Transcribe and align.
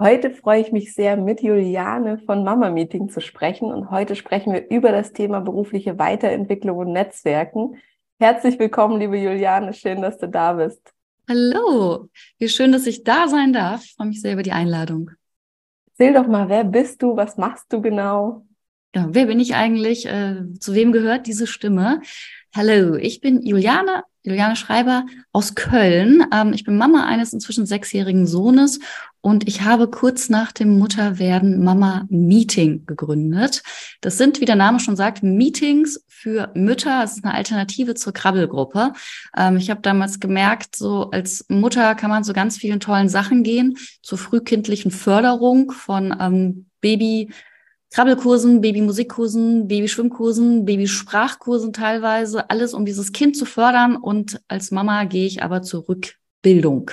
Heute 0.00 0.30
freue 0.30 0.60
ich 0.60 0.70
mich 0.70 0.94
sehr, 0.94 1.16
mit 1.16 1.42
Juliane 1.42 2.18
von 2.18 2.44
Mama 2.44 2.70
Meeting 2.70 3.08
zu 3.08 3.20
sprechen. 3.20 3.72
Und 3.72 3.90
heute 3.90 4.14
sprechen 4.14 4.52
wir 4.52 4.70
über 4.70 4.92
das 4.92 5.12
Thema 5.12 5.40
berufliche 5.40 5.98
Weiterentwicklung 5.98 6.78
und 6.78 6.92
Netzwerken. 6.92 7.78
Herzlich 8.20 8.60
willkommen, 8.60 9.00
liebe 9.00 9.18
Juliane. 9.18 9.72
Schön, 9.74 10.00
dass 10.00 10.16
du 10.18 10.28
da 10.28 10.52
bist. 10.52 10.92
Hallo, 11.28 12.08
wie 12.38 12.48
schön, 12.48 12.70
dass 12.70 12.86
ich 12.86 13.02
da 13.02 13.26
sein 13.26 13.52
darf. 13.52 13.84
Ich 13.84 13.94
freue 13.94 14.06
mich 14.06 14.20
sehr 14.20 14.34
über 14.34 14.44
die 14.44 14.52
Einladung. 14.52 15.10
Erzähl 15.88 16.14
doch 16.14 16.28
mal, 16.28 16.48
wer 16.48 16.62
bist 16.62 17.02
du? 17.02 17.16
Was 17.16 17.36
machst 17.36 17.72
du 17.72 17.82
genau? 17.82 18.46
Ja, 18.94 19.08
wer 19.10 19.26
bin 19.26 19.40
ich 19.40 19.56
eigentlich? 19.56 20.06
Äh, 20.06 20.44
zu 20.60 20.74
wem 20.74 20.92
gehört 20.92 21.26
diese 21.26 21.48
Stimme? 21.48 22.02
Hallo, 22.54 22.94
ich 22.94 23.20
bin 23.20 23.42
Juliane, 23.42 24.04
Juliane 24.28 24.56
Schreiber 24.56 25.06
aus 25.32 25.54
Köln. 25.54 26.24
Ähm, 26.32 26.52
ich 26.52 26.64
bin 26.64 26.76
Mama 26.76 27.06
eines 27.06 27.32
inzwischen 27.32 27.66
sechsjährigen 27.66 28.26
Sohnes 28.26 28.80
und 29.20 29.48
ich 29.48 29.62
habe 29.62 29.88
kurz 29.88 30.28
nach 30.28 30.52
dem 30.52 30.78
Mutterwerden 30.78 31.64
Mama 31.64 32.06
Meeting 32.08 32.86
gegründet. 32.86 33.62
Das 34.00 34.18
sind, 34.18 34.40
wie 34.40 34.44
der 34.44 34.56
Name 34.56 34.80
schon 34.80 34.96
sagt, 34.96 35.22
Meetings 35.22 36.04
für 36.06 36.50
Mütter. 36.54 37.02
Es 37.04 37.16
ist 37.16 37.24
eine 37.24 37.34
Alternative 37.34 37.94
zur 37.94 38.12
Krabbelgruppe. 38.12 38.92
Ähm, 39.36 39.56
ich 39.56 39.70
habe 39.70 39.80
damals 39.80 40.20
gemerkt, 40.20 40.76
so 40.76 41.10
als 41.10 41.44
Mutter 41.48 41.94
kann 41.94 42.10
man 42.10 42.24
zu 42.24 42.32
ganz 42.32 42.58
vielen 42.58 42.80
tollen 42.80 43.08
Sachen 43.08 43.42
gehen, 43.42 43.76
zur 44.02 44.18
frühkindlichen 44.18 44.90
Förderung 44.90 45.72
von 45.72 46.14
ähm, 46.20 46.66
Baby 46.80 47.30
Krabbelkursen, 47.90 48.60
Babymusikkursen, 48.60 49.66
Babyschwimmkursen, 49.66 50.64
Babysprachkursen 50.64 51.72
teilweise, 51.72 52.50
alles 52.50 52.74
um 52.74 52.84
dieses 52.84 53.12
Kind 53.12 53.36
zu 53.36 53.44
fördern. 53.44 53.96
Und 53.96 54.40
als 54.48 54.70
Mama 54.70 55.04
gehe 55.04 55.26
ich 55.26 55.42
aber 55.42 55.62
zur 55.62 55.88
Rückbildung 55.88 56.90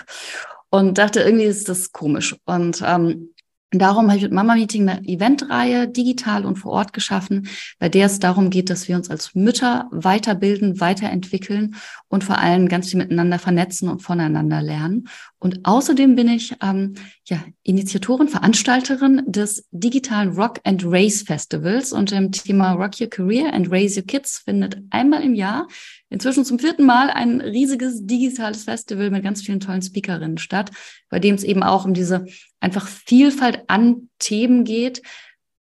und 0.69 0.97
dachte, 0.97 1.21
irgendwie 1.21 1.45
ist 1.45 1.69
das 1.69 1.91
komisch. 1.91 2.35
Und 2.45 2.81
ähm, 2.85 3.35
Darum 3.71 4.07
habe 4.07 4.17
ich 4.17 4.23
mit 4.23 4.31
Mama 4.31 4.55
Meeting 4.55 4.87
eine 4.87 5.05
Eventreihe 5.05 5.87
digital 5.87 6.45
und 6.45 6.55
vor 6.55 6.71
Ort 6.71 6.93
geschaffen, 6.93 7.49
bei 7.77 7.89
der 7.89 8.05
es 8.05 8.19
darum 8.19 8.49
geht, 8.49 8.69
dass 8.69 8.87
wir 8.87 8.95
uns 8.95 9.09
als 9.09 9.35
Mütter 9.35 9.89
weiterbilden, 9.91 10.80
weiterentwickeln 10.80 11.75
und 12.16 12.23
vor 12.23 12.39
allem 12.39 12.69
ganz 12.69 12.89
viel 12.89 12.97
miteinander 12.97 13.38
vernetzen 13.38 13.89
und 13.89 13.99
voneinander 13.99 14.61
lernen. 14.61 15.09
Und 15.38 15.59
außerdem 15.66 16.16
bin 16.16 16.30
ich 16.30 16.55
ähm, 16.63 16.94
ja, 17.25 17.44
Initiatorin, 17.63 18.30
Veranstalterin 18.30 19.21
des 19.27 19.67
digitalen 19.71 20.30
Rock 20.30 20.61
and 20.63 20.81
Race 20.86 21.23
Festivals 21.23 21.91
und 21.91 22.11
dem 22.11 22.31
Thema 22.31 22.71
Rock 22.71 23.02
Your 23.02 23.09
Career 23.09 23.53
and 23.53 23.69
Raise 23.69 23.99
Your 23.99 24.08
Kids 24.08 24.39
findet 24.45 24.77
einmal 24.91 25.23
im 25.23 25.36
Jahr, 25.36 25.67
inzwischen 26.09 26.45
zum 26.45 26.58
vierten 26.58 26.86
Mal, 26.86 27.09
ein 27.09 27.41
riesiges 27.41 28.05
digitales 28.05 28.63
Festival 28.63 29.11
mit 29.11 29.21
ganz 29.21 29.41
vielen 29.41 29.59
tollen 29.59 29.81
Speakerinnen 29.81 30.38
statt, 30.38 30.71
bei 31.09 31.19
dem 31.19 31.36
es 31.36 31.43
eben 31.43 31.63
auch 31.63 31.83
um 31.83 31.93
diese 31.93 32.25
einfach 32.61 32.88
Vielfalt 32.88 33.66
an 33.67 34.09
Themen 34.19 34.63
geht, 34.63 35.02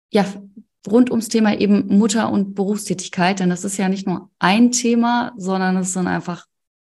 ja, 0.09 0.25
rund 0.91 1.11
ums 1.11 1.29
Thema 1.29 1.53
eben 1.57 1.87
Mutter- 1.97 2.31
und 2.31 2.55
Berufstätigkeit, 2.55 3.39
denn 3.39 3.49
das 3.49 3.63
ist 3.63 3.77
ja 3.77 3.89
nicht 3.89 4.07
nur 4.07 4.29
ein 4.39 4.71
Thema, 4.71 5.33
sondern 5.37 5.77
es 5.77 5.93
sind 5.93 6.07
einfach 6.07 6.45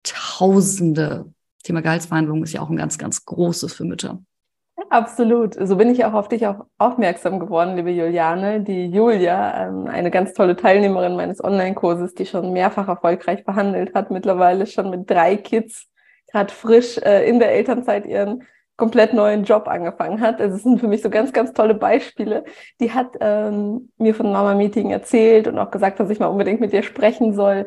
Tausende 0.07 1.33
Thema 1.65 1.83
Gehaltsverhandlungen 1.83 2.45
ist 2.45 2.53
ja 2.53 2.61
auch 2.61 2.71
ein 2.71 2.77
ganz, 2.77 2.97
ganz 2.97 3.25
großes 3.25 3.73
für 3.75 3.85
Mütter. 3.85 4.21
Absolut. 4.89 5.55
So 5.61 5.77
bin 5.77 5.91
ich 5.91 6.05
auch 6.05 6.13
auf 6.13 6.29
dich 6.29 6.47
auch 6.47 6.67
aufmerksam 6.79 7.41
geworden, 7.41 7.75
liebe 7.75 7.91
Juliane. 7.91 8.61
Die 8.61 8.87
Julia, 8.87 9.67
ähm, 9.67 9.89
eine 9.89 10.13
ganz 10.13 10.33
tolle 10.33 10.55
Teilnehmerin 10.55 11.17
meines 11.17 11.43
Online-Kurses, 11.43 12.15
die 12.15 12.27
schon 12.27 12.53
mehrfach 12.53 12.87
erfolgreich 12.87 13.45
behandelt 13.45 13.95
hat, 13.95 14.13
mittlerweile 14.13 14.67
schon 14.67 14.91
mit 14.91 15.11
drei 15.11 15.37
Kids, 15.37 15.89
gerade 16.31 16.53
frisch 16.53 16.99
äh, 16.99 17.29
in 17.29 17.41
der 17.41 17.53
Elternzeit 17.53 18.07
ihren 18.07 18.45
komplett 18.77 19.15
neuen 19.15 19.45
Job 19.45 19.69
angefangen 19.69 20.21
hat. 20.21 20.41
Also 20.41 20.57
es 20.57 20.63
sind 20.63 20.81
für 20.81 20.89
mich 20.89 21.03
so 21.03 21.11
ganz, 21.11 21.33
ganz 21.33 21.53
tolle 21.53 21.75
Beispiele. 21.75 22.45
Die 22.81 22.93
hat 22.93 23.17
ähm, 23.21 23.91
mir 23.99 24.15
von 24.15 24.33
Mama 24.33 24.55
Meeting 24.55 24.91
erzählt 24.91 25.49
und 25.49 25.59
auch 25.59 25.71
gesagt, 25.71 26.01
dass 26.01 26.11
ich 26.11 26.21
mal 26.21 26.27
unbedingt 26.27 26.61
mit 26.61 26.73
dir 26.73 26.83
sprechen 26.83 27.35
soll. 27.35 27.67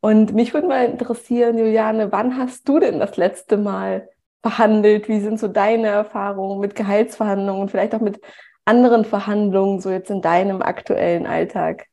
Und 0.00 0.34
mich 0.34 0.54
würde 0.54 0.68
mal 0.68 0.86
interessieren, 0.86 1.58
Juliane, 1.58 2.12
wann 2.12 2.36
hast 2.38 2.68
du 2.68 2.78
denn 2.78 3.00
das 3.00 3.16
letzte 3.16 3.56
Mal 3.56 4.08
verhandelt? 4.42 5.08
Wie 5.08 5.20
sind 5.20 5.40
so 5.40 5.48
deine 5.48 5.88
Erfahrungen 5.88 6.60
mit 6.60 6.74
Gehaltsverhandlungen, 6.74 7.68
vielleicht 7.68 7.94
auch 7.94 8.00
mit 8.00 8.20
anderen 8.64 9.04
Verhandlungen, 9.04 9.80
so 9.80 9.90
jetzt 9.90 10.10
in 10.10 10.22
deinem 10.22 10.62
aktuellen 10.62 11.26
Alltag? 11.26 11.87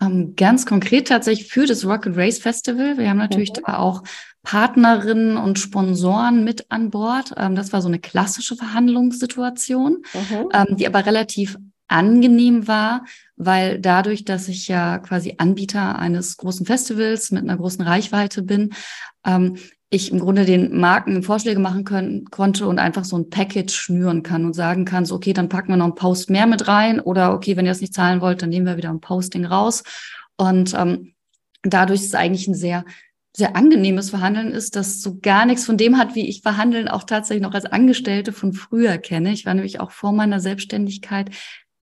Ähm, 0.00 0.34
ganz 0.36 0.66
konkret 0.66 1.08
tatsächlich 1.08 1.48
für 1.48 1.66
das 1.66 1.84
Rock 1.86 2.06
and 2.06 2.16
Race 2.16 2.38
Festival. 2.38 2.98
Wir 2.98 3.08
haben 3.08 3.16
natürlich 3.18 3.50
mhm. 3.50 3.62
da 3.64 3.78
auch 3.78 4.02
Partnerinnen 4.42 5.36
und 5.36 5.58
Sponsoren 5.58 6.44
mit 6.44 6.70
an 6.70 6.90
Bord. 6.90 7.32
Ähm, 7.36 7.54
das 7.54 7.72
war 7.72 7.82
so 7.82 7.88
eine 7.88 7.98
klassische 7.98 8.56
Verhandlungssituation, 8.56 10.02
mhm. 10.12 10.48
ähm, 10.52 10.76
die 10.76 10.86
aber 10.86 11.04
relativ 11.06 11.56
angenehm 11.88 12.66
war, 12.68 13.04
weil 13.36 13.78
dadurch, 13.80 14.24
dass 14.24 14.48
ich 14.48 14.68
ja 14.68 14.98
quasi 14.98 15.34
Anbieter 15.38 15.98
eines 15.98 16.36
großen 16.36 16.66
Festivals 16.66 17.30
mit 17.30 17.42
einer 17.42 17.56
großen 17.56 17.84
Reichweite 17.84 18.42
bin, 18.42 18.70
ähm, 19.24 19.56
ich 19.90 20.10
im 20.10 20.18
Grunde 20.18 20.44
den 20.44 20.78
Marken 20.78 21.22
Vorschläge 21.22 21.60
machen 21.60 21.84
können, 21.84 22.24
konnte 22.26 22.66
und 22.66 22.78
einfach 22.78 23.04
so 23.04 23.16
ein 23.16 23.30
Package 23.30 23.74
schnüren 23.74 24.22
kann 24.22 24.44
und 24.44 24.52
sagen 24.52 24.84
kann, 24.84 25.04
so, 25.04 25.14
okay, 25.14 25.32
dann 25.32 25.48
packen 25.48 25.68
wir 25.68 25.76
noch 25.76 25.84
einen 25.84 25.94
Post 25.94 26.28
mehr 26.28 26.46
mit 26.46 26.66
rein 26.66 26.98
oder 26.98 27.32
okay, 27.32 27.56
wenn 27.56 27.66
ihr 27.66 27.70
das 27.70 27.80
nicht 27.80 27.94
zahlen 27.94 28.20
wollt, 28.20 28.42
dann 28.42 28.48
nehmen 28.48 28.66
wir 28.66 28.76
wieder 28.76 28.90
ein 28.90 29.00
Posting 29.00 29.44
raus. 29.44 29.84
Und 30.36 30.74
ähm, 30.74 31.14
dadurch 31.62 32.00
ist 32.00 32.08
es 32.08 32.14
eigentlich 32.14 32.48
ein 32.48 32.54
sehr 32.54 32.84
sehr 33.36 33.54
angenehmes 33.54 34.08
Verhandeln 34.08 34.50
ist, 34.50 34.76
dass 34.76 35.02
so 35.02 35.18
gar 35.20 35.44
nichts 35.44 35.66
von 35.66 35.76
dem 35.76 35.98
hat, 35.98 36.14
wie 36.14 36.26
ich 36.26 36.40
Verhandeln 36.40 36.88
auch 36.88 37.04
tatsächlich 37.04 37.42
noch 37.42 37.52
als 37.52 37.66
Angestellte 37.66 38.32
von 38.32 38.54
früher 38.54 38.96
kenne. 38.96 39.30
Ich 39.30 39.44
war 39.44 39.52
nämlich 39.52 39.78
auch 39.78 39.90
vor 39.90 40.12
meiner 40.12 40.40
Selbstständigkeit 40.40 41.28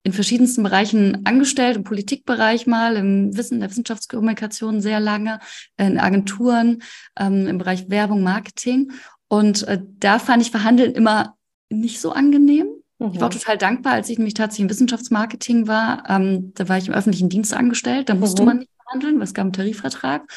in 0.03 0.12
verschiedensten 0.12 0.62
Bereichen 0.62 1.27
angestellt, 1.27 1.77
im 1.77 1.84
Politikbereich 1.84 2.66
mal, 2.66 2.97
im 2.97 3.37
Wissen 3.37 3.61
der 3.61 3.71
Wissenschaftskommunikation 3.71 4.81
sehr 4.81 5.00
lange, 5.00 5.41
in 5.77 5.99
Agenturen, 5.99 6.83
ähm, 7.19 7.47
im 7.47 7.59
Bereich 7.59 7.91
Werbung, 7.91 8.22
Marketing. 8.22 8.93
Und 9.28 9.62
äh, 9.69 9.81
da 9.99 10.19
fand 10.19 10.43
ich 10.43 10.50
Verhandeln 10.50 10.93
immer 10.93 11.37
nicht 11.69 12.00
so 12.00 12.12
angenehm. 12.12 12.66
Mhm. 12.99 13.11
Ich 13.12 13.21
war 13.21 13.28
mhm. 13.28 13.34
total 13.34 13.59
dankbar, 13.59 13.93
als 13.94 14.09
ich 14.09 14.19
nämlich 14.19 14.34
tatsächlich 14.34 14.65
im 14.65 14.71
Wissenschaftsmarketing 14.71 15.69
war. 15.69 16.09
Ähm, 16.09 16.53
da 16.55 16.69
war 16.69 16.78
ich 16.78 16.88
im 16.88 16.94
öffentlichen 16.94 17.28
Dienst 17.28 17.53
angestellt, 17.53 18.09
da 18.09 18.15
musste 18.15 18.43
mhm. 18.43 18.49
man 18.49 18.59
nicht 18.59 18.71
verhandeln, 18.82 19.17
weil 19.17 19.25
es 19.25 19.34
gab 19.34 19.44
einen 19.44 19.53
Tarifvertrag. 19.53 20.31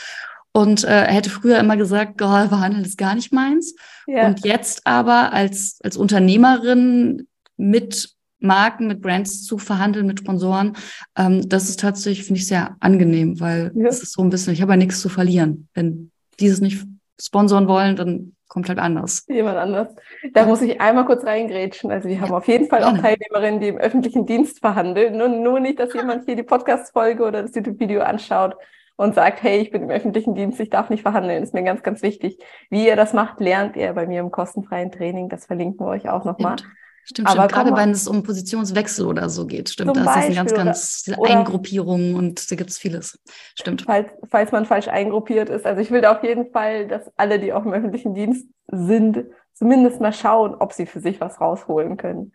Und 0.52 0.84
äh, 0.84 1.06
er 1.06 1.14
hätte 1.14 1.32
früher 1.32 1.58
immer 1.58 1.78
gesagt, 1.78 2.22
oh, 2.22 2.48
verhandeln 2.48 2.86
ist 2.86 2.98
gar 2.98 3.16
nicht 3.16 3.34
meins. 3.34 3.76
Ja. 4.06 4.28
Und 4.28 4.46
jetzt 4.46 4.86
aber 4.86 5.34
als, 5.34 5.80
als 5.84 5.98
Unternehmerin 5.98 7.28
mit 7.58 8.13
Marken, 8.44 8.88
mit 8.88 9.02
Brands 9.02 9.44
zu 9.44 9.58
verhandeln, 9.58 10.06
mit 10.06 10.20
Sponsoren. 10.20 10.76
Ähm, 11.18 11.48
das 11.48 11.70
ist 11.70 11.80
tatsächlich, 11.80 12.26
finde 12.26 12.40
ich, 12.40 12.48
sehr 12.48 12.76
angenehm, 12.80 13.40
weil 13.40 13.72
ja. 13.76 13.88
es 13.88 14.04
ist 14.04 14.14
so 14.14 14.22
ein 14.22 14.30
bisschen, 14.30 14.54
ich 14.54 14.62
habe 14.62 14.74
ja 14.74 14.78
nichts 14.78 15.02
zu 15.02 15.10
verlieren. 15.10 15.68
Wenn 15.74 16.12
die 16.40 16.48
es 16.48 16.62
nicht 16.62 16.86
sponsoren 17.20 17.68
wollen, 17.68 17.96
dann 17.96 18.34
kommt 18.48 18.70
halt 18.70 18.80
anders. 18.80 19.26
Jemand 19.28 19.58
anders. 19.58 19.96
Da 20.34 20.46
muss 20.46 20.62
ich 20.62 20.80
einmal 20.80 21.06
kurz 21.06 21.26
reingrätschen. 21.26 21.92
Also 21.92 22.08
wir 22.08 22.22
haben 22.22 22.30
ja, 22.30 22.38
auf 22.38 22.48
jeden 22.48 22.68
Fall 22.68 22.84
auch 22.84 22.96
Teilnehmerinnen, 22.98 23.60
die 23.60 23.70
im 23.70 23.78
öffentlichen 23.78 24.28
Dienst 24.28 24.60
verhandeln. 24.60 25.18
Nur, 25.18 25.28
nur 25.28 25.60
nicht, 25.60 25.80
dass 25.80 25.94
jemand 25.94 26.26
hier 26.26 26.36
die 26.36 26.44
Podcast-Folge 26.44 27.24
oder 27.24 27.42
das 27.42 27.56
YouTube-Video 27.56 28.02
anschaut 28.02 28.56
und 28.96 29.16
sagt, 29.16 29.42
hey, 29.42 29.60
ich 29.60 29.72
bin 29.72 29.82
im 29.84 29.90
öffentlichen 29.90 30.36
Dienst, 30.36 30.60
ich 30.60 30.70
darf 30.70 30.92
nicht 30.92 31.02
verhandeln. 31.02 31.40
Das 31.40 31.50
ist 31.50 31.54
mir 31.54 31.64
ganz, 31.64 31.82
ganz 31.82 32.04
wichtig. 32.04 32.38
Wie 32.70 32.86
ihr 32.86 32.96
das 32.96 33.14
macht, 33.14 33.40
lernt 33.40 33.76
ihr 33.76 33.92
bei 33.94 34.06
mir 34.06 34.20
im 34.20 34.30
kostenfreien 34.30 34.92
Training. 34.92 35.30
Das 35.30 35.48
verlinken 35.48 35.86
wir 35.86 35.90
euch 35.90 36.10
auch 36.10 36.24
nochmal. 36.24 36.58
Stimmt, 37.06 37.28
aber 37.28 37.50
stimmt. 37.50 37.52
gerade 37.52 37.76
wenn 37.76 37.92
es 37.92 38.08
um 38.08 38.24
Positionswechsel 38.24 39.06
oder 39.06 39.30
so 39.30 39.46
geht, 39.46 39.70
stimmt. 39.70 39.96
Da 39.98 40.02
ist 40.02 40.26
eine 40.26 40.36
ganz, 40.36 40.54
ganz 40.54 41.12
oder, 41.18 41.32
Eingruppierung 41.32 42.16
und 42.16 42.50
da 42.50 42.56
gibt 42.56 42.70
es 42.70 42.78
vieles. 42.78 43.20
Stimmt. 43.56 43.84
Falls, 43.84 44.08
falls 44.30 44.52
man 44.52 44.66
falsch 44.66 44.88
eingruppiert 44.88 45.50
ist. 45.50 45.66
Also 45.66 45.82
ich 45.82 45.92
will 45.92 46.02
da 46.02 46.16
auf 46.16 46.24
jeden 46.24 46.52
Fall, 46.52 46.88
dass 46.88 47.12
alle, 47.18 47.40
die 47.40 47.52
auch 47.52 47.66
im 47.66 47.74
öffentlichen 47.74 48.14
Dienst 48.14 48.48
sind, 48.68 49.26
zumindest 49.54 50.00
mal 50.00 50.14
schauen, 50.14 50.56
ob 50.56 50.72
sie 50.72 50.86
für 50.86 51.02
sich 51.02 51.20
was 51.20 51.42
rausholen 51.42 51.98
können. 51.98 52.32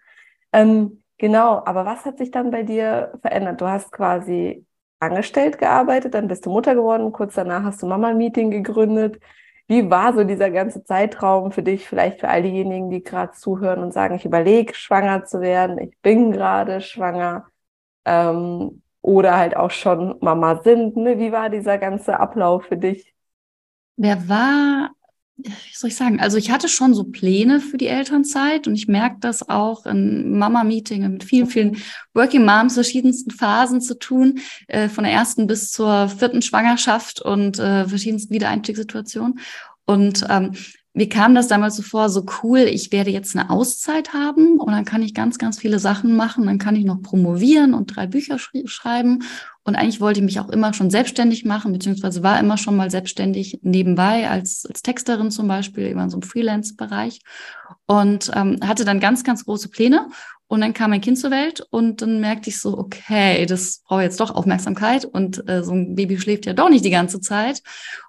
Ähm, 0.52 1.02
genau, 1.16 1.62
aber 1.64 1.86
was 1.86 2.04
hat 2.04 2.18
sich 2.18 2.30
dann 2.30 2.50
bei 2.50 2.62
dir 2.62 3.12
verändert? 3.22 3.60
Du 3.60 3.66
hast 3.66 3.90
quasi 3.90 4.66
angestellt 5.00 5.58
gearbeitet, 5.58 6.14
dann 6.14 6.28
bist 6.28 6.44
du 6.44 6.50
Mutter 6.50 6.74
geworden, 6.74 7.12
kurz 7.12 7.34
danach 7.34 7.62
hast 7.62 7.82
du 7.82 7.86
Mama-Meeting 7.86 8.50
gegründet. 8.50 9.20
Wie 9.68 9.90
war 9.90 10.14
so 10.14 10.24
dieser 10.24 10.50
ganze 10.50 10.82
Zeitraum 10.82 11.52
für 11.52 11.62
dich, 11.62 11.86
vielleicht 11.86 12.20
für 12.20 12.28
all 12.28 12.42
diejenigen, 12.42 12.90
die 12.90 13.02
gerade 13.02 13.32
zuhören 13.32 13.82
und 13.82 13.92
sagen, 13.92 14.16
ich 14.16 14.24
überlege, 14.24 14.74
schwanger 14.74 15.24
zu 15.24 15.40
werden, 15.40 15.78
ich 15.78 15.96
bin 16.00 16.32
gerade 16.32 16.80
schwanger. 16.80 17.46
Ähm, 18.04 18.82
oder 19.02 19.38
halt 19.38 19.56
auch 19.56 19.70
schon 19.70 20.16
Mama 20.20 20.60
sind. 20.62 20.96
Ne? 20.96 21.18
Wie 21.18 21.32
war 21.32 21.50
dieser 21.50 21.78
ganze 21.78 22.18
Ablauf 22.18 22.64
für 22.64 22.76
dich? 22.76 23.14
Der 23.96 24.28
war 24.28 24.90
wie 25.38 25.74
soll 25.74 25.88
ich 25.88 25.96
sagen? 25.96 26.18
Also 26.20 26.36
ich 26.36 26.50
hatte 26.50 26.68
schon 26.68 26.94
so 26.94 27.04
Pläne 27.04 27.60
für 27.60 27.78
die 27.78 27.86
Elternzeit 27.86 28.66
und 28.66 28.74
ich 28.74 28.88
merke 28.88 29.16
das 29.20 29.48
auch 29.48 29.86
in 29.86 30.36
Mama-Meetings 30.36 31.08
mit 31.08 31.24
vielen, 31.24 31.46
vielen 31.46 31.76
Working 32.12 32.44
Moms 32.44 32.74
verschiedensten 32.74 33.30
Phasen 33.30 33.80
zu 33.80 33.98
tun, 33.98 34.40
äh, 34.66 34.88
von 34.88 35.04
der 35.04 35.12
ersten 35.12 35.46
bis 35.46 35.70
zur 35.70 36.08
vierten 36.08 36.42
Schwangerschaft 36.42 37.20
und 37.22 37.58
äh, 37.58 37.86
verschiedensten 37.86 38.34
Wiedereinstiegssituationen. 38.34 39.38
Und 39.84 40.26
ähm, 40.28 40.52
mir 40.98 41.08
kam 41.08 41.36
das 41.36 41.46
damals 41.46 41.76
so 41.76 41.84
vor, 41.84 42.08
so 42.08 42.26
cool, 42.42 42.58
ich 42.58 42.90
werde 42.90 43.12
jetzt 43.12 43.36
eine 43.36 43.50
Auszeit 43.50 44.14
haben 44.14 44.58
und 44.58 44.72
dann 44.72 44.84
kann 44.84 45.00
ich 45.00 45.14
ganz, 45.14 45.38
ganz 45.38 45.56
viele 45.56 45.78
Sachen 45.78 46.16
machen. 46.16 46.44
Dann 46.46 46.58
kann 46.58 46.74
ich 46.74 46.84
noch 46.84 47.00
promovieren 47.00 47.72
und 47.72 47.94
drei 47.94 48.08
Bücher 48.08 48.36
sch 48.36 48.50
schreiben. 48.64 49.22
Und 49.62 49.76
eigentlich 49.76 50.00
wollte 50.00 50.18
ich 50.18 50.24
mich 50.24 50.40
auch 50.40 50.48
immer 50.48 50.74
schon 50.74 50.90
selbstständig 50.90 51.44
machen, 51.44 51.72
beziehungsweise 51.72 52.24
war 52.24 52.40
immer 52.40 52.58
schon 52.58 52.74
mal 52.74 52.90
selbstständig 52.90 53.60
nebenbei 53.62 54.28
als, 54.28 54.66
als 54.68 54.82
Texterin 54.82 55.30
zum 55.30 55.46
Beispiel, 55.46 55.86
immer 55.86 56.02
in 56.02 56.10
so 56.10 56.16
einem 56.16 56.28
Freelance-Bereich. 56.28 57.20
Und 57.86 58.32
ähm, 58.34 58.58
hatte 58.60 58.84
dann 58.84 58.98
ganz, 58.98 59.22
ganz 59.22 59.44
große 59.44 59.68
Pläne. 59.68 60.08
Und 60.48 60.62
dann 60.62 60.74
kam 60.74 60.90
mein 60.90 61.00
Kind 61.00 61.18
zur 61.18 61.30
Welt 61.30 61.64
und 61.70 62.02
dann 62.02 62.18
merkte 62.18 62.50
ich 62.50 62.58
so, 62.58 62.76
okay, 62.76 63.46
das 63.46 63.82
braucht 63.86 64.02
jetzt 64.02 64.18
doch 64.18 64.34
Aufmerksamkeit 64.34 65.04
und 65.04 65.48
äh, 65.48 65.62
so 65.62 65.70
ein 65.72 65.94
Baby 65.94 66.18
schläft 66.18 66.46
ja 66.46 66.54
doch 66.54 66.70
nicht 66.70 66.84
die 66.84 66.90
ganze 66.90 67.20
Zeit 67.20 67.62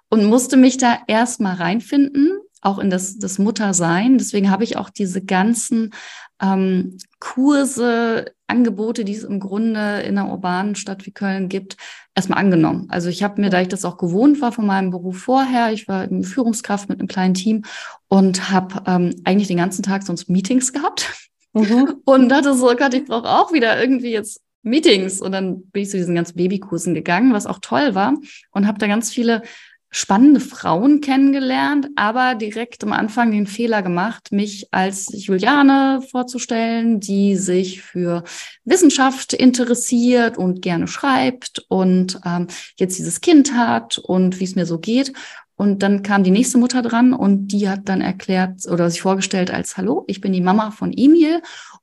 und 0.08 0.24
musste 0.24 0.56
mich 0.56 0.76
da 0.76 0.98
erstmal 1.06 1.54
reinfinden 1.56 2.32
auch 2.60 2.78
in 2.78 2.90
das, 2.90 3.18
das 3.18 3.38
Muttersein. 3.38 4.18
Deswegen 4.18 4.50
habe 4.50 4.64
ich 4.64 4.76
auch 4.76 4.90
diese 4.90 5.24
ganzen 5.24 5.92
ähm, 6.40 6.98
Kurse, 7.18 8.32
Angebote, 8.46 9.04
die 9.04 9.14
es 9.14 9.24
im 9.24 9.40
Grunde 9.40 10.00
in 10.00 10.18
einer 10.18 10.30
urbanen 10.30 10.74
Stadt 10.74 11.06
wie 11.06 11.12
Köln 11.12 11.48
gibt, 11.48 11.76
erstmal 12.14 12.38
angenommen. 12.38 12.86
Also 12.88 13.08
ich 13.08 13.22
habe 13.22 13.40
mir, 13.40 13.50
da 13.50 13.60
ich 13.60 13.68
das 13.68 13.84
auch 13.84 13.96
gewohnt 13.96 14.40
war 14.40 14.52
von 14.52 14.66
meinem 14.66 14.90
Beruf 14.90 15.18
vorher, 15.18 15.72
ich 15.72 15.86
war 15.86 16.08
Führungskraft 16.22 16.88
mit 16.88 16.98
einem 16.98 17.08
kleinen 17.08 17.34
Team 17.34 17.64
und 18.08 18.50
habe 18.50 18.82
ähm, 18.86 19.14
eigentlich 19.24 19.48
den 19.48 19.58
ganzen 19.58 19.82
Tag 19.82 20.02
sonst 20.02 20.28
Meetings 20.28 20.72
gehabt. 20.72 21.30
Mhm. 21.52 21.96
Und 22.04 22.28
dachte 22.28 22.54
so, 22.54 22.70
oh 22.70 22.76
Gott, 22.76 22.94
ich 22.94 23.06
brauche 23.06 23.28
auch 23.28 23.52
wieder 23.52 23.80
irgendwie 23.80 24.12
jetzt 24.12 24.40
Meetings. 24.62 25.20
Und 25.20 25.32
dann 25.32 25.62
bin 25.70 25.82
ich 25.82 25.90
zu 25.90 25.96
diesen 25.96 26.14
ganzen 26.14 26.36
Babykursen 26.36 26.94
gegangen, 26.94 27.32
was 27.32 27.46
auch 27.46 27.58
toll 27.60 27.94
war 27.94 28.14
und 28.52 28.66
habe 28.66 28.78
da 28.78 28.86
ganz 28.86 29.10
viele 29.10 29.42
spannende 29.90 30.40
Frauen 30.40 31.00
kennengelernt, 31.00 31.88
aber 31.96 32.36
direkt 32.36 32.84
am 32.84 32.92
Anfang 32.92 33.32
den 33.32 33.46
Fehler 33.46 33.82
gemacht, 33.82 34.30
mich 34.30 34.68
als 34.70 35.08
Juliane 35.12 36.00
vorzustellen, 36.10 37.00
die 37.00 37.36
sich 37.36 37.82
für 37.82 38.22
Wissenschaft 38.64 39.32
interessiert 39.32 40.38
und 40.38 40.62
gerne 40.62 40.86
schreibt 40.86 41.64
und 41.68 42.20
ähm, 42.24 42.46
jetzt 42.76 42.98
dieses 42.98 43.20
Kind 43.20 43.52
hat 43.54 43.98
und 43.98 44.38
wie 44.38 44.44
es 44.44 44.54
mir 44.54 44.66
so 44.66 44.78
geht. 44.78 45.12
Und 45.56 45.82
dann 45.82 46.02
kam 46.02 46.24
die 46.24 46.30
nächste 46.30 46.56
Mutter 46.56 46.80
dran 46.80 47.12
und 47.12 47.48
die 47.48 47.68
hat 47.68 47.80
dann 47.84 48.00
erklärt 48.00 48.66
oder 48.66 48.88
sich 48.88 49.02
vorgestellt 49.02 49.50
als 49.50 49.76
Hallo, 49.76 50.04
ich 50.06 50.22
bin 50.22 50.32
die 50.32 50.40
Mama 50.40 50.70
von 50.70 50.90
Emil 50.90 51.42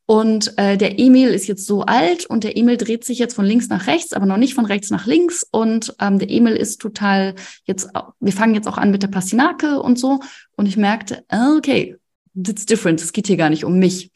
und 0.09 0.57
äh, 0.57 0.77
der 0.77 0.99
Emil 0.99 1.27
ist 1.29 1.47
jetzt 1.47 1.65
so 1.65 1.81
alt 1.81 2.25
und 2.25 2.45
der 2.45 2.55
Emil 2.55 2.77
dreht 2.77 3.03
sich 3.03 3.19
jetzt 3.19 3.33
von 3.33 3.43
links 3.43 3.67
nach 3.67 3.87
rechts, 3.87 4.13
aber 4.13 4.25
noch 4.25 4.37
nicht 4.37 4.53
von 4.53 4.65
rechts 4.65 4.89
nach 4.89 5.05
links. 5.05 5.45
Und 5.51 5.93
ähm, 5.99 6.17
der 6.17 6.31
Emil 6.31 6.55
ist 6.55 6.79
total 6.79 7.35
jetzt, 7.65 7.89
wir 8.21 8.31
fangen 8.31 8.55
jetzt 8.55 8.69
auch 8.69 8.77
an 8.77 8.89
mit 8.89 9.03
der 9.03 9.09
Pastinake 9.09 9.81
und 9.81 9.99
so. 9.99 10.21
Und 10.55 10.65
ich 10.65 10.77
merkte, 10.77 11.25
okay, 11.29 11.97
it's 12.33 12.65
different, 12.65 13.01
es 13.01 13.11
geht 13.11 13.27
hier 13.27 13.35
gar 13.35 13.49
nicht 13.49 13.65
um 13.65 13.79
mich. 13.79 14.11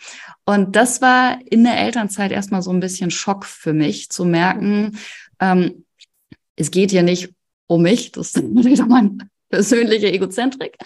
Und 0.45 0.77
das 0.77 1.01
war 1.01 1.37
in 1.49 1.65
der 1.65 1.77
Elternzeit 1.77 2.31
erstmal 2.31 2.61
so 2.61 2.71
ein 2.71 2.79
bisschen 2.79 3.11
Schock 3.11 3.43
für 3.43 3.73
mich, 3.73 4.09
zu 4.09 4.23
merken, 4.23 4.97
ähm, 5.41 5.83
es 6.55 6.71
geht 6.71 6.91
hier 6.91 7.03
nicht 7.03 7.33
um 7.67 7.81
mich, 7.81 8.13
das 8.13 8.35
ist 8.35 8.43
wieder 8.65 8.85
mein 8.85 9.29
persönliche 9.49 10.09
Egozentrik, 10.09 10.77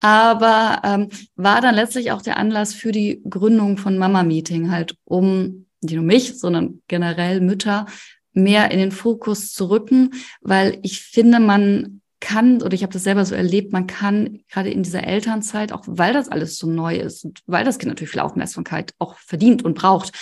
aber 0.00 0.80
ähm, 0.84 1.08
war 1.36 1.60
dann 1.60 1.74
letztlich 1.74 2.12
auch 2.12 2.22
der 2.22 2.38
Anlass 2.38 2.74
für 2.74 2.92
die 2.92 3.22
Gründung 3.28 3.76
von 3.76 3.98
Mama 3.98 4.22
Meeting, 4.22 4.70
halt 4.70 4.96
um 5.04 5.66
nicht 5.82 5.94
nur 5.94 6.04
mich, 6.04 6.38
sondern 6.38 6.82
generell 6.88 7.40
Mütter 7.40 7.86
mehr 8.32 8.70
in 8.70 8.78
den 8.78 8.92
Fokus 8.92 9.52
zu 9.52 9.70
rücken, 9.70 10.12
weil 10.40 10.78
ich 10.82 11.02
finde, 11.02 11.40
man 11.40 12.00
kann, 12.20 12.62
oder 12.62 12.74
ich 12.74 12.82
habe 12.82 12.92
das 12.92 13.02
selber 13.02 13.24
so 13.24 13.34
erlebt, 13.34 13.72
man 13.72 13.86
kann 13.86 14.40
gerade 14.50 14.70
in 14.70 14.82
dieser 14.82 15.04
Elternzeit, 15.04 15.72
auch 15.72 15.84
weil 15.86 16.12
das 16.12 16.28
alles 16.28 16.58
so 16.58 16.66
neu 16.66 16.96
ist 16.96 17.24
und 17.24 17.40
weil 17.46 17.64
das 17.64 17.78
Kind 17.78 17.88
natürlich 17.88 18.10
viel 18.10 18.20
Aufmerksamkeit 18.20 18.92
auch 18.98 19.18
verdient 19.18 19.64
und 19.64 19.74
braucht, 19.74 20.12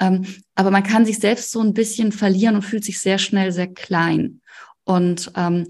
ähm, 0.00 0.24
aber 0.54 0.70
man 0.70 0.82
kann 0.82 1.06
sich 1.06 1.18
selbst 1.18 1.50
so 1.50 1.60
ein 1.60 1.74
bisschen 1.74 2.12
verlieren 2.12 2.56
und 2.56 2.62
fühlt 2.62 2.84
sich 2.84 2.98
sehr 2.98 3.18
schnell 3.18 3.52
sehr 3.52 3.68
klein. 3.68 4.40
Und 4.84 5.32
ähm, 5.36 5.66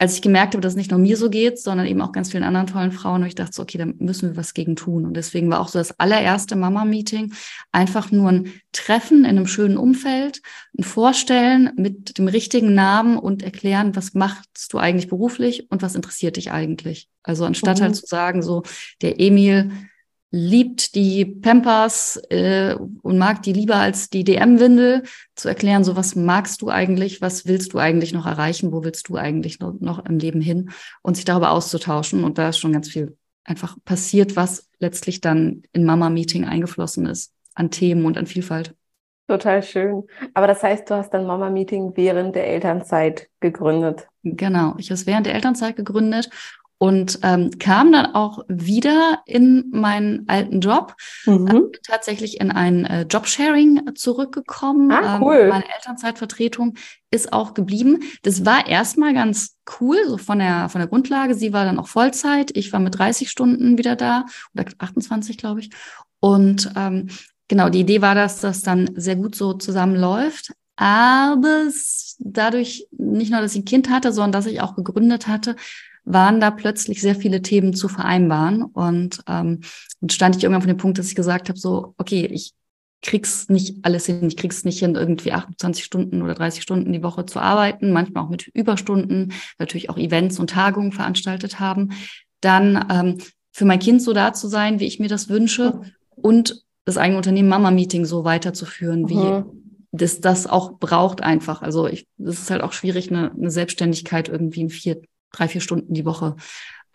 als 0.00 0.14
ich 0.14 0.22
gemerkt 0.22 0.54
habe, 0.54 0.62
dass 0.62 0.72
es 0.72 0.76
nicht 0.78 0.90
nur 0.90 0.98
mir 0.98 1.18
so 1.18 1.28
geht, 1.28 1.58
sondern 1.60 1.86
eben 1.86 2.00
auch 2.00 2.12
ganz 2.12 2.30
vielen 2.30 2.42
anderen 2.42 2.66
tollen 2.66 2.90
Frauen, 2.90 3.20
und 3.20 3.28
ich 3.28 3.34
dachte 3.34 3.52
so, 3.52 3.62
okay, 3.62 3.76
da 3.76 3.84
müssen 3.84 4.30
wir 4.30 4.36
was 4.38 4.54
gegen 4.54 4.74
tun. 4.74 5.04
Und 5.04 5.12
deswegen 5.12 5.50
war 5.50 5.60
auch 5.60 5.68
so 5.68 5.78
das 5.78 6.00
allererste 6.00 6.56
Mama-Meeting 6.56 7.34
einfach 7.70 8.10
nur 8.10 8.30
ein 8.30 8.52
Treffen 8.72 9.20
in 9.20 9.36
einem 9.36 9.46
schönen 9.46 9.76
Umfeld, 9.76 10.40
ein 10.78 10.84
Vorstellen 10.84 11.72
mit 11.76 12.16
dem 12.16 12.28
richtigen 12.28 12.72
Namen 12.72 13.18
und 13.18 13.42
erklären, 13.42 13.94
was 13.94 14.14
machst 14.14 14.72
du 14.72 14.78
eigentlich 14.78 15.08
beruflich 15.08 15.70
und 15.70 15.82
was 15.82 15.94
interessiert 15.94 16.36
dich 16.36 16.50
eigentlich. 16.50 17.10
Also 17.22 17.44
anstatt 17.44 17.80
mhm. 17.80 17.82
halt 17.82 17.96
zu 17.96 18.06
sagen, 18.06 18.40
so, 18.42 18.62
der 19.02 19.20
Emil 19.20 19.70
liebt 20.30 20.94
die 20.94 21.24
Pampers 21.24 22.16
äh, 22.30 22.76
und 23.02 23.18
mag 23.18 23.42
die 23.42 23.52
lieber 23.52 23.76
als 23.76 24.10
die 24.10 24.24
DM-Windel, 24.24 25.02
zu 25.34 25.48
erklären, 25.48 25.84
so 25.84 25.96
was 25.96 26.14
magst 26.14 26.62
du 26.62 26.68
eigentlich, 26.68 27.20
was 27.20 27.46
willst 27.46 27.72
du 27.72 27.78
eigentlich 27.78 28.12
noch 28.12 28.26
erreichen, 28.26 28.72
wo 28.72 28.84
willst 28.84 29.08
du 29.08 29.16
eigentlich 29.16 29.58
noch, 29.58 29.74
noch 29.80 30.04
im 30.04 30.18
Leben 30.18 30.40
hin 30.40 30.70
und 31.02 31.16
sich 31.16 31.24
darüber 31.24 31.50
auszutauschen. 31.50 32.24
Und 32.24 32.38
da 32.38 32.50
ist 32.50 32.58
schon 32.58 32.72
ganz 32.72 32.88
viel 32.88 33.16
einfach 33.44 33.76
passiert, 33.84 34.36
was 34.36 34.68
letztlich 34.78 35.20
dann 35.20 35.62
in 35.72 35.84
Mama-Meeting 35.84 36.44
eingeflossen 36.44 37.06
ist 37.06 37.32
an 37.54 37.70
Themen 37.70 38.04
und 38.04 38.16
an 38.16 38.26
Vielfalt. 38.26 38.74
Total 39.26 39.62
schön. 39.62 40.04
Aber 40.34 40.46
das 40.46 40.62
heißt, 40.62 40.90
du 40.90 40.94
hast 40.94 41.10
dann 41.10 41.26
Mama-Meeting 41.26 41.92
während 41.94 42.34
der 42.34 42.48
Elternzeit 42.48 43.28
gegründet. 43.38 44.08
Genau, 44.24 44.74
ich 44.78 44.88
habe 44.88 44.94
es 44.94 45.06
während 45.06 45.26
der 45.26 45.34
Elternzeit 45.34 45.76
gegründet 45.76 46.30
und 46.82 47.18
ähm, 47.22 47.50
kam 47.58 47.92
dann 47.92 48.14
auch 48.14 48.42
wieder 48.48 49.18
in 49.26 49.68
meinen 49.70 50.26
alten 50.28 50.60
Job, 50.62 50.96
mhm. 51.26 51.46
äh, 51.46 51.78
tatsächlich 51.86 52.40
in 52.40 52.50
ein 52.50 52.86
äh, 52.86 53.02
Jobsharing 53.02 53.94
zurückgekommen. 53.94 54.90
Ah, 54.90 55.16
ähm, 55.16 55.22
cool. 55.22 55.40
Ähm, 55.42 55.48
meine 55.50 55.74
Elternzeitvertretung 55.74 56.76
ist 57.10 57.34
auch 57.34 57.52
geblieben. 57.52 58.00
Das 58.22 58.46
war 58.46 58.66
erstmal 58.66 59.12
ganz 59.12 59.58
cool, 59.78 59.98
so 60.08 60.16
von 60.16 60.38
der, 60.38 60.70
von 60.70 60.78
der 60.78 60.88
Grundlage. 60.88 61.34
Sie 61.34 61.52
war 61.52 61.66
dann 61.66 61.78
auch 61.78 61.86
Vollzeit. 61.86 62.56
Ich 62.56 62.72
war 62.72 62.80
mit 62.80 62.98
30 62.98 63.30
Stunden 63.30 63.76
wieder 63.76 63.94
da 63.94 64.24
oder 64.54 64.64
28, 64.78 65.36
glaube 65.36 65.60
ich. 65.60 65.68
Und 66.18 66.72
ähm, 66.76 67.10
genau, 67.46 67.68
die 67.68 67.80
Idee 67.80 68.00
war, 68.00 68.14
dass 68.14 68.40
das 68.40 68.62
dann 68.62 68.88
sehr 68.94 69.16
gut 69.16 69.34
so 69.34 69.52
zusammenläuft. 69.52 70.54
Aber 70.76 71.66
dadurch 72.20 72.88
nicht 72.90 73.30
nur, 73.32 73.42
dass 73.42 73.52
ich 73.52 73.60
ein 73.60 73.66
Kind 73.66 73.90
hatte, 73.90 74.12
sondern 74.12 74.32
dass 74.32 74.46
ich 74.46 74.62
auch 74.62 74.76
gegründet 74.76 75.26
hatte, 75.26 75.56
waren 76.04 76.40
da 76.40 76.50
plötzlich 76.50 77.00
sehr 77.00 77.14
viele 77.14 77.42
Themen 77.42 77.74
zu 77.74 77.88
vereinbaren. 77.88 78.62
Und 78.62 79.22
ähm, 79.28 79.60
und 80.00 80.12
stand 80.12 80.36
ich 80.36 80.42
irgendwann 80.42 80.62
von 80.62 80.68
dem 80.68 80.76
Punkt, 80.78 80.98
dass 80.98 81.08
ich 81.08 81.14
gesagt 81.14 81.48
habe, 81.48 81.58
so, 81.58 81.94
okay, 81.98 82.26
ich 82.26 82.52
krieg's 83.02 83.48
nicht 83.48 83.78
alles 83.82 84.06
hin, 84.06 84.26
ich 84.26 84.36
krieg's 84.36 84.64
nicht 84.64 84.78
hin, 84.78 84.94
irgendwie 84.94 85.32
28 85.32 85.84
Stunden 85.84 86.22
oder 86.22 86.34
30 86.34 86.62
Stunden 86.62 86.92
die 86.92 87.02
Woche 87.02 87.24
zu 87.24 87.40
arbeiten, 87.40 87.92
manchmal 87.92 88.24
auch 88.24 88.28
mit 88.28 88.48
Überstunden, 88.48 89.32
natürlich 89.58 89.88
auch 89.88 89.96
Events 89.96 90.38
und 90.38 90.50
Tagungen 90.50 90.92
veranstaltet 90.92 91.60
haben. 91.60 91.90
Dann 92.40 92.86
ähm, 92.90 93.18
für 93.52 93.64
mein 93.64 93.78
Kind 93.78 94.02
so 94.02 94.12
da 94.12 94.32
zu 94.32 94.48
sein, 94.48 94.80
wie 94.80 94.86
ich 94.86 95.00
mir 95.00 95.08
das 95.08 95.28
wünsche 95.28 95.80
und 96.16 96.64
das 96.84 96.98
eigene 96.98 97.18
Unternehmen 97.18 97.48
Mama 97.48 97.70
Meeting 97.70 98.04
so 98.04 98.24
weiterzuführen, 98.24 99.08
wie 99.08 99.16
mhm. 99.16 99.44
das 99.92 100.20
das 100.20 100.46
auch 100.46 100.78
braucht 100.78 101.22
einfach. 101.22 101.62
Also 101.62 101.86
ich, 101.86 102.06
das 102.18 102.38
ist 102.38 102.50
halt 102.50 102.62
auch 102.62 102.72
schwierig, 102.72 103.10
eine, 103.10 103.32
eine 103.32 103.50
Selbstständigkeit 103.50 104.28
irgendwie 104.28 104.60
in 104.60 104.70
vier 104.70 105.00
drei, 105.32 105.48
vier 105.48 105.60
Stunden 105.60 105.94
die 105.94 106.04
Woche 106.04 106.36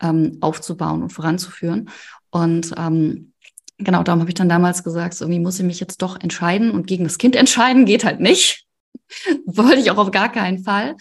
ähm, 0.00 0.38
aufzubauen 0.40 1.02
und 1.02 1.10
voranzuführen. 1.10 1.90
Und 2.30 2.72
ähm, 2.76 3.32
genau 3.78 4.02
darum 4.02 4.20
habe 4.20 4.30
ich 4.30 4.34
dann 4.34 4.48
damals 4.48 4.84
gesagt, 4.84 5.20
irgendwie 5.20 5.40
muss 5.40 5.58
ich 5.58 5.64
mich 5.64 5.80
jetzt 5.80 6.02
doch 6.02 6.20
entscheiden 6.20 6.70
und 6.70 6.86
gegen 6.86 7.04
das 7.04 7.18
Kind 7.18 7.36
entscheiden 7.36 7.84
geht 7.84 8.04
halt 8.04 8.20
nicht. 8.20 8.66
Wollte 9.46 9.80
ich 9.80 9.90
auch 9.90 9.98
auf 9.98 10.10
gar 10.10 10.30
keinen 10.30 10.62
Fall. 10.64 10.96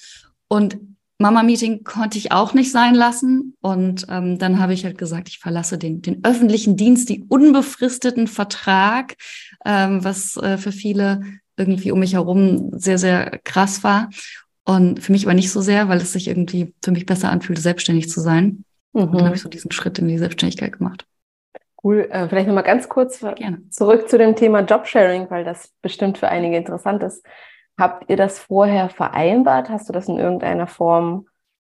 Und 0.47 0.77
Mama-Meeting 1.17 1.83
konnte 1.83 2.17
ich 2.17 2.31
auch 2.31 2.53
nicht 2.53 2.71
sein 2.71 2.93
lassen. 2.93 3.55
Und 3.61 4.05
ähm, 4.09 4.37
dann 4.37 4.59
habe 4.59 4.73
ich 4.73 4.83
halt 4.83 4.97
gesagt, 4.97 5.29
ich 5.29 5.39
verlasse 5.39 5.77
den, 5.77 6.01
den 6.01 6.23
öffentlichen 6.23 6.75
Dienst, 6.75 7.09
den 7.09 7.23
unbefristeten 7.23 8.27
Vertrag, 8.27 9.15
ähm, 9.65 10.03
was 10.03 10.35
äh, 10.37 10.57
für 10.57 10.73
viele 10.73 11.21
irgendwie 11.57 11.91
um 11.91 11.99
mich 11.99 12.13
herum 12.13 12.71
sehr, 12.73 12.97
sehr 12.97 13.39
krass 13.45 13.83
war. 13.83 14.09
Und 14.65 14.99
für 14.99 15.11
mich 15.11 15.25
aber 15.25 15.35
nicht 15.35 15.51
so 15.51 15.61
sehr, 15.61 15.89
weil 15.89 15.99
es 15.99 16.13
sich 16.13 16.27
irgendwie 16.27 16.73
für 16.83 16.91
mich 16.91 17.05
besser 17.05 17.29
anfühlte, 17.29 17.61
selbstständig 17.61 18.09
zu 18.09 18.19
sein. 18.19 18.65
Mhm. 18.93 19.01
Und 19.01 19.13
dann 19.15 19.25
habe 19.25 19.35
ich 19.35 19.41
so 19.41 19.49
diesen 19.49 19.71
Schritt 19.71 19.99
in 19.99 20.07
die 20.07 20.17
Selbstständigkeit 20.17 20.73
gemacht. 20.77 21.05
Cool. 21.83 22.07
Äh, 22.09 22.27
vielleicht 22.27 22.47
nochmal 22.47 22.63
ganz 22.63 22.89
kurz 22.89 23.19
Gerne. 23.19 23.61
zurück 23.69 24.09
zu 24.09 24.17
dem 24.17 24.35
Thema 24.35 24.61
Jobsharing, 24.61 25.29
weil 25.29 25.43
das 25.43 25.71
bestimmt 25.83 26.17
für 26.17 26.29
einige 26.29 26.57
interessant 26.57 27.03
ist. 27.03 27.23
Habt 27.77 28.09
ihr 28.09 28.17
das 28.17 28.39
vorher 28.39 28.89
vereinbart? 28.89 29.69
Hast 29.69 29.87
du 29.87 29.93
das 29.93 30.07
in 30.07 30.17
irgendeiner 30.17 30.65
Form 30.65 31.27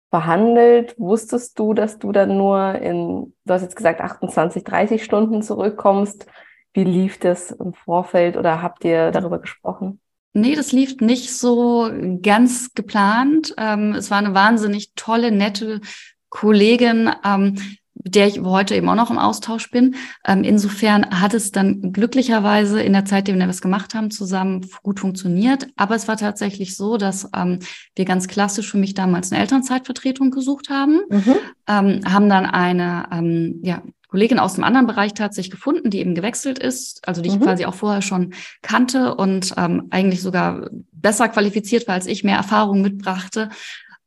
verhandelt? 0.09 0.95
Wusstest 0.97 1.59
du, 1.59 1.75
dass 1.75 1.99
du 1.99 2.11
dann 2.11 2.35
nur 2.35 2.75
in, 2.75 3.35
du 3.45 3.53
hast 3.53 3.61
jetzt 3.61 3.75
gesagt, 3.75 4.01
28, 4.01 4.63
30 4.63 5.03
Stunden 5.03 5.43
zurückkommst? 5.43 6.25
Wie 6.73 6.83
lief 6.83 7.19
das 7.19 7.51
im 7.51 7.73
Vorfeld 7.73 8.37
oder 8.37 8.63
habt 8.63 8.85
ihr 8.85 9.11
darüber 9.11 9.39
gesprochen? 9.39 9.99
Nee, 10.34 10.55
das 10.55 10.72
lief 10.72 10.98
nicht 10.98 11.34
so 11.34 11.89
ganz 12.22 12.74
geplant. 12.74 13.55
Ähm, 13.57 13.93
es 13.93 14.12
war 14.12 14.19
eine 14.19 14.34
wahnsinnig 14.34 14.91
tolle, 14.96 15.31
nette 15.31 15.81
Kollegin, 16.29 17.10
ähm, 17.24 17.55
mit 18.03 18.15
der 18.15 18.27
ich 18.27 18.39
heute 18.41 18.75
eben 18.75 18.88
auch 18.89 18.96
noch 18.96 19.10
im 19.10 19.17
Austausch 19.17 19.72
bin. 19.72 19.96
Ähm, 20.25 20.43
insofern 20.43 21.22
hat 21.22 21.34
es 21.34 21.51
dann 21.51 21.91
glücklicherweise 21.91 22.81
in 22.81 22.93
der 22.93 23.05
Zeit, 23.05 23.27
in 23.27 23.39
der 23.39 23.48
wir 23.48 23.51
es 23.51 23.62
gemacht 23.62 23.96
haben, 23.96 24.12
zusammen 24.12 24.69
gut 24.84 25.00
funktioniert. 25.00 25.67
Aber 25.75 25.96
es 25.96 26.07
war 26.07 26.17
tatsächlich 26.17 26.75
so, 26.77 26.98
dass 26.98 27.29
ähm, 27.36 27.60
wir 27.96 28.05
ganz 28.05 28.27
klassisch 28.27 28.69
für 28.69 28.77
mich 28.77 28.93
damals 28.93 29.31
eine 29.31 29.41
Elternzeitvertretung 29.41 30.31
gesucht 30.31 30.69
haben, 30.69 31.01
mhm. 31.10 31.36
ähm, 31.67 32.01
haben 32.05 32.29
dann 32.29 32.46
eine 32.46 33.07
ähm, 33.12 33.60
ja, 33.63 33.81
Kollegin 34.17 34.39
aus 34.39 34.55
dem 34.55 34.63
anderen 34.63 34.88
Bereich 34.88 35.13
tatsächlich 35.13 35.51
gefunden, 35.51 35.91
die 35.91 36.00
eben 36.00 36.15
gewechselt 36.15 36.57
ist, 36.57 37.07
also 37.07 37.21
die 37.21 37.29
ich 37.29 37.36
mhm. 37.36 37.43
quasi 37.43 37.65
auch 37.65 37.75
vorher 37.75 38.01
schon 38.01 38.33
kannte 38.63 39.13
und 39.13 39.53
ähm, 39.57 39.89
eigentlich 39.91 40.24
sogar 40.24 40.71
besser 40.91 41.29
qualifiziert 41.29 41.88
war 41.88 41.93
als 41.93 42.07
ich, 42.07 42.24
mehr 42.24 42.38
Erfahrung 42.38 42.81
mitbrachte. 42.81 43.50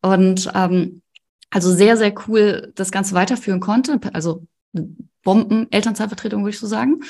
Und 0.02 0.50
ähm, 0.52 1.02
also 1.48 1.72
sehr, 1.72 1.96
sehr 1.96 2.12
cool 2.26 2.72
das 2.74 2.90
Ganze 2.90 3.14
weiterführen 3.14 3.60
konnte. 3.60 4.00
Also 4.12 4.48
Bomben-Elternzeitvertretung, 5.22 6.42
würde 6.42 6.50
ich 6.50 6.58
so 6.58 6.66
sagen. 6.66 7.02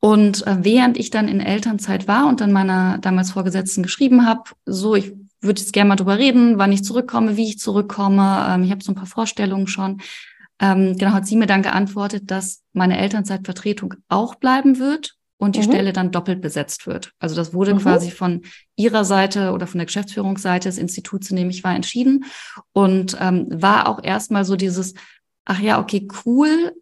Und 0.00 0.46
äh, 0.46 0.56
während 0.62 0.96
ich 0.96 1.10
dann 1.10 1.28
in 1.28 1.40
Elternzeit 1.40 2.08
war 2.08 2.26
und 2.26 2.40
dann 2.40 2.52
meiner 2.52 2.96
damals 2.96 3.32
Vorgesetzten 3.32 3.82
geschrieben 3.82 4.26
habe, 4.26 4.44
so, 4.64 4.94
ich 4.94 5.12
würde 5.42 5.60
jetzt 5.60 5.74
gerne 5.74 5.88
mal 5.88 5.96
drüber 5.96 6.16
reden, 6.16 6.56
wann 6.56 6.72
ich 6.72 6.84
zurückkomme, 6.84 7.36
wie 7.36 7.48
ich 7.48 7.58
zurückkomme. 7.58 8.46
Ähm, 8.48 8.62
ich 8.64 8.70
habe 8.70 8.82
so 8.82 8.92
ein 8.92 8.96
paar 8.96 9.04
Vorstellungen 9.04 9.66
schon. 9.66 10.00
Ähm, 10.60 10.96
genau, 10.96 11.12
hat 11.12 11.26
sie 11.26 11.36
mir 11.36 11.46
dann 11.46 11.62
geantwortet, 11.62 12.30
dass 12.30 12.62
meine 12.72 12.98
Elternzeitvertretung 12.98 13.94
auch 14.08 14.36
bleiben 14.36 14.78
wird 14.78 15.16
und 15.38 15.54
die 15.54 15.60
mhm. 15.60 15.64
Stelle 15.64 15.92
dann 15.92 16.12
doppelt 16.12 16.40
besetzt 16.40 16.86
wird. 16.86 17.12
Also 17.18 17.36
das 17.36 17.52
wurde 17.52 17.74
mhm. 17.74 17.78
quasi 17.78 18.10
von 18.10 18.42
ihrer 18.74 19.04
Seite 19.04 19.52
oder 19.52 19.66
von 19.66 19.78
der 19.78 19.86
Geschäftsführungsseite 19.86 20.68
des 20.68 20.78
Instituts, 20.78 21.30
in 21.30 21.36
dem 21.36 21.50
ich 21.50 21.62
war, 21.62 21.74
entschieden 21.74 22.24
und 22.72 23.16
ähm, 23.20 23.48
war 23.50 23.88
auch 23.88 24.02
erstmal 24.02 24.44
so 24.44 24.56
dieses, 24.56 24.94
ach 25.44 25.60
ja, 25.60 25.78
okay, 25.80 26.08
cool, 26.24 26.72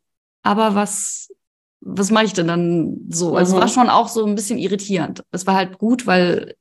aber 0.43 0.75
was, 0.75 1.31
was 1.81 2.11
mache 2.11 2.27
ich 2.27 2.33
denn 2.33 2.47
dann 2.47 2.97
so? 3.09 3.37
Also 3.37 3.57
mhm. 3.57 3.63
es 3.63 3.77
war 3.77 3.85
mhm. 3.85 3.89
schon 3.89 3.91
auch 3.91 4.09
so 4.09 4.25
ein 4.25 4.35
bisschen 4.37 4.59
irritierend. 4.59 5.25
Es 5.33 5.47
war 5.47 5.57
halt 5.57 5.79
gut, 5.79 6.07
weil 6.07 6.55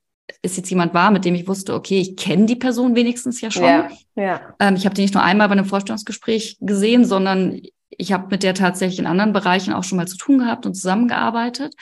es 0.44 0.58
jetzt 0.58 0.70
jemand 0.70 0.94
war, 0.94 1.10
mit 1.10 1.26
dem 1.26 1.36
ich 1.36 1.48
wusste, 1.48 1.74
okay, 1.74 2.00
ich 2.00 2.16
kenne 2.16 2.46
die 2.46 2.56
Person 2.56 2.96
wenigstens 2.96 3.42
ja 3.42 3.50
schon. 3.50 3.64
Ja, 3.64 3.90
ja. 4.16 4.42
Ähm, 4.60 4.76
ich 4.76 4.86
habe 4.86 4.94
die 4.94 5.02
nicht 5.02 5.14
nur 5.14 5.24
einmal 5.24 5.48
bei 5.48 5.54
einem 5.54 5.66
Vorstellungsgespräch 5.66 6.58
gesehen, 6.60 7.06
sondern 7.06 7.62
ich 7.90 8.12
habe 8.12 8.28
mit 8.30 8.44
der 8.44 8.54
tatsächlich 8.54 9.00
in 9.00 9.08
anderen 9.08 9.34
Bereichen 9.34 9.74
auch 9.74 9.84
schon 9.84 9.98
mal 9.98 10.08
zu 10.08 10.18
tun 10.18 10.40
gehabt 10.40 10.66
und 10.66 10.76
zusammengearbeitet. 10.76 11.74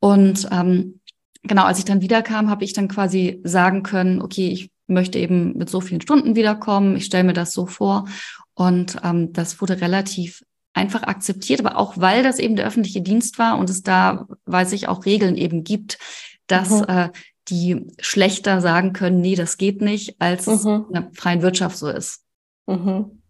Und 0.00 0.48
ähm, 0.50 1.00
genau, 1.42 1.64
als 1.64 1.78
ich 1.78 1.84
dann 1.84 2.00
wiederkam, 2.00 2.48
habe 2.48 2.64
ich 2.64 2.72
dann 2.72 2.88
quasi 2.88 3.40
sagen 3.44 3.82
können, 3.82 4.22
okay, 4.22 4.48
ich 4.48 4.70
möchte 4.86 5.18
eben 5.18 5.56
mit 5.56 5.68
so 5.68 5.80
vielen 5.80 6.00
Stunden 6.00 6.36
wiederkommen, 6.36 6.96
ich 6.96 7.04
stelle 7.04 7.24
mir 7.24 7.32
das 7.34 7.52
so 7.52 7.66
vor. 7.66 8.08
Und 8.54 8.96
ähm, 9.04 9.32
das 9.32 9.60
wurde 9.60 9.80
relativ 9.80 10.42
einfach 10.72 11.02
akzeptiert, 11.02 11.60
aber 11.60 11.76
auch 11.76 11.98
weil 11.98 12.22
das 12.22 12.38
eben 12.38 12.56
der 12.56 12.66
öffentliche 12.66 13.02
Dienst 13.02 13.38
war 13.38 13.58
und 13.58 13.68
es 13.68 13.82
da, 13.82 14.26
weiß 14.46 14.72
ich, 14.72 14.88
auch 14.88 15.04
Regeln 15.04 15.36
eben 15.36 15.64
gibt, 15.64 15.98
dass 16.46 16.70
mhm. 16.70 16.84
äh, 16.88 17.08
die 17.50 17.86
schlechter 18.00 18.60
sagen 18.60 18.92
können, 18.92 19.20
nee, 19.20 19.34
das 19.34 19.58
geht 19.58 19.82
nicht, 19.82 20.20
als 20.20 20.46
mhm. 20.46 20.52
es 20.52 20.64
in 20.64 20.92
der 20.92 21.10
freien 21.12 21.42
Wirtschaft 21.42 21.76
so 21.76 21.88
ist. 21.88 22.24
Mhm. 22.66 23.22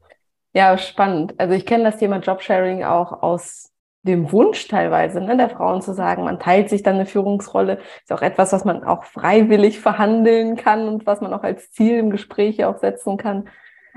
Ja, 0.52 0.76
spannend. 0.78 1.34
Also 1.38 1.54
ich 1.54 1.66
kenne 1.66 1.84
das 1.84 1.98
Thema 1.98 2.18
Jobsharing 2.18 2.84
auch 2.84 3.22
aus 3.22 3.70
dem 4.02 4.32
Wunsch 4.32 4.66
teilweise 4.68 5.20
ne, 5.20 5.36
der 5.36 5.50
Frauen 5.50 5.82
zu 5.82 5.92
sagen, 5.92 6.24
man 6.24 6.40
teilt 6.40 6.70
sich 6.70 6.82
dann 6.82 6.94
eine 6.94 7.06
Führungsrolle. 7.06 7.78
Ist 8.02 8.12
auch 8.12 8.22
etwas, 8.22 8.52
was 8.52 8.64
man 8.64 8.82
auch 8.82 9.04
freiwillig 9.04 9.78
verhandeln 9.78 10.56
kann 10.56 10.88
und 10.88 11.06
was 11.06 11.20
man 11.20 11.32
auch 11.34 11.42
als 11.42 11.70
Ziel 11.70 11.98
im 11.98 12.10
Gespräch 12.10 12.64
auch 12.64 12.78
setzen 12.78 13.16
kann. 13.16 13.48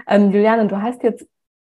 Ähm, 0.07 0.31
Juliane, 0.31 0.67
du 0.67 0.81
hast 0.81 1.03
jetzt 1.03 1.27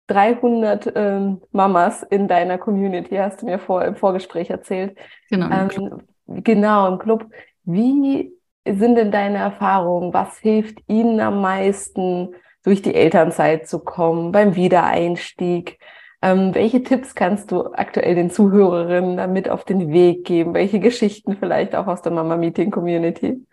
300 0.08 0.92
ähm, 0.96 1.42
Mamas 1.52 2.02
in 2.02 2.28
deiner 2.28 2.58
Community, 2.58 3.16
hast 3.16 3.40
du 3.40 3.46
mir 3.46 3.58
vor, 3.58 3.84
im 3.84 3.96
Vorgespräch 3.96 4.50
erzählt. 4.50 4.98
Genau. 5.30 5.46
Im 5.46 6.02
ähm, 6.26 6.42
genau, 6.42 6.88
im 6.88 6.98
Club. 6.98 7.26
Wie 7.64 8.32
sind 8.64 8.96
denn 8.96 9.10
deine 9.10 9.38
Erfahrungen? 9.38 10.12
Was 10.14 10.38
hilft 10.38 10.78
ihnen 10.88 11.20
am 11.20 11.40
meisten? 11.40 12.34
durch 12.64 12.82
die 12.82 12.94
Elternzeit 12.94 13.68
zu 13.68 13.78
kommen, 13.78 14.32
beim 14.32 14.56
Wiedereinstieg. 14.56 15.78
Ähm, 16.22 16.54
welche 16.54 16.82
Tipps 16.82 17.14
kannst 17.14 17.52
du 17.52 17.72
aktuell 17.74 18.14
den 18.14 18.30
Zuhörerinnen 18.30 19.18
damit 19.18 19.48
auf 19.48 19.64
den 19.64 19.92
Weg 19.92 20.24
geben? 20.24 20.54
Welche 20.54 20.80
Geschichten 20.80 21.36
vielleicht 21.38 21.74
auch 21.74 21.86
aus 21.86 22.02
der 22.02 22.12
Mama 22.12 22.36
Meeting 22.36 22.70
Community? 22.70 23.46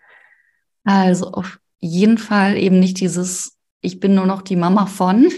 Also 0.84 1.30
auf 1.30 1.60
jeden 1.78 2.16
Fall 2.18 2.56
eben 2.56 2.80
nicht 2.80 3.00
dieses, 3.00 3.58
ich 3.82 4.00
bin 4.00 4.14
nur 4.14 4.26
noch 4.26 4.42
die 4.42 4.56
Mama 4.56 4.86
von. 4.86 5.30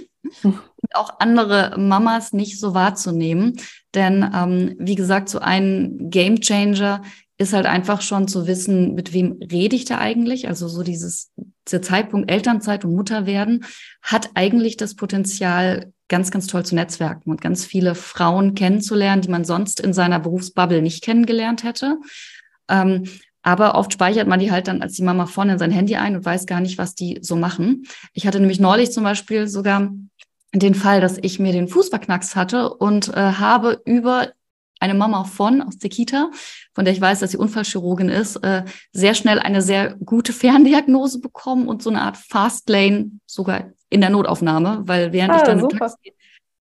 auch 0.95 1.19
andere 1.19 1.75
Mamas 1.76 2.33
nicht 2.33 2.61
so 2.61 2.75
wahrzunehmen. 2.75 3.61
Denn 3.95 4.31
ähm, 4.35 4.76
wie 4.78 4.95
gesagt, 4.95 5.28
so 5.28 5.40
ein 5.40 6.11
Game 6.11 6.40
Changer 6.40 7.02
ist 7.37 7.53
halt 7.53 7.67
einfach 7.67 8.00
schon 8.00 8.29
zu 8.29 8.47
wissen, 8.47 8.95
mit 8.95 9.12
wem 9.12 9.38
rede 9.41 9.75
ich 9.75 9.85
da 9.85 9.99
eigentlich? 9.99 10.49
Also 10.49 10.69
so 10.69 10.83
dieses, 10.83 11.33
dieser 11.67 11.83
Zeitpunkt 11.83 12.31
Elternzeit 12.31 12.85
und 12.85 12.95
Mutter 12.95 13.26
werden 13.26 13.64
hat 14.03 14.31
eigentlich 14.35 14.76
das 14.76 14.95
Potenzial, 14.95 15.93
ganz, 16.09 16.31
ganz 16.31 16.47
toll 16.47 16.64
zu 16.64 16.75
netzwerken 16.75 17.31
und 17.31 17.41
ganz 17.41 17.64
viele 17.64 17.95
Frauen 17.95 18.55
kennenzulernen, 18.55 19.23
die 19.23 19.31
man 19.31 19.45
sonst 19.45 19.81
in 19.81 19.93
seiner 19.93 20.21
Berufsbubble 20.21 20.83
nicht 20.83 21.03
kennengelernt 21.03 21.64
hätte. 21.64 21.99
Ähm, 22.69 23.05
aber 23.43 23.75
oft 23.75 23.93
speichert 23.93 24.29
man 24.29 24.41
die 24.41 24.53
halt 24.53 24.69
dann 24.69 24.81
als 24.81 24.95
die 24.95 25.03
Mama 25.03 25.26
vorne 25.26 25.53
in 25.55 25.59
sein 25.59 25.71
Handy 25.71 25.97
ein 25.97 26.17
und 26.17 26.25
weiß 26.25 26.47
gar 26.47 26.61
nicht, 26.61 26.79
was 26.79 26.95
die 26.95 27.19
so 27.21 27.37
machen. 27.37 27.85
Ich 28.12 28.26
hatte 28.26 28.41
nämlich 28.41 28.61
neulich 28.61 28.91
zum 28.93 29.05
Beispiel 29.05 29.49
sogar 29.49 29.91
den 30.55 30.75
Fall, 30.75 31.00
dass 31.00 31.19
ich 31.21 31.38
mir 31.41 31.53
den 31.53 31.69
Fuß 31.69 31.88
verknackst 31.88 32.37
hatte 32.37 32.73
und 32.73 33.09
äh, 33.09 33.21
habe 33.21 33.83
über 33.85 34.29
eine 34.81 34.95
Mama 34.95 35.25
von 35.25 35.62
aus 35.62 35.78
der 35.78 35.90
Kita, 35.90 36.31
von 36.75 36.85
der 36.85 36.95
ich 36.95 37.00
weiß, 37.00 37.21
dass 37.21 37.31
sie 37.31 37.37
Unfallchirurgin 37.37 38.09
ist, 38.09 38.37
äh, 38.37 38.64
sehr 38.93 39.14
schnell 39.14 39.38
eine 39.38 39.62
sehr 39.62 39.95
gute 40.04 40.33
Ferndiagnose 40.33 41.21
bekommen 41.21 41.69
und 41.69 41.83
so 41.83 41.90
eine 41.90 42.02
Art 42.02 42.16
Fastlane 42.16 43.12
sogar 43.26 43.73
in 43.90 44.00
der 44.00 44.11
Notaufnahme, 44.11 44.83
weil 44.85 45.12
während 45.12 45.35
ah, 45.35 45.37
ich 45.37 45.43
dann 45.43 45.61
super. 45.61 45.73
im 45.75 45.78
Taxi 45.78 46.12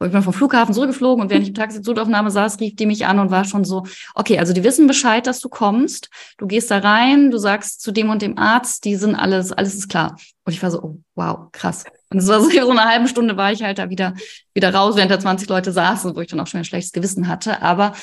ich 0.05 0.11
bin 0.11 0.21
vom 0.21 0.33
Flughafen 0.33 0.73
zurückgeflogen 0.73 1.21
und 1.21 1.29
während 1.29 1.43
ich 1.43 1.49
im 1.49 1.55
Taxi 1.55 1.81
zur 1.81 1.93
Notaufnahme 1.93 2.31
saß, 2.31 2.59
rief 2.59 2.75
die 2.75 2.85
mich 2.85 3.05
an 3.05 3.19
und 3.19 3.31
war 3.31 3.45
schon 3.45 3.63
so, 3.63 3.83
okay, 4.15 4.39
also 4.39 4.53
die 4.53 4.63
wissen 4.63 4.87
Bescheid, 4.87 5.25
dass 5.27 5.39
du 5.39 5.49
kommst. 5.49 6.09
Du 6.37 6.47
gehst 6.47 6.71
da 6.71 6.79
rein, 6.79 7.31
du 7.31 7.37
sagst 7.37 7.81
zu 7.81 7.91
dem 7.91 8.09
und 8.09 8.21
dem 8.21 8.37
Arzt, 8.37 8.85
die 8.85 8.95
sind 8.95 9.15
alles, 9.15 9.51
alles 9.51 9.75
ist 9.75 9.89
klar. 9.89 10.17
Und 10.45 10.53
ich 10.53 10.61
war 10.61 10.71
so, 10.71 10.81
oh, 10.81 10.97
wow, 11.15 11.51
krass. 11.51 11.85
Und 12.13 12.21
so, 12.21 12.39
so 12.49 12.69
eine 12.69 12.85
halbe 12.85 13.07
Stunde 13.07 13.37
war 13.37 13.51
ich 13.51 13.63
halt 13.63 13.79
da 13.79 13.89
wieder, 13.89 14.13
wieder 14.53 14.73
raus, 14.73 14.95
während 14.95 15.11
da 15.11 15.19
20 15.19 15.49
Leute 15.49 15.71
saßen, 15.71 16.15
wo 16.15 16.21
ich 16.21 16.27
dann 16.27 16.39
auch 16.39 16.47
schon 16.47 16.59
ein 16.59 16.65
schlechtes 16.65 16.91
Gewissen 16.91 17.27
hatte. 17.27 17.61
Aber 17.61 17.93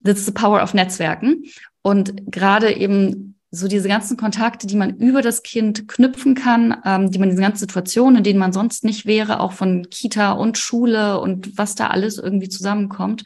das 0.00 0.18
ist 0.18 0.26
the 0.26 0.32
power 0.32 0.62
of 0.62 0.74
Netzwerken. 0.74 1.44
Und 1.82 2.30
gerade 2.30 2.72
eben 2.74 3.36
so 3.54 3.68
diese 3.68 3.86
ganzen 3.86 4.16
Kontakte, 4.16 4.66
die 4.66 4.76
man 4.76 4.96
über 4.96 5.20
das 5.20 5.42
Kind 5.42 5.86
knüpfen 5.86 6.34
kann, 6.34 6.74
ähm, 6.86 7.10
die 7.10 7.18
man 7.18 7.30
in 7.30 7.36
ganzen 7.36 7.58
Situationen, 7.58 8.18
in 8.18 8.24
denen 8.24 8.38
man 8.38 8.52
sonst 8.52 8.82
nicht 8.82 9.04
wäre, 9.04 9.40
auch 9.40 9.52
von 9.52 9.88
Kita 9.90 10.32
und 10.32 10.56
Schule 10.56 11.20
und 11.20 11.58
was 11.58 11.74
da 11.74 11.88
alles 11.88 12.16
irgendwie 12.16 12.48
zusammenkommt, 12.48 13.24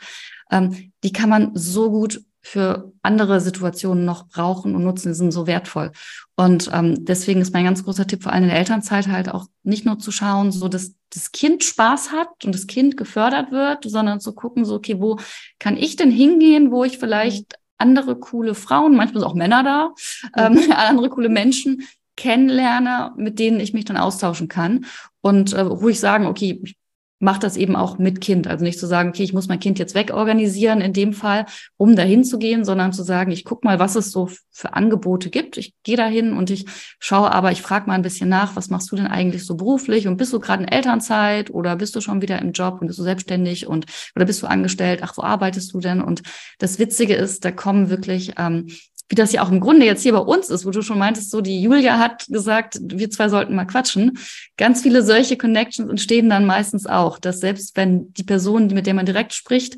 ähm, 0.50 0.92
die 1.04 1.12
kann 1.12 1.30
man 1.30 1.52
so 1.54 1.90
gut 1.90 2.22
für 2.42 2.92
andere 3.02 3.40
Situationen 3.40 4.04
noch 4.04 4.28
brauchen 4.28 4.74
und 4.74 4.82
nutzen, 4.82 5.08
die 5.08 5.14
sind 5.14 5.32
so 5.32 5.46
wertvoll. 5.46 5.92
Und 6.36 6.70
ähm, 6.72 7.04
deswegen 7.06 7.40
ist 7.40 7.54
mein 7.54 7.64
ganz 7.64 7.82
großer 7.82 8.06
Tipp 8.06 8.22
vor 8.22 8.32
allem 8.32 8.44
in 8.44 8.50
der 8.50 8.58
Elternzeit 8.58 9.08
halt 9.08 9.30
auch 9.30 9.46
nicht 9.62 9.86
nur 9.86 9.98
zu 9.98 10.12
schauen, 10.12 10.52
so 10.52 10.68
dass 10.68 10.94
das 11.10 11.32
Kind 11.32 11.64
Spaß 11.64 12.12
hat 12.12 12.44
und 12.44 12.54
das 12.54 12.66
Kind 12.66 12.98
gefördert 12.98 13.52
wird, 13.52 13.84
sondern 13.84 14.20
zu 14.20 14.34
gucken, 14.34 14.66
so, 14.66 14.74
okay, 14.74 15.00
wo 15.00 15.18
kann 15.58 15.78
ich 15.78 15.96
denn 15.96 16.10
hingehen, 16.10 16.70
wo 16.70 16.84
ich 16.84 16.98
vielleicht 16.98 17.54
andere 17.78 18.16
coole 18.16 18.54
Frauen, 18.54 18.96
manchmal 18.96 19.20
sind 19.20 19.30
auch 19.30 19.34
Männer 19.34 19.62
da, 19.62 19.94
ähm, 20.36 20.54
mhm. 20.54 20.72
andere 20.76 21.08
coole 21.08 21.30
Menschen 21.30 21.82
kennenlerne, 22.16 23.12
mit 23.16 23.38
denen 23.38 23.60
ich 23.60 23.72
mich 23.72 23.84
dann 23.86 23.96
austauschen 23.96 24.48
kann 24.48 24.86
und 25.22 25.52
äh, 25.54 25.60
ruhig 25.60 26.00
sagen, 26.00 26.26
okay, 26.26 26.60
ich 26.62 26.76
macht 27.18 27.42
das 27.42 27.56
eben 27.56 27.76
auch 27.76 27.98
mit 27.98 28.20
Kind. 28.20 28.46
Also 28.46 28.64
nicht 28.64 28.78
zu 28.78 28.86
sagen, 28.86 29.08
okay, 29.08 29.22
ich 29.22 29.32
muss 29.32 29.48
mein 29.48 29.60
Kind 29.60 29.78
jetzt 29.78 29.94
wegorganisieren 29.94 30.80
in 30.80 30.92
dem 30.92 31.12
Fall, 31.12 31.46
um 31.76 31.96
dahin 31.96 32.24
zu 32.24 32.38
gehen, 32.38 32.64
sondern 32.64 32.92
zu 32.92 33.02
sagen, 33.02 33.30
ich 33.30 33.44
gucke 33.44 33.66
mal, 33.66 33.78
was 33.78 33.96
es 33.96 34.10
so 34.10 34.28
für 34.50 34.74
Angebote 34.74 35.30
gibt. 35.30 35.56
Ich 35.56 35.74
gehe 35.82 35.96
dahin 35.96 36.34
und 36.34 36.50
ich 36.50 36.66
schaue 36.98 37.32
aber, 37.32 37.52
ich 37.52 37.62
frage 37.62 37.86
mal 37.86 37.94
ein 37.94 38.02
bisschen 38.02 38.28
nach, 38.28 38.54
was 38.54 38.68
machst 38.68 38.92
du 38.92 38.96
denn 38.96 39.06
eigentlich 39.06 39.46
so 39.46 39.56
beruflich 39.56 40.06
und 40.06 40.18
bist 40.18 40.32
du 40.32 40.40
gerade 40.40 40.64
in 40.64 40.68
Elternzeit 40.68 41.50
oder 41.50 41.76
bist 41.76 41.96
du 41.96 42.00
schon 42.00 42.20
wieder 42.20 42.40
im 42.40 42.52
Job 42.52 42.78
und 42.80 42.86
bist 42.88 42.98
du 42.98 43.02
selbstständig 43.02 43.66
und 43.66 43.86
oder 44.14 44.26
bist 44.26 44.42
du 44.42 44.46
angestellt? 44.46 45.00
Ach, 45.02 45.16
wo 45.16 45.22
arbeitest 45.22 45.72
du 45.72 45.80
denn? 45.80 46.02
Und 46.02 46.22
das 46.58 46.78
Witzige 46.78 47.14
ist, 47.14 47.44
da 47.44 47.50
kommen 47.50 47.88
wirklich 47.88 48.34
ähm, 48.36 48.66
wie 49.08 49.14
das 49.14 49.32
ja 49.32 49.42
auch 49.42 49.50
im 49.50 49.60
Grunde 49.60 49.86
jetzt 49.86 50.02
hier 50.02 50.12
bei 50.12 50.18
uns 50.18 50.50
ist, 50.50 50.66
wo 50.66 50.70
du 50.70 50.82
schon 50.82 50.98
meintest, 50.98 51.30
so 51.30 51.40
die 51.40 51.62
Julia 51.62 51.98
hat 51.98 52.26
gesagt, 52.28 52.78
wir 52.82 53.10
zwei 53.10 53.28
sollten 53.28 53.54
mal 53.54 53.66
quatschen. 53.66 54.18
Ganz 54.56 54.82
viele 54.82 55.02
solche 55.02 55.36
Connections 55.36 55.90
entstehen 55.90 56.28
dann 56.28 56.44
meistens 56.44 56.86
auch, 56.86 57.18
dass 57.18 57.40
selbst 57.40 57.76
wenn 57.76 58.12
die 58.14 58.24
Person, 58.24 58.66
mit 58.68 58.86
der 58.86 58.94
man 58.94 59.06
direkt 59.06 59.32
spricht, 59.32 59.76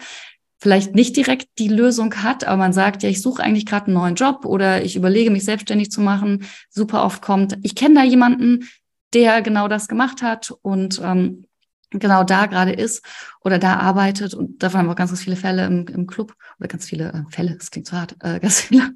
vielleicht 0.61 0.95
nicht 0.95 1.17
direkt 1.17 1.49
die 1.59 1.69
Lösung 1.69 2.15
hat, 2.23 2.45
aber 2.45 2.57
man 2.57 2.73
sagt, 2.73 3.03
ja, 3.03 3.09
ich 3.09 3.23
suche 3.23 3.43
eigentlich 3.43 3.67
gerade 3.67 3.87
einen 3.87 3.95
neuen 3.95 4.15
Job 4.15 4.45
oder 4.45 4.83
ich 4.83 4.97
überlege, 4.97 5.31
mich 5.31 5.45
selbstständig 5.45 5.91
zu 5.91 6.01
machen, 6.01 6.45
super 6.69 7.05
oft 7.05 7.23
kommt, 7.23 7.57
ich 7.63 7.75
kenne 7.75 7.97
da 7.97 8.05
jemanden, 8.05 8.69
der 9.15 9.41
genau 9.43 9.69
das 9.69 9.89
gemacht 9.89 10.23
hat 10.23 10.53
und 10.63 11.01
ähm, 11.03 11.45
genau 11.91 12.25
da 12.25 12.47
gerade 12.47 12.73
ist 12.73 13.05
oder 13.41 13.59
da 13.59 13.77
arbeitet. 13.77 14.35
Und 14.35 14.63
davon 14.63 14.81
haben 14.81 14.87
wir 14.87 14.93
auch 14.93 14.97
ganz, 14.97 15.11
ganz 15.11 15.23
viele 15.23 15.37
Fälle 15.37 15.67
im, 15.67 15.87
im 15.87 16.07
Club 16.07 16.35
oder 16.59 16.69
ganz 16.69 16.87
viele 16.87 17.13
äh, 17.13 17.33
Fälle, 17.33 17.57
das 17.57 17.71
klingt 17.71 17.87
so 17.87 17.97
hart, 17.97 18.17
äh, 18.21 18.41
ganz 18.41 18.61
viele 18.61 18.93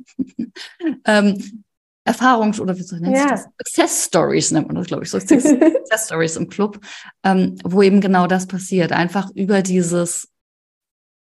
ähm, 1.05 1.65
Erfahrungs- 2.05 2.61
oder 2.61 2.77
wie 2.77 2.83
soll 2.83 3.01
ich 3.03 3.09
yeah. 3.09 3.29
das? 3.29 3.49
Success 3.65 4.05
Stories 4.07 4.51
nennt 4.51 4.67
man 4.67 4.77
das, 4.77 4.89
glaube 4.89 5.05
ich, 5.05 5.11
so 5.11 5.21
Success 5.21 5.55
Stories 6.07 6.37
im 6.37 6.49
Club, 6.49 6.81
ähm, 7.23 7.57
wo 7.65 7.83
eben 7.83 8.01
genau 8.01 8.27
das 8.27 8.47
passiert. 8.47 8.93
Einfach 8.93 9.31
über 9.35 9.63
dieses, 9.63 10.29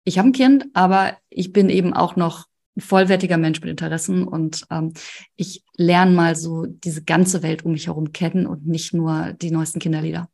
ich 0.04 0.18
habe 0.18 0.30
ein 0.30 0.34
Kind, 0.34 0.66
aber 0.74 1.18
ich 1.30 1.54
bin 1.54 1.70
eben 1.70 1.94
auch 1.94 2.16
noch 2.16 2.48
ein 2.76 2.82
vollwertiger 2.82 3.38
Mensch 3.38 3.60
mit 3.62 3.70
Interessen 3.70 4.28
und 4.28 4.66
ähm, 4.72 4.94
ich 5.36 5.64
lerne 5.76 6.12
mal 6.12 6.36
so 6.36 6.66
diese 6.66 7.04
ganze 7.04 7.44
Welt 7.44 7.64
um 7.64 7.74
mich 7.74 7.88
herum 7.88 8.12
kennen 8.12 8.48
und 8.48 8.66
nicht 8.66 8.94
nur 8.94 9.34
die 9.34 9.52
neuesten 9.52 9.80
Kinderlieder. 9.80 10.30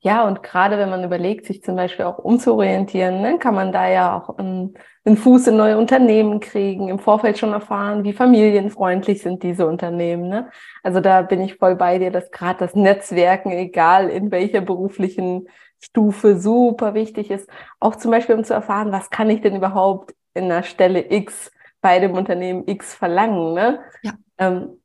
Ja, 0.00 0.26
und 0.26 0.42
gerade 0.42 0.76
wenn 0.76 0.90
man 0.90 1.02
überlegt, 1.02 1.46
sich 1.46 1.62
zum 1.62 1.74
Beispiel 1.74 2.04
auch 2.04 2.18
umzuorientieren, 2.18 3.22
ne, 3.22 3.38
kann 3.38 3.54
man 3.54 3.72
da 3.72 3.88
ja 3.88 4.18
auch 4.18 4.36
einen, 4.36 4.74
einen 5.04 5.16
Fuß 5.16 5.46
in 5.46 5.56
neue 5.56 5.78
Unternehmen 5.78 6.40
kriegen, 6.40 6.88
im 6.88 6.98
Vorfeld 6.98 7.38
schon 7.38 7.54
erfahren, 7.54 8.04
wie 8.04 8.12
familienfreundlich 8.12 9.22
sind 9.22 9.42
diese 9.42 9.66
Unternehmen. 9.66 10.28
Ne? 10.28 10.50
Also 10.82 11.00
da 11.00 11.22
bin 11.22 11.40
ich 11.40 11.56
voll 11.56 11.74
bei 11.74 11.98
dir, 11.98 12.10
dass 12.10 12.30
gerade 12.30 12.58
das 12.58 12.74
Netzwerken, 12.74 13.50
egal 13.50 14.10
in 14.10 14.30
welcher 14.30 14.60
beruflichen 14.60 15.48
Stufe, 15.80 16.38
super 16.38 16.92
wichtig 16.92 17.30
ist. 17.30 17.48
Auch 17.80 17.96
zum 17.96 18.10
Beispiel, 18.10 18.34
um 18.34 18.44
zu 18.44 18.52
erfahren, 18.52 18.92
was 18.92 19.08
kann 19.08 19.30
ich 19.30 19.40
denn 19.40 19.56
überhaupt 19.56 20.14
in 20.34 20.44
einer 20.44 20.64
Stelle 20.64 21.10
X 21.10 21.50
bei 21.80 21.98
dem 21.98 22.12
Unternehmen 22.12 22.64
X 22.66 22.94
verlangen. 22.94 23.54
Ne? 23.54 23.80
Ja. 24.02 24.12
Ähm, 24.36 24.77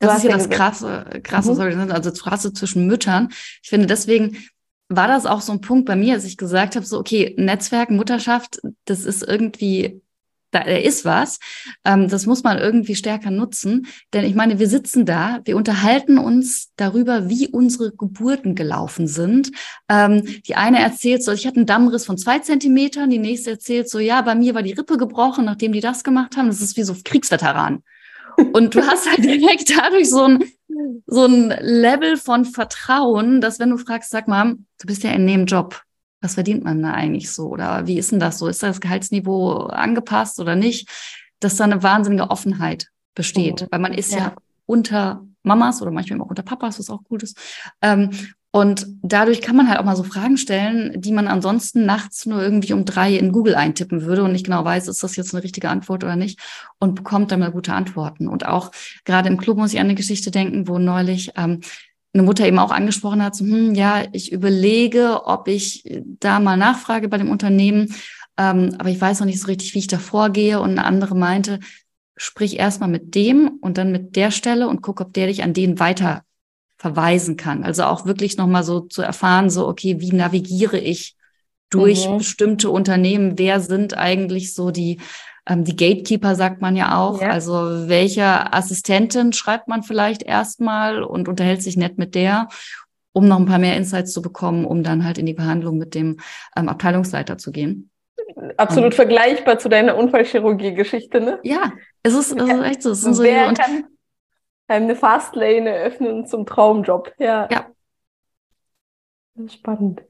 das 0.00 0.18
ist 0.18 0.24
ja 0.24 0.36
das 0.36 0.48
krasse, 0.48 1.20
krasse, 1.22 1.52
mhm. 1.52 1.56
sorry, 1.56 1.76
ne, 1.76 1.94
also 1.94 2.10
das 2.10 2.22
krasse 2.22 2.52
zwischen 2.52 2.86
Müttern. 2.86 3.28
Ich 3.62 3.68
finde, 3.68 3.86
deswegen 3.86 4.38
war 4.88 5.06
das 5.06 5.24
auch 5.24 5.40
so 5.40 5.52
ein 5.52 5.60
Punkt 5.60 5.86
bei 5.86 5.94
mir, 5.94 6.14
als 6.14 6.24
ich 6.24 6.36
gesagt 6.36 6.74
habe, 6.74 6.84
so, 6.84 6.98
okay, 6.98 7.34
Netzwerk, 7.38 7.90
Mutterschaft, 7.90 8.60
das 8.86 9.04
ist 9.04 9.22
irgendwie, 9.22 10.02
da, 10.50 10.64
da 10.64 10.76
ist 10.76 11.04
was. 11.04 11.38
Ähm, 11.84 12.08
das 12.08 12.26
muss 12.26 12.42
man 12.42 12.58
irgendwie 12.58 12.96
stärker 12.96 13.30
nutzen. 13.30 13.86
Denn 14.12 14.24
ich 14.24 14.34
meine, 14.34 14.58
wir 14.58 14.68
sitzen 14.68 15.06
da, 15.06 15.40
wir 15.44 15.56
unterhalten 15.56 16.18
uns 16.18 16.72
darüber, 16.74 17.28
wie 17.28 17.46
unsere 17.46 17.92
Geburten 17.92 18.56
gelaufen 18.56 19.06
sind. 19.06 19.52
Ähm, 19.88 20.24
die 20.48 20.56
eine 20.56 20.80
erzählt 20.80 21.22
so, 21.22 21.30
ich 21.30 21.46
hatte 21.46 21.58
einen 21.58 21.66
Dammriss 21.66 22.04
von 22.04 22.18
zwei 22.18 22.40
Zentimetern, 22.40 23.10
die 23.10 23.18
nächste 23.18 23.50
erzählt 23.50 23.88
so, 23.88 24.00
ja, 24.00 24.22
bei 24.22 24.34
mir 24.34 24.56
war 24.56 24.62
die 24.62 24.72
Rippe 24.72 24.96
gebrochen, 24.96 25.44
nachdem 25.44 25.72
die 25.72 25.80
das 25.80 26.02
gemacht 26.02 26.36
haben. 26.36 26.48
Das 26.48 26.60
ist 26.60 26.76
wie 26.76 26.82
so 26.82 26.96
Kriegsveteran. 27.04 27.84
Und 28.52 28.74
du 28.74 28.82
hast 28.86 29.08
halt 29.08 29.18
direkt 29.24 29.70
dadurch 29.76 30.10
so 30.10 30.24
ein, 30.24 30.44
so 31.06 31.24
ein 31.24 31.48
Level 31.60 32.16
von 32.16 32.44
Vertrauen, 32.44 33.40
dass 33.40 33.58
wenn 33.58 33.70
du 33.70 33.78
fragst, 33.78 34.10
sag 34.10 34.28
mal, 34.28 34.54
du 34.54 34.86
bist 34.86 35.02
ja 35.02 35.10
in 35.10 35.26
dem 35.26 35.46
Job, 35.46 35.82
was 36.20 36.34
verdient 36.34 36.64
man 36.64 36.82
da 36.82 36.92
eigentlich 36.92 37.30
so? 37.30 37.48
Oder 37.48 37.86
wie 37.86 37.98
ist 37.98 38.12
denn 38.12 38.20
das 38.20 38.38
so? 38.38 38.48
Ist 38.48 38.62
das 38.62 38.80
Gehaltsniveau 38.80 39.66
angepasst 39.66 40.38
oder 40.38 40.56
nicht? 40.56 40.88
Dass 41.40 41.56
da 41.56 41.64
eine 41.64 41.82
wahnsinnige 41.82 42.30
Offenheit 42.30 42.88
besteht, 43.14 43.62
oh, 43.62 43.66
weil 43.70 43.80
man 43.80 43.94
ist 43.94 44.12
ja. 44.12 44.18
ja 44.18 44.36
unter 44.66 45.26
Mamas 45.42 45.80
oder 45.80 45.90
manchmal 45.90 46.20
auch 46.20 46.28
unter 46.28 46.42
Papas, 46.42 46.78
was 46.78 46.90
auch 46.90 47.02
gut 47.04 47.22
ist. 47.22 47.38
Ähm, 47.80 48.10
und 48.52 48.86
dadurch 49.02 49.42
kann 49.42 49.54
man 49.54 49.68
halt 49.68 49.78
auch 49.78 49.84
mal 49.84 49.94
so 49.94 50.02
Fragen 50.02 50.36
stellen, 50.36 51.00
die 51.00 51.12
man 51.12 51.28
ansonsten 51.28 51.86
nachts 51.86 52.26
nur 52.26 52.42
irgendwie 52.42 52.72
um 52.72 52.84
drei 52.84 53.14
in 53.14 53.30
Google 53.30 53.54
eintippen 53.54 54.02
würde 54.02 54.24
und 54.24 54.32
nicht 54.32 54.44
genau 54.44 54.64
weiß, 54.64 54.88
ist 54.88 55.04
das 55.04 55.14
jetzt 55.14 55.32
eine 55.32 55.44
richtige 55.44 55.68
Antwort 55.68 56.02
oder 56.02 56.16
nicht 56.16 56.40
und 56.80 56.96
bekommt 56.96 57.30
dann 57.30 57.40
mal 57.40 57.52
gute 57.52 57.74
Antworten. 57.74 58.26
Und 58.26 58.46
auch 58.46 58.72
gerade 59.04 59.28
im 59.28 59.36
Club 59.36 59.56
muss 59.56 59.72
ich 59.72 59.78
an 59.78 59.86
eine 59.86 59.94
Geschichte 59.94 60.32
denken, 60.32 60.66
wo 60.66 60.78
neulich 60.78 61.30
ähm, 61.36 61.60
eine 62.12 62.24
Mutter 62.24 62.44
eben 62.44 62.58
auch 62.58 62.72
angesprochen 62.72 63.22
hat, 63.22 63.36
so, 63.36 63.44
hm, 63.44 63.76
ja, 63.76 64.02
ich 64.12 64.32
überlege, 64.32 65.26
ob 65.26 65.46
ich 65.46 65.84
da 66.18 66.40
mal 66.40 66.56
nachfrage 66.56 67.08
bei 67.08 67.18
dem 67.18 67.30
Unternehmen, 67.30 67.94
ähm, 68.36 68.74
aber 68.78 68.88
ich 68.88 69.00
weiß 69.00 69.20
noch 69.20 69.26
nicht 69.26 69.40
so 69.40 69.46
richtig, 69.46 69.74
wie 69.74 69.78
ich 69.78 69.86
da 69.86 69.98
vorgehe. 69.98 70.60
Und 70.60 70.70
eine 70.70 70.84
andere 70.84 71.14
meinte, 71.14 71.60
sprich 72.16 72.58
erstmal 72.58 72.88
mit 72.88 73.14
dem 73.14 73.58
und 73.60 73.78
dann 73.78 73.92
mit 73.92 74.16
der 74.16 74.32
Stelle 74.32 74.66
und 74.66 74.82
guck, 74.82 75.00
ob 75.00 75.12
der 75.12 75.28
dich 75.28 75.44
an 75.44 75.52
den 75.52 75.78
weiter 75.78 76.24
verweisen 76.80 77.36
kann. 77.36 77.62
Also 77.62 77.84
auch 77.84 78.06
wirklich 78.06 78.38
nochmal 78.38 78.64
so 78.64 78.80
zu 78.80 79.02
erfahren, 79.02 79.50
so, 79.50 79.68
okay, 79.68 80.00
wie 80.00 80.12
navigiere 80.12 80.78
ich 80.78 81.14
durch 81.68 82.08
mhm. 82.08 82.18
bestimmte 82.18 82.70
Unternehmen? 82.70 83.38
Wer 83.38 83.60
sind 83.60 83.98
eigentlich 83.98 84.54
so 84.54 84.70
die, 84.70 84.98
ähm, 85.46 85.64
die 85.64 85.76
Gatekeeper, 85.76 86.34
sagt 86.36 86.62
man 86.62 86.76
ja 86.76 86.96
auch. 86.96 87.20
Ja. 87.20 87.28
Also 87.28 87.88
welcher 87.88 88.54
Assistentin 88.54 89.34
schreibt 89.34 89.68
man 89.68 89.82
vielleicht 89.82 90.22
erstmal 90.22 91.02
und 91.02 91.28
unterhält 91.28 91.62
sich 91.62 91.76
nett 91.76 91.98
mit 91.98 92.14
der, 92.14 92.48
um 93.12 93.28
noch 93.28 93.38
ein 93.38 93.44
paar 93.44 93.58
mehr 93.58 93.76
Insights 93.76 94.14
zu 94.14 94.22
bekommen, 94.22 94.64
um 94.64 94.82
dann 94.82 95.04
halt 95.04 95.18
in 95.18 95.26
die 95.26 95.34
Behandlung 95.34 95.76
mit 95.76 95.94
dem 95.94 96.16
ähm, 96.56 96.70
Abteilungsleiter 96.70 97.36
zu 97.36 97.52
gehen. 97.52 97.90
Absolut 98.56 98.92
um, 98.92 98.96
vergleichbar 98.96 99.58
zu 99.58 99.68
deiner 99.68 99.98
Unfallchirurgie-Geschichte, 99.98 101.20
ne? 101.20 101.40
Ja, 101.42 101.74
es 102.02 102.14
ist, 102.14 102.32
es 102.32 102.48
ist 102.48 102.62
echt 102.62 102.82
so. 102.82 102.92
Es 102.92 103.02
sind 103.02 103.12
so 103.12 103.22
wer, 103.22 103.52
kann, 103.52 103.84
eine 104.70 104.94
Fastlane 104.94 105.68
eröffnen 105.70 106.26
zum 106.26 106.46
Traumjob. 106.46 107.12
Ja. 107.18 107.48
ja. 107.50 107.66
Spannend. 109.48 110.02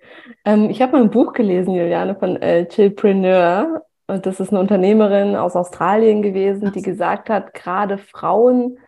Ähm, 0.44 0.70
ich 0.70 0.82
habe 0.82 0.92
mal 0.92 1.02
ein 1.02 1.10
Buch 1.10 1.32
gelesen, 1.32 1.74
Juliane, 1.74 2.16
von 2.16 2.36
äh, 2.42 2.66
Chillpreneur. 2.66 3.82
Und 4.06 4.26
das 4.26 4.40
ist 4.40 4.50
eine 4.50 4.60
Unternehmerin 4.60 5.36
aus 5.36 5.54
Australien 5.54 6.20
gewesen, 6.20 6.68
Ach. 6.68 6.72
die 6.72 6.82
gesagt 6.82 7.30
hat, 7.30 7.54
gerade 7.54 7.96
Frauen, 7.96 8.78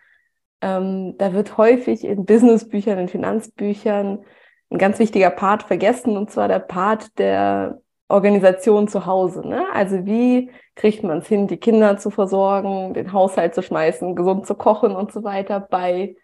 ähm, 0.61 1.17
da 1.19 1.33
wird 1.33 1.57
häufig 1.59 2.05
in 2.05 2.25
Businessbüchern, 2.25 2.99
in 2.99 3.09
Finanzbüchern 3.09 4.25
ein 4.71 4.79
ganz 4.79 4.99
wichtiger 4.99 5.31
Part 5.31 5.63
vergessen, 5.63 6.17
und 6.17 6.31
zwar 6.31 6.49
der 6.49 6.59
Part 6.59 7.19
der 7.19 7.82
Organisation 8.13 8.89
zu 8.89 9.07
Hause. 9.07 9.47
Ne? 9.47 9.67
Also 9.73 10.05
wie 10.07 10.51
kriegt 10.75 11.03
man 11.03 11.19
es 11.19 11.29
hin, 11.29 11.47
die 11.49 11.57
Kinder 11.57 11.97
zu 11.99 12.11
versorgen, 12.11 12.95
den 12.95 13.13
Haushalt 13.13 13.55
zu 13.55 13.63
schmeißen, 13.63 14.15
gesund 14.15 14.47
zu 14.47 14.55
kochen 14.55 14.95
und 14.95 15.13
so 15.13 15.25
weiter 15.25 15.61
bei 15.61 16.17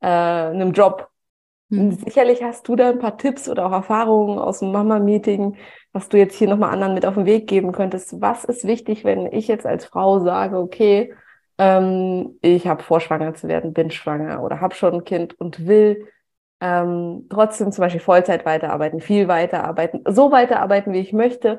äh, 0.00 0.06
einem 0.06 0.72
Job. 0.72 1.08
Mhm. 1.68 1.92
Sicherlich 1.92 2.42
hast 2.42 2.68
du 2.68 2.76
da 2.76 2.90
ein 2.90 2.98
paar 2.98 3.16
Tipps 3.16 3.48
oder 3.48 3.66
auch 3.66 3.72
Erfahrungen 3.72 4.38
aus 4.38 4.60
dem 4.60 4.72
Mama-Meeting, 4.72 5.56
was 5.92 6.08
du 6.08 6.16
jetzt 6.18 6.36
hier 6.36 6.48
nochmal 6.48 6.70
anderen 6.70 6.94
mit 6.94 7.06
auf 7.06 7.14
den 7.14 7.26
Weg 7.26 7.48
geben 7.48 7.72
könntest. 7.72 8.20
Was 8.20 8.44
ist 8.44 8.66
wichtig, 8.66 9.04
wenn 9.04 9.26
ich 9.32 9.48
jetzt 9.48 9.66
als 9.66 9.84
Frau 9.84 10.20
sage, 10.20 10.58
okay, 10.58 11.12
ähm, 11.58 12.38
ich 12.42 12.66
habe 12.66 12.82
vor, 12.82 13.00
schwanger 13.00 13.34
zu 13.34 13.48
werden, 13.48 13.72
bin 13.72 13.90
schwanger 13.90 14.42
oder 14.42 14.60
habe 14.60 14.74
schon 14.74 14.94
ein 14.94 15.04
Kind 15.04 15.38
und 15.40 15.66
will 15.66 16.06
ähm, 16.60 17.26
trotzdem 17.28 17.72
zum 17.72 17.82
Beispiel 17.82 18.00
Vollzeit 18.00 18.44
weiterarbeiten, 18.44 19.00
viel 19.00 19.28
weiterarbeiten, 19.28 20.02
so 20.08 20.30
weiterarbeiten, 20.30 20.92
wie 20.92 21.00
ich 21.00 21.12
möchte. 21.12 21.58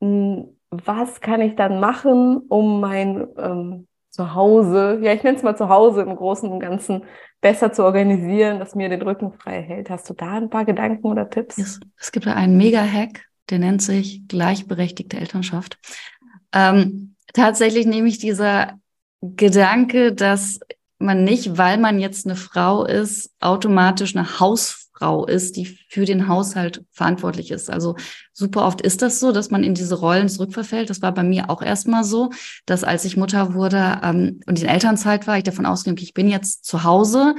Hm, 0.00 0.56
was 0.70 1.20
kann 1.20 1.40
ich 1.40 1.56
dann 1.56 1.80
machen, 1.80 2.38
um 2.48 2.80
mein 2.80 3.26
ähm, 3.38 3.88
Zuhause, 4.10 4.98
ja, 5.02 5.12
ich 5.12 5.22
nenne 5.22 5.36
es 5.36 5.42
mal 5.42 5.56
Zuhause 5.56 6.02
im 6.02 6.14
Großen 6.14 6.50
und 6.50 6.60
Ganzen, 6.60 7.04
besser 7.40 7.72
zu 7.72 7.84
organisieren, 7.84 8.58
dass 8.58 8.74
mir 8.74 8.88
den 8.88 9.02
Rücken 9.02 9.32
frei 9.32 9.62
hält. 9.62 9.90
Hast 9.90 10.10
du 10.10 10.14
da 10.14 10.32
ein 10.32 10.50
paar 10.50 10.64
Gedanken 10.64 11.06
oder 11.06 11.30
Tipps? 11.30 11.56
Es, 11.56 11.80
es 11.96 12.12
gibt 12.12 12.26
einen 12.26 12.56
Mega-Hack, 12.56 13.26
der 13.50 13.60
nennt 13.60 13.80
sich 13.80 14.26
gleichberechtigte 14.26 15.18
Elternschaft. 15.18 15.78
Ähm, 16.52 17.14
tatsächlich 17.32 17.86
nehme 17.86 18.08
ich 18.08 18.18
dieser 18.18 18.78
Gedanke, 19.20 20.12
dass 20.12 20.58
man 20.98 21.24
nicht, 21.24 21.56
weil 21.56 21.78
man 21.78 21.98
jetzt 21.98 22.26
eine 22.26 22.36
Frau 22.36 22.84
ist, 22.84 23.30
automatisch 23.40 24.16
eine 24.16 24.40
Hausfrau 24.40 25.26
ist, 25.26 25.56
die 25.56 25.66
für 25.88 26.04
den 26.04 26.28
Haushalt 26.28 26.84
verantwortlich 26.90 27.50
ist. 27.50 27.70
Also 27.70 27.96
super 28.32 28.66
oft 28.66 28.80
ist 28.80 29.02
das 29.02 29.20
so, 29.20 29.32
dass 29.32 29.50
man 29.50 29.62
in 29.62 29.74
diese 29.74 29.94
Rollen 29.94 30.28
zurückverfällt. 30.28 30.90
Das 30.90 31.02
war 31.02 31.12
bei 31.12 31.22
mir 31.22 31.50
auch 31.50 31.62
erstmal 31.62 32.04
so, 32.04 32.30
dass 32.66 32.84
als 32.84 33.04
ich 33.04 33.16
Mutter 33.16 33.54
wurde 33.54 34.00
ähm, 34.02 34.40
und 34.46 34.60
in 34.60 34.68
Elternzeit 34.68 35.26
war, 35.26 35.38
ich 35.38 35.44
davon 35.44 35.66
ausging, 35.66 35.96
ich 35.98 36.14
bin 36.14 36.28
jetzt 36.28 36.64
zu 36.64 36.82
Hause, 36.82 37.36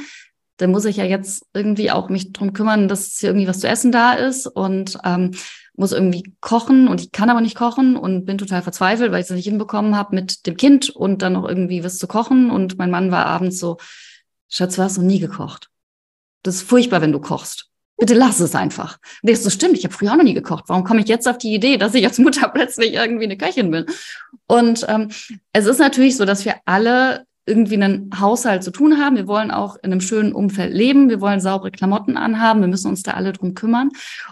dann 0.60 0.72
muss 0.72 0.86
ich 0.86 0.98
ja 0.98 1.06
jetzt 1.06 1.46
irgendwie 1.54 1.90
auch 1.92 2.10
mich 2.10 2.34
drum 2.34 2.54
kümmern, 2.54 2.88
dass 2.88 3.18
hier 3.18 3.30
irgendwie 3.30 3.48
was 3.48 3.60
zu 3.60 3.68
essen 3.68 3.92
da 3.92 4.14
ist 4.14 4.46
und 4.46 4.98
ähm, 5.06 5.32
muss 5.80 5.94
irgendwie 5.94 6.34
kochen 6.42 6.88
und 6.88 7.02
ich 7.02 7.12
kann 7.12 7.30
aber 7.30 7.42
nicht 7.42 7.56
kochen 7.56 7.96
und 7.96 8.26
bin 8.26 8.38
total 8.38 8.62
verzweifelt, 8.62 9.12
weil 9.12 9.22
ich 9.22 9.30
es 9.30 9.36
nicht 9.36 9.46
hinbekommen 9.46 9.96
habe 9.96 10.14
mit 10.14 10.46
dem 10.46 10.58
Kind 10.58 10.90
und 10.90 11.22
dann 11.22 11.34
noch 11.34 11.48
irgendwie 11.48 11.84
was 11.84 11.98
zu 11.98 12.08
kochen. 12.08 12.52
Und 12.52 12.78
mein 12.78 12.92
Mann 12.92 13.12
war 13.12 13.26
abends 13.26 13.60
so, 13.60 13.78
Schatz, 14.50 14.76
du 14.76 14.84
hast 14.84 14.98
noch 14.98 15.06
nie 15.06 15.20
gekocht. 15.20 15.70
Das 16.44 16.56
ist 16.56 16.64
furchtbar, 16.64 17.02
wenn 17.02 17.14
du 17.14 17.20
kochst. 17.20 17.70
Bitte 17.98 18.14
lass 18.14 18.40
es 18.40 18.56
einfach. 18.56 18.98
Und 19.22 19.30
ich 19.30 19.40
so, 19.40 19.50
stimmt, 19.50 19.78
ich 19.78 19.84
habe 19.84 19.94
früher 19.94 20.12
auch 20.12 20.18
noch 20.18 20.24
nie 20.24 20.34
gekocht. 20.34 20.66
Warum 20.68 20.84
komme 20.84 21.02
ich 21.02 21.08
jetzt 21.08 21.28
auf 21.28 21.38
die 21.38 21.54
Idee, 21.54 21.78
dass 21.78 21.96
ich 21.96 22.06
als 22.06 22.18
Mutter 22.18 22.50
plötzlich 22.54 22.94
irgendwie 22.94 23.26
eine 23.26 23.38
Köchin 23.38 23.72
bin? 23.72 23.86
Und 24.48 24.86
ähm, 24.90 25.10
es 25.54 25.66
ist 25.66 25.80
natürlich 25.80 26.18
so, 26.18 26.26
dass 26.26 26.46
wir 26.46 26.56
alle 26.66 27.26
irgendwie 27.50 27.76
einen 27.76 28.10
Haushalt 28.20 28.64
zu 28.64 28.72
tun 28.72 28.98
haben. 28.98 29.16
Wir 29.16 29.28
wollen 29.28 29.52
auch 29.52 29.76
in 29.78 29.92
einem 29.92 30.02
schönen 30.02 30.32
Umfeld 30.34 30.74
leben. 30.74 31.10
Wir 31.10 31.20
wollen 31.20 31.40
saubere 31.40 31.72
Klamotten 31.72 32.16
anhaben. 32.16 32.62
Wir 32.62 32.68
müssen 32.68 32.88
uns 32.88 33.04
da 33.04 33.14
alle 33.14 33.34
drum 33.34 33.56
kümmern. 33.56 33.90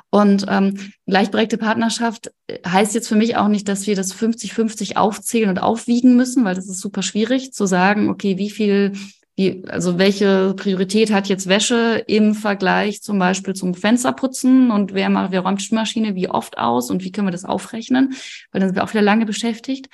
Und 0.09 0.45
ähm, 0.47 0.77
gleichberechtigte 1.07 1.57
Partnerschaft 1.57 2.31
heißt 2.65 2.95
jetzt 2.95 3.07
für 3.07 3.15
mich 3.15 3.35
auch 3.35 3.47
nicht, 3.47 3.67
dass 3.67 3.87
wir 3.87 3.95
das 3.95 4.15
50-50 4.15 4.95
aufzählen 4.95 5.49
und 5.49 5.59
aufwiegen 5.59 6.15
müssen, 6.15 6.45
weil 6.45 6.55
das 6.55 6.69
ist 6.69 6.79
super 6.79 7.01
schwierig 7.01 7.51
zu 7.51 7.65
sagen, 7.65 8.09
okay, 8.09 8.37
wie 8.37 8.49
viel 8.49 8.93
wie, 9.37 9.63
also 9.67 9.99
welche 9.99 10.55
Priorität 10.55 11.13
hat 11.13 11.27
jetzt 11.27 11.47
Wäsche 11.47 12.03
im 12.07 12.33
Vergleich 12.33 13.03
zum 13.03 13.19
Beispiel 13.19 13.53
zum 13.53 13.75
Fensterputzen 13.75 14.71
und 14.71 14.95
wer 14.95 15.09
macht, 15.09 15.31
wer 15.31 15.41
räumt 15.41 15.61
Spülmaschine 15.61 16.15
wie 16.15 16.27
oft 16.27 16.57
aus 16.57 16.89
und 16.89 17.03
wie 17.03 17.11
können 17.11 17.27
wir 17.27 17.31
das 17.31 17.45
aufrechnen? 17.45 18.15
Weil 18.51 18.61
dann 18.61 18.69
sind 18.69 18.75
wir 18.75 18.83
auch 18.83 18.89
wieder 18.89 19.03
lange 19.03 19.27
beschäftigt. 19.27 19.89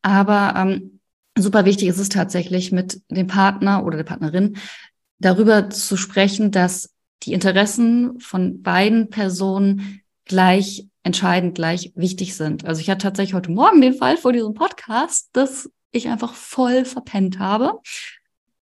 Aber 0.00 0.54
ähm, 0.56 0.95
super 1.36 1.64
wichtig 1.64 1.88
ist 1.88 1.98
es 1.98 2.08
tatsächlich 2.08 2.72
mit 2.72 3.00
dem 3.10 3.26
Partner 3.26 3.84
oder 3.84 3.96
der 3.96 4.04
Partnerin 4.04 4.56
darüber 5.18 5.70
zu 5.70 5.96
sprechen, 5.96 6.50
dass 6.50 6.90
die 7.22 7.32
Interessen 7.32 8.20
von 8.20 8.62
beiden 8.62 9.08
Personen 9.08 10.02
gleich 10.24 10.86
entscheidend, 11.02 11.54
gleich 11.54 11.92
wichtig 11.94 12.34
sind. 12.34 12.64
Also 12.66 12.80
ich 12.80 12.90
hatte 12.90 13.04
tatsächlich 13.04 13.34
heute 13.34 13.52
Morgen 13.52 13.80
den 13.80 13.94
Fall 13.94 14.16
vor 14.16 14.32
diesem 14.32 14.54
Podcast, 14.54 15.28
dass 15.32 15.70
ich 15.92 16.08
einfach 16.08 16.34
voll 16.34 16.84
verpennt 16.84 17.38
habe. 17.38 17.80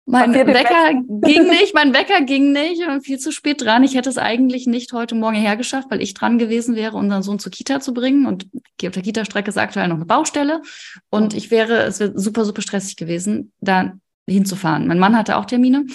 Mein 0.06 0.34
Wecker 0.34 0.94
ging 1.08 1.48
nicht, 1.50 1.74
mein 1.74 1.94
Wecker 1.94 2.22
ging 2.22 2.52
nicht 2.52 2.86
und 2.88 3.06
viel 3.06 3.20
zu 3.20 3.32
spät 3.32 3.62
dran. 3.62 3.84
Ich 3.84 3.96
hätte 3.96 4.10
es 4.10 4.18
eigentlich 4.18 4.68
nicht 4.68 4.92
heute 4.92 5.16
Morgen 5.16 5.38
hergeschafft, 5.38 5.90
weil 5.90 6.02
ich 6.02 6.14
dran 6.14 6.38
gewesen 6.38 6.76
wäre, 6.76 6.98
unseren 6.98 7.24
Sohn 7.24 7.40
zur 7.40 7.52
Kita 7.52 7.80
zu 7.80 7.94
bringen. 7.94 8.26
Und 8.26 8.48
auf 8.86 8.92
der 8.92 9.02
Kita-Strecke 9.02 9.50
ist 9.50 9.58
aktuell 9.58 9.88
noch 9.88 9.96
eine 9.96 10.06
Baustelle. 10.06 10.62
Und 11.10 11.34
ich 11.34 11.52
wäre, 11.52 11.84
es 11.84 12.00
wäre 12.00 12.12
super, 12.20 12.44
super 12.44 12.62
stressig 12.62 12.98
gewesen, 12.98 13.54
da 13.62 13.94
hinzufahren. 14.28 14.88
Mein 14.88 15.00
Mann 15.00 15.18
hatte 15.18 15.38
auch 15.38 15.46
Termine 15.46 15.86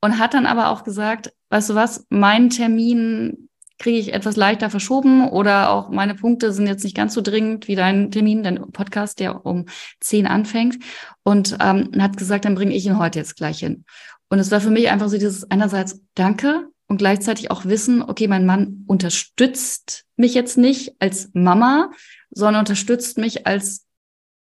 und 0.00 0.18
hat 0.18 0.32
dann 0.32 0.46
aber 0.46 0.70
auch 0.70 0.84
gesagt, 0.84 1.32
weißt 1.50 1.70
du 1.70 1.74
was, 1.74 2.06
mein 2.08 2.48
Termin 2.48 3.49
kriege 3.80 3.98
ich 3.98 4.12
etwas 4.12 4.36
leichter 4.36 4.70
verschoben 4.70 5.28
oder 5.28 5.70
auch 5.70 5.88
meine 5.88 6.14
Punkte 6.14 6.52
sind 6.52 6.66
jetzt 6.66 6.84
nicht 6.84 6.94
ganz 6.94 7.14
so 7.14 7.22
dringend 7.22 7.66
wie 7.66 7.74
dein 7.74 8.10
Termin, 8.10 8.42
dein 8.42 8.70
Podcast, 8.70 9.18
der 9.18 9.44
um 9.44 9.66
zehn 10.00 10.26
anfängt. 10.26 10.78
Und 11.24 11.56
ähm, 11.60 11.90
hat 11.98 12.16
gesagt, 12.16 12.44
dann 12.44 12.54
bringe 12.54 12.74
ich 12.74 12.86
ihn 12.86 12.98
heute 12.98 13.18
jetzt 13.18 13.36
gleich 13.36 13.58
hin. 13.58 13.84
Und 14.28 14.38
es 14.38 14.50
war 14.50 14.60
für 14.60 14.70
mich 14.70 14.90
einfach 14.90 15.08
so 15.08 15.16
dieses 15.16 15.50
einerseits 15.50 16.00
Danke 16.14 16.68
und 16.86 16.98
gleichzeitig 16.98 17.50
auch 17.50 17.64
wissen, 17.64 18.02
okay, 18.02 18.28
mein 18.28 18.46
Mann 18.46 18.84
unterstützt 18.86 20.04
mich 20.16 20.34
jetzt 20.34 20.58
nicht 20.58 20.94
als 20.98 21.30
Mama, 21.32 21.90
sondern 22.30 22.60
unterstützt 22.60 23.16
mich 23.16 23.46
als 23.46 23.86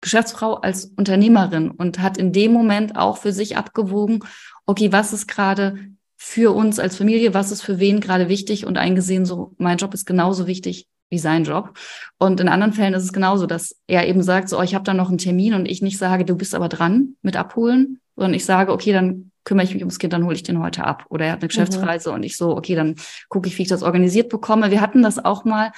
Geschäftsfrau, 0.02 0.56
als 0.56 0.86
Unternehmerin 0.98 1.72
und 1.72 2.00
hat 2.00 2.17
in 2.17 2.34
dem 2.34 2.52
Moment 2.52 2.98
auch 2.98 3.17
für 3.17 3.32
sich 3.32 3.56
abgewogen, 3.56 4.26
okay, 4.65 4.91
was 4.91 5.13
ist 5.13 5.28
gerade 5.28 5.78
für 6.24 6.54
uns 6.54 6.78
als 6.78 6.98
Familie, 6.98 7.34
was 7.34 7.52
ist 7.52 7.64
für 7.64 7.80
wen 7.80 8.00
gerade 8.00 8.30
wichtig 8.30 8.68
und 8.68 8.78
eingesehen, 8.78 9.26
so 9.26 9.56
mein 9.58 9.80
Job 9.80 9.92
ist 9.96 10.06
genauso 10.06 10.46
wichtig 10.46 10.88
wie 11.10 11.18
sein 11.18 11.46
Job. 11.46 11.74
Und 12.20 12.40
in 12.40 12.48
anderen 12.48 12.74
Fällen 12.74 12.94
ist 12.94 13.04
es 13.04 13.12
genauso, 13.12 13.48
dass 13.48 13.76
er 13.88 14.08
eben 14.08 14.22
sagt, 14.22 14.48
so, 14.48 14.60
oh, 14.60 14.62
ich 14.62 14.76
habe 14.76 14.84
da 14.84 14.94
noch 14.94 15.10
einen 15.10 15.18
Termin 15.18 15.56
und 15.56 15.66
ich 15.66 15.82
nicht 15.82 15.98
sage, 15.98 16.24
du 16.24 16.36
bist 16.36 16.54
aber 16.54 16.70
dran 16.70 17.16
mit 17.24 17.36
abholen, 17.38 18.00
sondern 18.16 18.36
ich 18.36 18.46
sage, 18.46 18.72
okay, 18.72 18.94
dann 18.94 19.32
kümmere 19.46 19.66
ich 19.66 19.74
mich 19.74 19.82
ums 19.82 19.98
Kind, 19.98 20.14
dann 20.14 20.24
hole 20.24 20.36
ich 20.36 20.44
den 20.44 20.62
heute 20.62 20.84
ab. 20.84 21.06
Oder 21.10 21.26
er 21.26 21.32
hat 21.32 21.40
eine 21.40 21.46
mhm. 21.46 21.50
Geschäftsreise 21.50 22.10
mhm. 22.10 22.16
und 22.16 22.24
ich 22.24 22.38
so, 22.38 22.56
okay, 22.56 22.76
dann 22.76 22.96
gucke 23.28 23.48
ich, 23.48 23.58
wie 23.58 23.64
ich 23.64 23.68
das 23.68 23.82
organisiert 23.82 24.30
bekomme. 24.30 24.70
Wir 24.70 24.80
hatten 24.80 25.02
das 25.02 25.18
auch 25.18 25.44
mal 25.44 25.72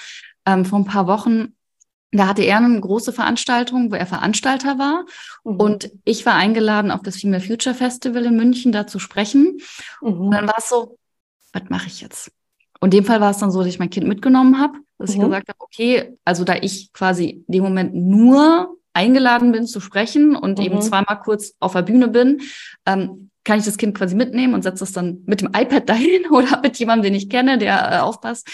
ähm, 0.46 0.66
vor 0.66 0.78
ein 0.78 0.86
paar 0.86 1.08
Wochen 1.08 1.54
da 2.14 2.28
hatte 2.28 2.44
er 2.44 2.58
eine 2.58 2.80
große 2.80 3.12
Veranstaltung, 3.12 3.92
wo 3.92 3.96
er 3.96 4.06
Veranstalter 4.06 4.78
war. 4.78 5.06
Mhm. 5.44 5.56
Und 5.56 5.92
ich 6.06 6.26
war 6.26 6.36
eingeladen 6.36 6.92
auf 6.92 7.02
das 7.02 7.18
Female 7.18 7.42
Future 7.42 7.76
Festival 7.76 8.26
in 8.26 8.36
München 8.36 8.72
da 8.72 8.88
zu 8.88 9.00
sprechen. 9.00 9.58
Mhm. 10.02 10.22
Und 10.22 10.32
dann 10.32 10.48
war 10.48 10.58
es 10.58 10.70
so, 10.70 10.98
was 11.52 11.64
mache 11.70 11.88
ich 11.88 12.02
jetzt? 12.02 12.32
Und 12.80 12.94
in 12.94 13.02
dem 13.02 13.06
Fall 13.06 13.22
war 13.22 13.32
es 13.32 13.38
dann 13.38 13.52
so, 13.52 13.60
dass 13.60 13.70
ich 13.70 13.80
mein 13.80 13.90
Kind 13.90 14.08
mitgenommen 14.08 14.60
habe, 14.60 14.78
dass 14.98 15.12
mhm. 15.12 15.16
ich 15.16 15.22
gesagt 15.26 15.50
habe, 15.50 15.60
okay, 15.60 16.18
also 16.24 16.44
da 16.44 16.56
ich 16.56 16.92
quasi 16.94 17.44
in 17.48 17.52
dem 17.52 17.64
Moment 17.64 17.96
nur 17.96 18.78
eingeladen 18.94 19.52
bin 19.52 19.66
zu 19.66 19.80
sprechen 19.80 20.36
und 20.36 20.60
eben 20.60 20.76
mhm. 20.76 20.82
zweimal 20.82 21.20
kurz 21.24 21.54
auf 21.60 21.74
der 21.74 21.82
Bühne 21.82 22.10
bin, 22.10 22.42
ähm, 22.86 23.32
kann 23.44 23.60
ich 23.60 23.66
das 23.66 23.78
Kind 23.78 23.98
quasi 23.98 24.16
mitnehmen 24.16 24.54
und 24.54 24.62
setze 24.62 24.84
es 24.84 24.94
dann 24.94 25.24
mit 25.26 25.42
dem 25.42 25.50
iPad 25.50 25.90
dahin 25.90 26.28
oder 26.30 26.62
mit 26.62 26.78
jemandem, 26.78 27.12
den 27.12 27.16
ich 27.16 27.30
kenne, 27.30 27.58
der 27.58 27.92
äh, 27.92 27.98
aufpasst, 28.00 28.48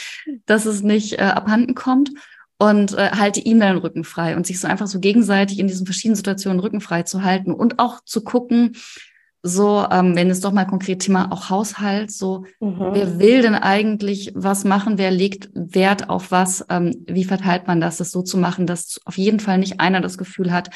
dass 0.46 0.66
es 0.66 0.82
nicht 0.82 1.14
äh, 1.14 1.24
abhanden 1.24 1.76
kommt 1.76 2.12
und 2.60 2.94
äh, 2.94 3.12
halte 3.12 3.40
ihm 3.40 3.60
dann 3.60 3.76
den 3.76 3.82
Rücken 3.82 4.04
frei 4.04 4.36
und 4.36 4.46
sich 4.46 4.60
so 4.60 4.68
einfach 4.68 4.88
so 4.88 5.00
gegenseitig 5.00 5.60
in 5.60 5.68
diesen 5.68 5.86
verschiedenen 5.86 6.18
Situationen 6.18 6.60
Rücken 6.60 6.82
frei 6.82 7.04
zu 7.04 7.24
halten 7.24 7.54
und 7.54 7.80
auch 7.80 8.04
zu 8.04 8.22
gucken, 8.22 8.76
so, 9.42 9.88
ähm, 9.90 10.18
wenn 10.18 10.30
es 10.30 10.42
doch 10.42 10.52
mal 10.52 10.66
konkret 10.66 11.00
Thema 11.00 11.32
auch 11.32 11.50
Haushalt, 11.50 12.12
so, 12.12 12.44
mhm. 12.60 12.90
wer 12.92 13.20
will 13.20 13.42
denn 13.42 13.56
eigentlich 13.56 14.34
was 14.36 14.66
machen, 14.66 14.98
wer 14.98 15.12
legt 15.12 15.50
Wert 15.54 16.10
auf 16.10 16.32
was, 16.32 16.66
ähm, 16.70 17.06
wie 17.08 17.24
verteilt 17.24 17.66
man 17.66 17.80
das, 17.80 17.98
das 17.98 18.12
so 18.12 18.22
zu 18.22 18.38
machen, 18.38 18.68
dass 18.68 19.00
auf 19.06 19.18
jeden 19.18 19.40
Fall 19.40 19.58
nicht 19.58 19.80
einer 19.80 20.02
das 20.02 20.18
Gefühl 20.18 20.52
hat, 20.52 20.70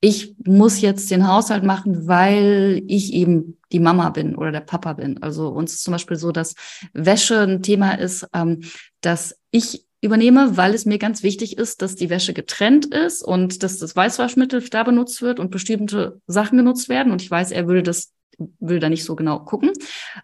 ich 0.00 0.34
muss 0.44 0.80
jetzt 0.80 1.10
den 1.10 1.28
Haushalt 1.28 1.62
machen, 1.62 2.08
weil 2.08 2.82
ich 2.88 3.12
eben 3.12 3.58
die 3.70 3.80
Mama 3.80 4.10
bin 4.10 4.34
oder 4.34 4.50
der 4.50 4.60
Papa 4.60 4.94
bin. 4.94 5.22
Also 5.22 5.48
uns 5.48 5.74
ist 5.74 5.84
zum 5.84 5.92
Beispiel 5.92 6.16
so, 6.16 6.32
dass 6.32 6.54
Wäsche 6.94 7.40
ein 7.42 7.62
Thema 7.62 7.92
ist, 7.92 8.26
ähm, 8.32 8.62
dass 9.02 9.38
ich 9.50 9.84
übernehme, 10.00 10.56
weil 10.56 10.74
es 10.74 10.86
mir 10.86 10.98
ganz 10.98 11.22
wichtig 11.22 11.58
ist, 11.58 11.82
dass 11.82 11.94
die 11.94 12.10
Wäsche 12.10 12.32
getrennt 12.32 12.86
ist 12.86 13.22
und 13.22 13.62
dass 13.62 13.78
das 13.78 13.94
Weißwaschmittel 13.94 14.66
da 14.70 14.82
benutzt 14.82 15.20
wird 15.20 15.38
und 15.38 15.50
bestimmte 15.50 16.20
Sachen 16.26 16.58
genutzt 16.58 16.88
werden. 16.88 17.12
Und 17.12 17.22
ich 17.22 17.30
weiß, 17.30 17.52
er 17.52 17.68
würde 17.68 17.82
das 17.82 18.12
will 18.58 18.80
da 18.80 18.88
nicht 18.88 19.04
so 19.04 19.16
genau 19.16 19.40
gucken. 19.40 19.70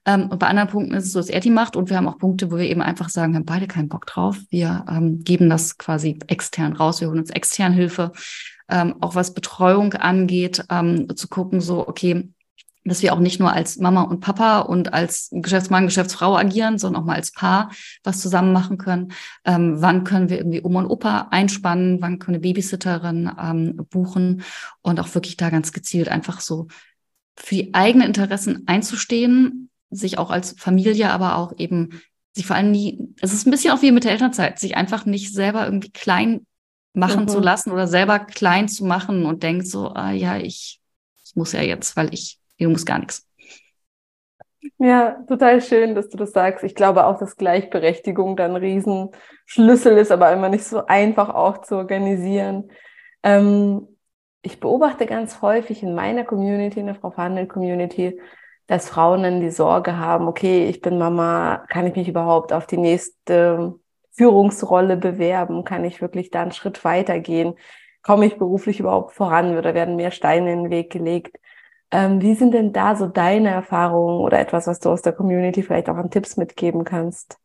Ähm, 0.06 0.28
und 0.30 0.38
bei 0.38 0.46
anderen 0.46 0.70
Punkten 0.70 0.94
ist 0.94 1.04
es 1.04 1.12
so, 1.12 1.18
dass 1.18 1.28
er 1.28 1.40
die 1.40 1.50
macht. 1.50 1.76
Und 1.76 1.90
wir 1.90 1.96
haben 1.98 2.08
auch 2.08 2.18
Punkte, 2.18 2.50
wo 2.50 2.56
wir 2.56 2.64
eben 2.64 2.80
einfach 2.80 3.10
sagen, 3.10 3.32
wir 3.32 3.38
haben 3.38 3.44
beide 3.44 3.66
keinen 3.66 3.88
Bock 3.88 4.06
drauf. 4.06 4.38
Wir 4.48 4.84
ähm, 4.88 5.22
geben 5.22 5.50
das 5.50 5.76
quasi 5.76 6.18
extern 6.26 6.72
raus. 6.72 7.00
Wir 7.00 7.08
holen 7.08 7.18
uns 7.20 7.30
extern 7.30 7.72
Hilfe. 7.72 8.12
Ähm, 8.68 8.96
auch 9.00 9.14
was 9.14 9.34
Betreuung 9.34 9.92
angeht, 9.92 10.64
ähm, 10.70 11.14
zu 11.14 11.28
gucken, 11.28 11.60
so, 11.60 11.86
okay, 11.86 12.28
dass 12.87 13.03
wir 13.03 13.12
auch 13.12 13.18
nicht 13.18 13.40
nur 13.40 13.53
als 13.53 13.79
Mama 13.79 14.03
und 14.03 14.20
Papa 14.20 14.61
und 14.61 14.94
als 14.94 15.29
Geschäftsmann, 15.33 15.87
Geschäftsfrau 15.87 16.37
agieren, 16.37 16.79
sondern 16.79 17.03
auch 17.03 17.07
mal 17.07 17.16
als 17.16 17.33
Paar 17.33 17.70
was 18.05 18.20
zusammen 18.20 18.53
machen 18.53 18.79
können. 18.79 19.12
Ähm, 19.44 19.81
wann 19.81 20.05
können 20.05 20.29
wir 20.29 20.38
irgendwie 20.38 20.62
Oma 20.62 20.81
und 20.81 20.90
Opa 20.90 21.29
einspannen? 21.31 22.01
Wann 22.01 22.18
können 22.18 22.42
wir 22.42 22.53
Babysitterin 22.53 23.31
ähm, 23.40 23.87
buchen? 23.90 24.42
Und 24.83 25.01
auch 25.01 25.14
wirklich 25.14 25.37
da 25.37 25.51
ganz 25.51 25.72
gezielt 25.72 26.09
einfach 26.09 26.40
so 26.40 26.68
für 27.37 27.55
die 27.55 27.75
eigenen 27.75 28.07
Interessen 28.07 28.62
einzustehen, 28.66 29.70
sich 29.90 30.18
auch 30.18 30.31
als 30.31 30.55
Familie, 30.59 31.11
aber 31.11 31.37
auch 31.37 31.53
eben 31.59 32.01
sich 32.35 32.46
vor 32.46 32.57
allem 32.57 32.70
nie, 32.70 33.14
es 33.20 33.33
ist 33.33 33.46
ein 33.46 33.51
bisschen 33.51 33.72
auch 33.72 33.83
wie 33.83 33.92
mit 33.92 34.05
der 34.05 34.12
Elternzeit, 34.12 34.59
sich 34.59 34.77
einfach 34.77 35.07
nicht 35.07 35.33
selber 35.33 35.64
irgendwie 35.64 35.90
klein 35.90 36.46
machen 36.92 37.22
mhm. 37.22 37.29
zu 37.29 37.40
lassen 37.40 37.72
oder 37.72 37.87
selber 37.87 38.18
klein 38.18 38.68
zu 38.68 38.85
machen 38.85 39.27
und 39.27 39.42
denkt 39.42 39.66
so, 39.66 39.88
ah, 39.88 40.12
ja, 40.12 40.37
ich, 40.37 40.81
ich 41.25 41.37
muss 41.37 41.53
ja 41.53 41.62
jetzt, 41.62 41.96
weil 41.96 42.12
ich 42.12 42.38
du 42.64 42.71
musst 42.71 42.87
gar 42.87 42.99
nichts. 42.99 43.27
Ja, 44.79 45.23
total 45.29 45.62
schön, 45.62 45.95
dass 45.95 46.09
du 46.09 46.16
das 46.16 46.33
sagst. 46.33 46.64
Ich 46.64 46.75
glaube 46.75 47.07
auch, 47.07 47.19
dass 47.19 47.37
Gleichberechtigung 47.37 48.37
dann 48.37 48.53
ein 48.53 48.57
Riesenschlüssel 48.57 49.97
ist, 49.99 50.11
aber 50.11 50.33
immer 50.33 50.49
nicht 50.49 50.64
so 50.64 50.85
einfach 50.87 51.31
auch 51.31 51.62
zu 51.62 51.77
organisieren. 51.77 52.71
Ähm, 53.23 53.87
ich 54.42 54.61
beobachte 54.61 55.07
ganz 55.07 55.40
häufig 55.42 55.83
in 55.83 55.95
meiner 55.95 56.25
Community, 56.25 56.81
in 56.81 56.87
der 56.87 56.95
Frau 56.95 57.11
Verhandel 57.11 57.47
Community, 57.47 58.21
dass 58.66 58.88
Frauen 58.88 59.23
dann 59.23 59.40
die 59.40 59.51
Sorge 59.51 59.97
haben, 59.99 60.29
okay, 60.29 60.69
ich 60.69 60.81
bin 60.81 60.99
Mama, 60.99 61.64
kann 61.69 61.87
ich 61.87 61.95
mich 61.97 62.09
überhaupt 62.09 62.53
auf 62.53 62.66
die 62.66 62.77
nächste 62.77 63.75
Führungsrolle 64.12 64.97
bewerben? 64.97 65.64
Kann 65.64 65.85
ich 65.85 66.01
wirklich 66.01 66.31
da 66.31 66.42
einen 66.42 66.53
Schritt 66.53 66.85
weitergehen? 66.85 67.55
Komme 68.03 68.27
ich 68.27 68.38
beruflich 68.38 68.81
überhaupt 68.81 69.14
voran 69.14 69.57
oder 69.57 69.75
werden 69.75 69.97
mehr 69.97 70.11
Steine 70.11 70.53
in 70.53 70.64
den 70.64 70.71
Weg 70.71 70.90
gelegt? 70.90 71.37
Ähm, 71.90 72.20
wie 72.20 72.35
sind 72.35 72.53
denn 72.53 72.72
da 72.72 72.96
so 72.96 73.07
deine 73.07 73.51
Erfahrungen 73.51 74.20
oder 74.20 74.40
etwas, 74.40 74.66
was 74.66 74.81
du 74.81 74.90
aus 74.90 75.03
der 75.03 75.12
Community 75.12 75.62
vielleicht 75.62 75.88
auch 75.88 75.96
an 75.96 76.11
Tipps 76.11 76.37
mitgeben 76.37 76.85
kannst? 76.85 77.38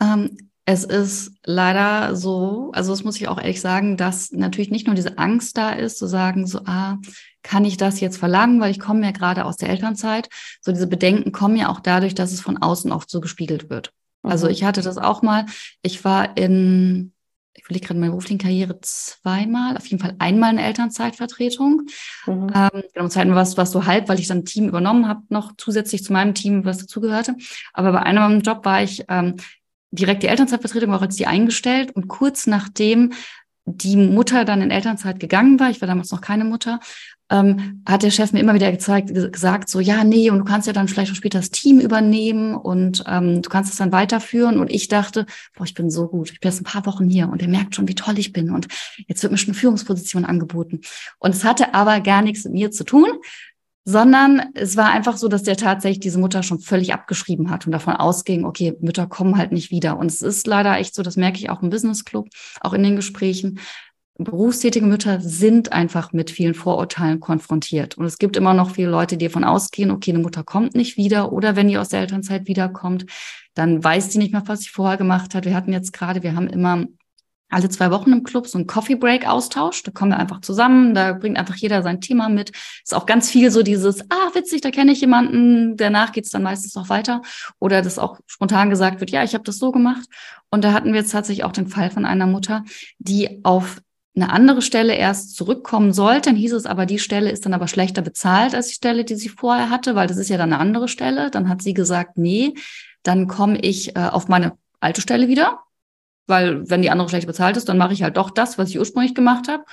Ähm, 0.00 0.36
es 0.64 0.84
ist 0.84 1.32
leider 1.44 2.14
so, 2.14 2.70
also 2.74 2.92
das 2.92 3.04
muss 3.04 3.16
ich 3.16 3.28
auch 3.28 3.38
ehrlich 3.38 3.60
sagen, 3.60 3.96
dass 3.96 4.32
natürlich 4.32 4.70
nicht 4.70 4.86
nur 4.86 4.94
diese 4.94 5.18
Angst 5.18 5.56
da 5.56 5.70
ist, 5.70 5.98
zu 5.98 6.06
sagen, 6.06 6.46
so, 6.46 6.60
ah, 6.64 6.98
kann 7.42 7.64
ich 7.64 7.76
das 7.76 8.00
jetzt 8.00 8.18
verlangen, 8.18 8.60
weil 8.60 8.70
ich 8.70 8.80
komme 8.80 9.04
ja 9.04 9.12
gerade 9.12 9.44
aus 9.44 9.56
der 9.56 9.70
Elternzeit. 9.70 10.28
So 10.60 10.72
diese 10.72 10.86
Bedenken 10.86 11.32
kommen 11.32 11.56
ja 11.56 11.68
auch 11.68 11.80
dadurch, 11.80 12.14
dass 12.14 12.32
es 12.32 12.40
von 12.40 12.58
außen 12.58 12.92
oft 12.92 13.10
so 13.10 13.20
gespiegelt 13.20 13.70
wird. 13.70 13.92
Also 14.22 14.28
mhm. 14.28 14.30
Also 14.30 14.48
ich 14.48 14.64
hatte 14.64 14.82
das 14.82 14.98
auch 14.98 15.22
mal. 15.22 15.46
Ich 15.82 16.04
war 16.04 16.36
in 16.36 17.12
ich 17.54 17.64
überlege 17.64 17.86
gerade 17.86 18.00
meine 18.00 18.12
berufliche 18.12 18.38
Karriere 18.38 18.80
zweimal, 18.80 19.76
auf 19.76 19.86
jeden 19.86 20.02
Fall 20.02 20.14
einmal 20.18 20.50
eine 20.50 20.62
Elternzeitvertretung. 20.62 21.82
Mhm. 22.26 22.52
Ähm, 22.54 22.82
genau, 22.94 23.08
zweiten 23.08 23.34
was, 23.34 23.56
was 23.56 23.72
so 23.72 23.86
halb, 23.86 24.08
weil 24.08 24.20
ich 24.20 24.28
dann 24.28 24.38
ein 24.38 24.44
Team 24.44 24.68
übernommen 24.68 25.08
habe, 25.08 25.22
noch 25.28 25.52
zusätzlich 25.56 26.04
zu 26.04 26.12
meinem 26.12 26.34
Team, 26.34 26.64
was 26.64 26.78
dazugehörte. 26.78 27.34
Aber 27.72 27.92
bei 27.92 28.02
einem 28.02 28.40
Job 28.40 28.64
war 28.64 28.82
ich 28.82 29.04
ähm, 29.08 29.36
direkt 29.90 30.22
die 30.22 30.28
Elternzeitvertretung, 30.28 30.94
auch 30.94 31.02
als 31.02 31.16
die 31.16 31.26
eingestellt 31.26 31.94
und 31.94 32.08
kurz 32.08 32.46
nachdem 32.46 33.12
die 33.64 33.96
Mutter 33.96 34.44
dann 34.44 34.62
in 34.62 34.70
Elternzeit 34.70 35.20
gegangen 35.20 35.60
war, 35.60 35.70
ich 35.70 35.80
war 35.80 35.88
damals 35.88 36.10
noch 36.10 36.20
keine 36.20 36.44
Mutter, 36.44 36.80
ähm, 37.30 37.82
hat 37.86 38.02
der 38.02 38.10
Chef 38.10 38.32
mir 38.32 38.40
immer 38.40 38.54
wieder 38.54 38.70
gezeigt, 38.72 39.14
gesagt, 39.14 39.68
so, 39.68 39.80
ja, 39.80 40.02
nee, 40.04 40.30
und 40.30 40.40
du 40.40 40.44
kannst 40.44 40.66
ja 40.66 40.72
dann 40.72 40.88
vielleicht 40.88 41.12
auch 41.12 41.16
später 41.16 41.38
das 41.38 41.50
Team 41.50 41.80
übernehmen 41.80 42.56
und 42.56 43.04
ähm, 43.06 43.40
du 43.40 43.48
kannst 43.48 43.72
es 43.72 43.78
dann 43.78 43.92
weiterführen. 43.92 44.58
Und 44.58 44.70
ich 44.70 44.88
dachte, 44.88 45.26
boah, 45.56 45.64
ich 45.64 45.74
bin 45.74 45.90
so 45.90 46.08
gut. 46.08 46.32
Ich 46.32 46.40
bin 46.40 46.50
jetzt 46.50 46.60
ein 46.60 46.64
paar 46.64 46.86
Wochen 46.86 47.08
hier 47.08 47.28
und 47.28 47.40
er 47.40 47.48
merkt 47.48 47.76
schon, 47.76 47.88
wie 47.88 47.94
toll 47.94 48.18
ich 48.18 48.32
bin. 48.32 48.50
Und 48.50 48.66
jetzt 49.06 49.22
wird 49.22 49.30
mir 49.30 49.38
schon 49.38 49.50
eine 49.50 49.58
Führungsposition 49.58 50.24
angeboten. 50.24 50.80
Und 51.18 51.34
es 51.34 51.44
hatte 51.44 51.72
aber 51.72 52.00
gar 52.00 52.22
nichts 52.22 52.44
mit 52.44 52.54
mir 52.54 52.70
zu 52.72 52.84
tun, 52.84 53.08
sondern 53.84 54.50
es 54.54 54.76
war 54.76 54.90
einfach 54.90 55.16
so, 55.16 55.28
dass 55.28 55.42
der 55.42 55.56
tatsächlich 55.56 56.00
diese 56.00 56.18
Mutter 56.18 56.42
schon 56.42 56.60
völlig 56.60 56.92
abgeschrieben 56.92 57.50
hat 57.50 57.66
und 57.66 57.72
davon 57.72 57.94
ausging, 57.94 58.44
okay, 58.44 58.76
Mütter 58.80 59.06
kommen 59.06 59.36
halt 59.36 59.52
nicht 59.52 59.70
wieder. 59.70 59.98
Und 59.98 60.06
es 60.06 60.20
ist 60.20 60.46
leider 60.46 60.76
echt 60.78 60.94
so, 60.94 61.02
das 61.02 61.16
merke 61.16 61.38
ich 61.38 61.48
auch 61.48 61.62
im 61.62 61.70
Business 61.70 62.04
Club, 62.04 62.28
auch 62.60 62.72
in 62.72 62.82
den 62.82 62.96
Gesprächen, 62.96 63.58
berufstätige 64.24 64.86
Mütter 64.86 65.20
sind 65.20 65.72
einfach 65.72 66.12
mit 66.12 66.30
vielen 66.30 66.54
Vorurteilen 66.54 67.20
konfrontiert. 67.20 67.98
Und 67.98 68.04
es 68.04 68.18
gibt 68.18 68.36
immer 68.36 68.54
noch 68.54 68.70
viele 68.70 68.90
Leute, 68.90 69.16
die 69.16 69.26
davon 69.26 69.44
ausgehen, 69.44 69.90
okay, 69.90 70.12
eine 70.12 70.20
Mutter 70.20 70.44
kommt 70.44 70.74
nicht 70.74 70.96
wieder 70.96 71.32
oder 71.32 71.56
wenn 71.56 71.68
die 71.68 71.78
aus 71.78 71.88
der 71.88 72.00
Elternzeit 72.00 72.46
wiederkommt, 72.46 73.06
dann 73.54 73.82
weiß 73.82 74.10
die 74.10 74.18
nicht 74.18 74.32
mehr, 74.32 74.42
was 74.46 74.60
sie 74.60 74.68
vorher 74.68 74.96
gemacht 74.96 75.34
hat. 75.34 75.44
Wir 75.44 75.54
hatten 75.54 75.72
jetzt 75.72 75.92
gerade, 75.92 76.22
wir 76.22 76.34
haben 76.34 76.46
immer 76.46 76.86
alle 77.50 77.68
zwei 77.68 77.90
Wochen 77.90 78.12
im 78.12 78.22
Club 78.22 78.46
so 78.46 78.58
einen 78.58 78.66
Coffee 78.66 78.94
Break 78.94 79.28
Austausch. 79.28 79.82
Da 79.82 79.90
kommen 79.90 80.12
wir 80.12 80.18
einfach 80.18 80.40
zusammen. 80.40 80.94
Da 80.94 81.12
bringt 81.12 81.36
einfach 81.36 81.56
jeder 81.56 81.82
sein 81.82 82.00
Thema 82.00 82.28
mit. 82.28 82.52
Ist 82.84 82.94
auch 82.94 83.06
ganz 83.06 83.28
viel 83.28 83.50
so 83.50 83.62
dieses, 83.62 84.02
ah, 84.02 84.34
witzig, 84.34 84.60
da 84.60 84.70
kenne 84.70 84.92
ich 84.92 85.00
jemanden. 85.00 85.76
Danach 85.76 86.12
geht's 86.12 86.30
dann 86.30 86.44
meistens 86.44 86.74
noch 86.76 86.88
weiter. 86.88 87.22
Oder 87.58 87.82
das 87.82 87.98
auch 87.98 88.20
spontan 88.26 88.70
gesagt 88.70 89.00
wird, 89.00 89.10
ja, 89.10 89.24
ich 89.24 89.34
habe 89.34 89.44
das 89.44 89.58
so 89.58 89.72
gemacht. 89.72 90.08
Und 90.50 90.64
da 90.64 90.72
hatten 90.72 90.92
wir 90.92 91.00
jetzt 91.00 91.10
tatsächlich 91.12 91.44
auch 91.44 91.52
den 91.52 91.66
Fall 91.66 91.90
von 91.90 92.04
einer 92.04 92.26
Mutter, 92.26 92.64
die 92.98 93.44
auf 93.44 93.82
eine 94.22 94.32
andere 94.32 94.62
Stelle 94.62 94.94
erst 94.94 95.36
zurückkommen 95.36 95.92
sollte. 95.92 96.30
Dann 96.30 96.36
hieß 96.36 96.52
es 96.52 96.66
aber, 96.66 96.86
die 96.86 96.98
Stelle 96.98 97.30
ist 97.30 97.46
dann 97.46 97.54
aber 97.54 97.68
schlechter 97.68 98.02
bezahlt 98.02 98.54
als 98.54 98.68
die 98.68 98.74
Stelle, 98.74 99.04
die 99.04 99.14
sie 99.14 99.28
vorher 99.28 99.70
hatte, 99.70 99.94
weil 99.94 100.06
das 100.06 100.16
ist 100.16 100.28
ja 100.28 100.36
dann 100.36 100.52
eine 100.52 100.60
andere 100.60 100.88
Stelle. 100.88 101.30
Dann 101.30 101.48
hat 101.48 101.62
sie 101.62 101.74
gesagt, 101.74 102.18
nee, 102.18 102.54
dann 103.02 103.28
komme 103.28 103.58
ich 103.60 103.96
äh, 103.96 104.00
auf 104.00 104.28
meine 104.28 104.52
alte 104.80 105.00
Stelle 105.00 105.28
wieder, 105.28 105.60
weil 106.26 106.68
wenn 106.68 106.82
die 106.82 106.90
andere 106.90 107.08
schlecht 107.08 107.26
bezahlt 107.26 107.56
ist, 107.56 107.68
dann 107.68 107.78
mache 107.78 107.92
ich 107.92 108.02
halt 108.02 108.16
doch 108.16 108.30
das, 108.30 108.58
was 108.58 108.70
ich 108.70 108.78
ursprünglich 108.78 109.14
gemacht 109.14 109.48
habe. 109.48 109.64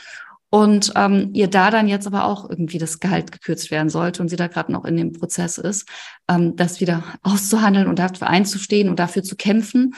Und 0.50 0.94
ähm, 0.96 1.32
ihr 1.34 1.50
da 1.50 1.72
dann 1.72 1.90
jetzt 1.90 2.08
aber 2.08 2.24
auch 2.24 2.50
irgendwie 2.50 2.78
das 2.78 3.00
Gehalt 3.00 3.34
gekürzt 3.34 3.70
werden 3.70 3.90
sollte 3.90 4.22
und 4.22 4.30
sie 4.30 4.38
da 4.38 4.48
gerade 4.48 4.72
noch 4.72 4.86
in 4.86 4.96
dem 4.96 5.12
Prozess 5.12 5.58
ist, 5.58 5.90
ähm, 6.30 6.56
das 6.56 6.80
wieder 6.80 7.04
auszuhandeln 7.22 7.88
und 7.88 8.00
dafür 8.00 8.28
einzustehen 8.28 8.88
und 8.88 8.98
dafür 8.98 9.24
zu 9.24 9.36
kämpfen. 9.36 9.94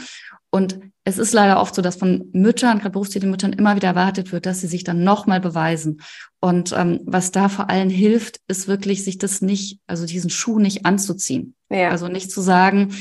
Und 0.52 0.80
es 1.04 1.18
ist 1.18 1.34
leider 1.34 1.60
oft 1.60 1.76
so, 1.76 1.82
dass 1.82 1.96
von 1.96 2.30
Müttern, 2.34 2.80
gerade 2.80 2.92
berufstätigen 2.92 3.32
Müttern, 3.32 3.54
immer 3.54 3.76
wieder 3.76 3.90
erwartet 3.90 4.32
wird, 4.32 4.46
dass 4.46 4.62
sie 4.62 4.68
sich 4.68 4.84
dann 4.84 5.04
nochmal 5.04 5.40
beweisen. 5.40 6.02
Und 6.40 6.74
ähm, 6.78 7.02
was 7.06 7.32
da 7.32 7.50
vor 7.50 7.70
allem 7.70 7.90
hilft, 7.90 8.40
ist 8.48 8.68
wirklich, 8.68 9.04
sich 9.04 9.18
das 9.18 9.42
nicht, 9.42 9.80
also 9.88 10.06
diesen 10.06 10.30
Schuh 10.30 10.60
nicht 10.60 10.86
anzuziehen. 10.86 11.56
Ja. 11.70 11.90
Also 11.90 12.08
nicht 12.08 12.32
zu 12.32 12.42
sagen, 12.42 12.94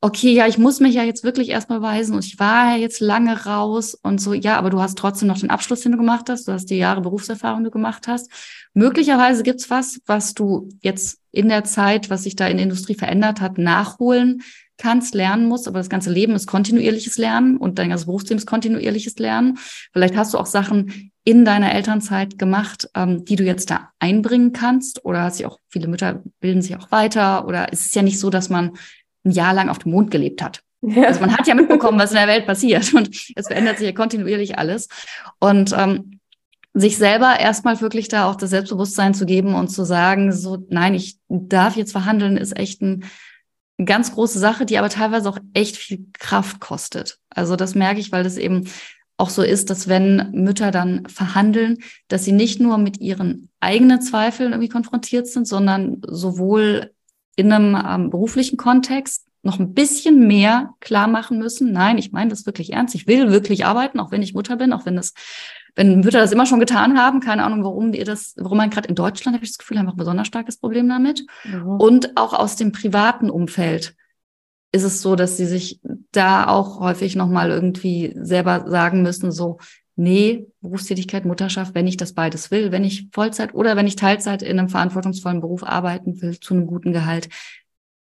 okay, 0.00 0.32
ja, 0.32 0.46
ich 0.46 0.58
muss 0.58 0.80
mich 0.80 0.94
ja 0.94 1.02
jetzt 1.02 1.24
wirklich 1.24 1.48
erstmal 1.48 1.80
beweisen 1.80 2.14
und 2.14 2.24
ich 2.24 2.38
war 2.38 2.72
ja 2.72 2.76
jetzt 2.76 3.00
lange 3.00 3.44
raus 3.46 3.94
und 3.94 4.20
so, 4.20 4.34
ja, 4.34 4.56
aber 4.56 4.70
du 4.70 4.80
hast 4.80 4.98
trotzdem 4.98 5.26
noch 5.26 5.38
den 5.38 5.50
Abschluss, 5.50 5.80
den 5.80 5.92
du 5.92 5.98
gemacht 5.98 6.28
hast, 6.28 6.46
du 6.46 6.52
hast 6.52 6.66
die 6.66 6.76
Jahre 6.76 7.00
Berufserfahrung, 7.00 7.60
die 7.60 7.64
du 7.64 7.70
gemacht 7.70 8.06
hast. 8.06 8.30
Möglicherweise 8.74 9.42
gibt's 9.42 9.70
was, 9.70 10.00
was 10.06 10.34
du 10.34 10.68
jetzt 10.80 11.18
in 11.32 11.48
der 11.48 11.64
Zeit, 11.64 12.10
was 12.10 12.22
sich 12.24 12.36
da 12.36 12.46
in 12.46 12.58
der 12.58 12.64
Industrie 12.64 12.94
verändert 12.94 13.40
hat, 13.40 13.58
nachholen 13.58 14.42
kannst, 14.78 15.14
lernen 15.14 15.48
musst, 15.48 15.68
aber 15.68 15.78
das 15.78 15.88
ganze 15.88 16.10
Leben 16.10 16.34
ist 16.34 16.46
kontinuierliches 16.46 17.18
Lernen 17.18 17.56
und 17.56 17.78
dein 17.78 17.88
ganzes 17.88 18.06
Berufsleben 18.06 18.38
ist 18.38 18.46
kontinuierliches 18.46 19.18
Lernen. 19.18 19.58
Vielleicht 19.92 20.16
hast 20.16 20.34
du 20.34 20.38
auch 20.38 20.46
Sachen 20.46 21.10
in 21.24 21.44
deiner 21.44 21.74
Elternzeit 21.74 22.38
gemacht, 22.38 22.88
ähm, 22.94 23.24
die 23.24 23.36
du 23.36 23.44
jetzt 23.44 23.70
da 23.70 23.90
einbringen 23.98 24.52
kannst 24.52 25.04
oder 25.04 25.22
hast 25.22 25.38
sich 25.38 25.46
auch, 25.46 25.58
viele 25.68 25.88
Mütter 25.88 26.22
bilden 26.40 26.62
sich 26.62 26.76
auch 26.76 26.90
weiter 26.90 27.46
oder 27.46 27.72
es 27.72 27.86
ist 27.86 27.96
ja 27.96 28.02
nicht 28.02 28.20
so, 28.20 28.30
dass 28.30 28.48
man 28.48 28.72
ein 29.24 29.32
Jahr 29.32 29.54
lang 29.54 29.68
auf 29.68 29.80
dem 29.80 29.92
Mond 29.92 30.10
gelebt 30.10 30.42
hat. 30.42 30.60
Ja. 30.82 31.04
Also 31.04 31.20
man 31.20 31.36
hat 31.36 31.46
ja 31.46 31.54
mitbekommen, 31.54 31.98
was 31.98 32.10
in 32.10 32.16
der 32.16 32.28
Welt 32.28 32.46
passiert 32.46 32.94
und 32.94 33.10
es 33.34 33.48
verändert 33.48 33.78
sich 33.78 33.86
ja 33.86 33.92
kontinuierlich 33.92 34.58
alles 34.58 34.88
und 35.40 35.74
ähm, 35.76 36.20
sich 36.74 36.98
selber 36.98 37.40
erstmal 37.40 37.80
wirklich 37.80 38.08
da 38.08 38.28
auch 38.28 38.36
das 38.36 38.50
Selbstbewusstsein 38.50 39.14
zu 39.14 39.24
geben 39.24 39.54
und 39.54 39.68
zu 39.68 39.84
sagen, 39.84 40.30
so, 40.30 40.58
nein, 40.68 40.94
ich 40.94 41.18
darf 41.28 41.74
jetzt 41.74 41.92
verhandeln, 41.92 42.36
ist 42.36 42.56
echt 42.56 42.82
ein 42.82 43.04
ganz 43.84 44.12
große 44.12 44.38
Sache, 44.38 44.64
die 44.64 44.78
aber 44.78 44.88
teilweise 44.88 45.28
auch 45.28 45.38
echt 45.52 45.76
viel 45.76 46.06
Kraft 46.18 46.60
kostet. 46.60 47.18
Also 47.28 47.56
das 47.56 47.74
merke 47.74 48.00
ich, 48.00 48.12
weil 48.12 48.24
das 48.24 48.38
eben 48.38 48.68
auch 49.18 49.30
so 49.30 49.42
ist, 49.42 49.70
dass 49.70 49.88
wenn 49.88 50.30
Mütter 50.32 50.70
dann 50.70 51.06
verhandeln, 51.08 51.78
dass 52.08 52.24
sie 52.24 52.32
nicht 52.32 52.60
nur 52.60 52.78
mit 52.78 53.00
ihren 53.00 53.48
eigenen 53.60 54.00
Zweifeln 54.00 54.52
irgendwie 54.52 54.68
konfrontiert 54.68 55.26
sind, 55.26 55.46
sondern 55.46 56.02
sowohl 56.06 56.92
in 57.36 57.52
einem 57.52 57.76
ähm, 57.86 58.10
beruflichen 58.10 58.56
Kontext 58.56 59.26
noch 59.42 59.58
ein 59.58 59.74
bisschen 59.74 60.26
mehr 60.26 60.74
klar 60.80 61.06
machen 61.06 61.38
müssen. 61.38 61.72
Nein, 61.72 61.98
ich 61.98 62.12
meine 62.12 62.30
das 62.30 62.46
wirklich 62.46 62.72
ernst. 62.72 62.94
Ich 62.94 63.06
will 63.06 63.30
wirklich 63.30 63.64
arbeiten, 63.64 64.00
auch 64.00 64.10
wenn 64.10 64.22
ich 64.22 64.34
Mutter 64.34 64.56
bin, 64.56 64.72
auch 64.72 64.84
wenn 64.84 64.96
das 64.96 65.14
wenn 65.76 66.00
Mütter 66.00 66.18
das 66.18 66.32
immer 66.32 66.46
schon 66.46 66.58
getan 66.58 66.98
haben, 66.98 67.20
keine 67.20 67.44
Ahnung, 67.44 67.62
warum 67.62 67.92
ihr 67.92 68.06
das, 68.06 68.34
warum 68.38 68.58
man 68.58 68.70
gerade 68.70 68.88
in 68.88 68.94
Deutschland, 68.94 69.36
habe 69.36 69.44
ich 69.44 69.52
das 69.52 69.58
Gefühl, 69.58 69.78
einfach 69.78 69.92
ein 69.92 69.98
besonders 69.98 70.26
starkes 70.26 70.58
Problem 70.58 70.88
damit. 70.88 71.24
Mhm. 71.44 71.68
Und 71.68 72.16
auch 72.16 72.32
aus 72.32 72.56
dem 72.56 72.72
privaten 72.72 73.30
Umfeld 73.30 73.94
ist 74.72 74.82
es 74.82 75.02
so, 75.02 75.16
dass 75.16 75.36
sie 75.36 75.46
sich 75.46 75.80
da 76.12 76.48
auch 76.48 76.80
häufig 76.80 77.14
nochmal 77.14 77.50
irgendwie 77.50 78.14
selber 78.16 78.64
sagen 78.68 79.02
müssen, 79.02 79.30
so, 79.30 79.58
nee, 79.96 80.46
Berufstätigkeit, 80.62 81.26
Mutterschaft, 81.26 81.74
wenn 81.74 81.86
ich 81.86 81.98
das 81.98 82.14
beides 82.14 82.50
will, 82.50 82.72
wenn 82.72 82.84
ich 82.84 83.08
Vollzeit 83.12 83.54
oder 83.54 83.76
wenn 83.76 83.86
ich 83.86 83.96
Teilzeit 83.96 84.42
in 84.42 84.58
einem 84.58 84.70
verantwortungsvollen 84.70 85.40
Beruf 85.40 85.62
arbeiten 85.62 86.20
will, 86.22 86.40
zu 86.40 86.54
einem 86.54 86.66
guten 86.66 86.92
Gehalt, 86.92 87.28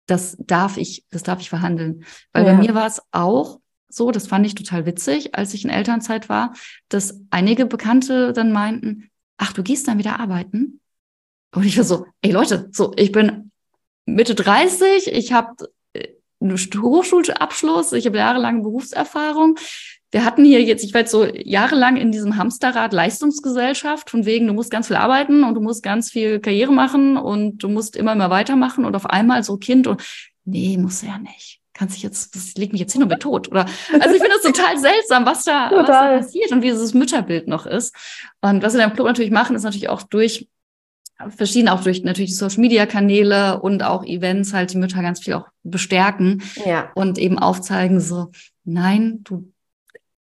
das 0.07 0.37
darf 0.39 0.77
ich, 0.77 1.07
das 1.11 1.23
darf 1.23 1.41
ich 1.41 1.49
verhandeln. 1.49 2.05
Weil 2.33 2.45
ja. 2.47 2.53
bei 2.53 2.59
mir 2.59 2.75
war 2.75 2.87
es 2.87 3.01
auch 3.13 3.61
so, 3.95 4.11
das 4.11 4.27
fand 4.27 4.47
ich 4.47 4.55
total 4.55 4.87
witzig, 4.87 5.35
als 5.35 5.55
ich 5.55 5.65
in 5.65 5.71
Elternzeit 5.71 6.29
war, 6.29 6.55
dass 6.89 7.21
einige 7.31 7.67
Bekannte 7.67 8.33
dann 8.33 8.53
meinten, 8.53 9.11
ach, 9.39 9.53
du 9.53 9.63
gehst 9.63 9.89
dann 9.89 9.99
wieder 9.99 10.21
arbeiten? 10.21 10.81
Und 11.55 11.65
ich 11.65 11.77
war 11.77 11.85
so, 11.85 12.07
ey 12.23 12.31
Leute, 12.31 12.69
so, 12.73 12.93
ich 12.97 13.13
bin 13.13 13.51
Mitte 14.07 14.35
30, 14.35 15.09
ich 15.09 15.33
habe 15.33 15.69
äh, 15.93 16.09
einen 16.41 16.57
Hochschulabschluss, 16.57 17.93
ich 17.93 18.07
habe 18.07 18.19
jahrelange 18.19 18.63
Berufserfahrung. 18.63 19.59
Wir 20.11 20.25
hatten 20.25 20.45
hier 20.45 20.63
jetzt, 20.63 20.85
ich 20.85 20.93
war 20.93 21.01
jetzt 21.01 21.11
so 21.11 21.25
jahrelang 21.25 21.97
in 21.97 22.13
diesem 22.13 22.37
Hamsterrad 22.37 22.93
Leistungsgesellschaft, 22.93 24.11
von 24.11 24.27
wegen, 24.27 24.47
du 24.47 24.53
musst 24.53 24.71
ganz 24.71 24.89
viel 24.89 24.97
arbeiten 24.97 25.45
und 25.45 25.55
du 25.55 25.61
musst 25.61 25.83
ganz 25.83 26.11
viel 26.11 26.41
Karriere 26.41 26.73
machen 26.73 27.17
und 27.17 27.63
du 27.63 27.69
musst 27.69 27.97
immer 27.97 28.15
mehr 28.15 28.31
weitermachen 28.31 28.85
und 28.85 28.95
auf 28.95 29.07
einmal 29.07 29.43
so 29.43 29.57
Kind 29.57 29.87
und 29.87 30.03
nee, 30.45 30.77
muss 30.77 31.03
ja 31.03 31.19
nicht 31.19 31.62
kannst 31.75 31.97
dich 31.97 32.03
jetzt, 32.03 32.37
das 32.37 32.55
legt 32.55 32.73
mich 32.73 32.81
jetzt 32.81 32.93
hin 32.93 33.03
und 33.03 33.09
bin 33.09 33.19
tot. 33.19 33.51
Oder 33.51 33.67
also 33.93 34.15
ich 34.15 34.23
finde 34.23 34.37
das 34.43 34.43
total 34.43 34.79
seltsam, 34.79 35.25
was 35.27 35.45
da, 35.45 35.71
was 35.73 35.87
da 35.87 36.19
passiert 36.19 36.53
und 36.53 36.63
wie 36.63 36.71
dieses 36.71 36.95
Mütterbild 36.95 37.49
noch 37.49 37.67
ist. 37.67 37.95
Und 38.41 38.63
was 38.63 38.75
wir 38.75 38.85
im 38.85 38.93
Club 38.93 39.07
natürlich 39.07 39.31
machen, 39.31 39.57
ist 39.57 39.63
natürlich 39.63 39.89
auch 39.89 40.03
durch 40.03 40.49
verschieden 41.31 41.69
auch 41.69 41.83
durch 41.83 42.03
natürlich 42.03 42.31
die 42.31 42.37
Social 42.37 42.61
Media 42.61 42.87
Kanäle 42.87 43.61
und 43.61 43.83
auch 43.83 44.05
Events 44.05 44.53
halt 44.53 44.73
die 44.73 44.79
Mütter 44.79 45.03
ganz 45.03 45.21
viel 45.21 45.35
auch 45.35 45.49
bestärken 45.63 46.43
ja. 46.65 46.91
und 46.95 47.19
eben 47.19 47.39
aufzeigen 47.39 48.01
so 48.01 48.31
nein 48.65 49.21
du 49.25 49.53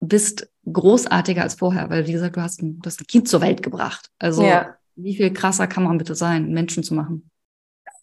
bist 0.01 0.51
großartiger 0.71 1.43
als 1.43 1.55
vorher 1.55 1.91
weil 1.91 2.07
wie 2.07 2.13
gesagt 2.13 2.37
du 2.37 2.43
hast 2.43 2.63
ein, 2.63 2.81
du 2.81 2.87
hast 2.87 3.01
ein 3.01 3.07
Kind 3.07 3.29
zur 3.29 3.41
Welt 3.41 3.63
gebracht 3.63 4.11
also 4.19 4.45
ja. 4.45 4.77
wie 4.97 5.17
viel 5.17 5.33
krasser 5.33 5.67
kann 5.67 5.85
man 5.85 5.99
bitte 5.99 6.15
sein 6.15 6.53
Menschen 6.53 6.83
zu 6.83 6.95
machen 6.95 7.31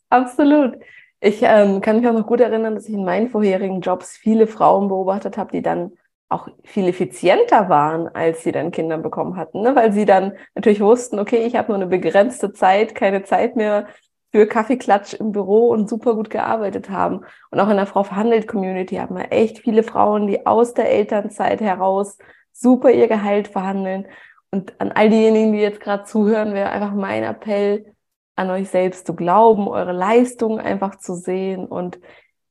absolut 0.09 0.75
ich 1.21 1.41
ähm, 1.43 1.81
kann 1.81 1.97
mich 1.97 2.07
auch 2.07 2.13
noch 2.13 2.25
gut 2.25 2.41
erinnern, 2.41 2.75
dass 2.75 2.87
ich 2.87 2.95
in 2.95 3.05
meinen 3.05 3.29
vorherigen 3.29 3.81
Jobs 3.81 4.17
viele 4.17 4.47
Frauen 4.47 4.87
beobachtet 4.87 5.37
habe, 5.37 5.51
die 5.51 5.61
dann 5.61 5.93
auch 6.29 6.47
viel 6.63 6.87
effizienter 6.87 7.69
waren, 7.69 8.07
als 8.07 8.43
sie 8.43 8.51
dann 8.51 8.71
Kinder 8.71 8.97
bekommen 8.97 9.35
hatten, 9.35 9.61
ne? 9.61 9.75
weil 9.75 9.91
sie 9.91 10.05
dann 10.05 10.33
natürlich 10.55 10.81
wussten, 10.81 11.19
okay, 11.19 11.45
ich 11.45 11.55
habe 11.55 11.69
nur 11.69 11.75
eine 11.75 11.87
begrenzte 11.87 12.53
Zeit, 12.53 12.95
keine 12.95 13.23
Zeit 13.23 13.55
mehr 13.55 13.87
für 14.31 14.47
Kaffeeklatsch 14.47 15.13
im 15.13 15.31
Büro 15.33 15.69
und 15.69 15.89
super 15.89 16.15
gut 16.15 16.29
gearbeitet 16.29 16.89
haben. 16.89 17.25
Und 17.51 17.59
auch 17.59 17.69
in 17.69 17.75
der 17.75 17.85
Frau 17.85 18.03
verhandelt 18.03 18.47
Community 18.47 18.95
haben 18.95 19.17
wir 19.17 19.31
echt 19.31 19.59
viele 19.59 19.83
Frauen, 19.83 20.25
die 20.25 20.45
aus 20.45 20.73
der 20.73 20.89
Elternzeit 20.89 21.61
heraus 21.61 22.17
super 22.53 22.91
ihr 22.91 23.09
Gehalt 23.09 23.49
verhandeln. 23.49 24.07
Und 24.51 24.79
an 24.79 24.91
all 24.93 25.09
diejenigen, 25.09 25.51
die 25.51 25.59
jetzt 25.59 25.81
gerade 25.81 26.05
zuhören, 26.05 26.53
wäre 26.53 26.69
einfach 26.69 26.93
mein 26.93 27.23
Appell, 27.23 27.93
an 28.35 28.49
euch 28.49 28.69
selbst 28.69 29.05
zu 29.05 29.15
glauben, 29.15 29.67
eure 29.67 29.91
Leistung 29.91 30.59
einfach 30.59 30.95
zu 30.95 31.15
sehen. 31.15 31.65
Und 31.65 31.99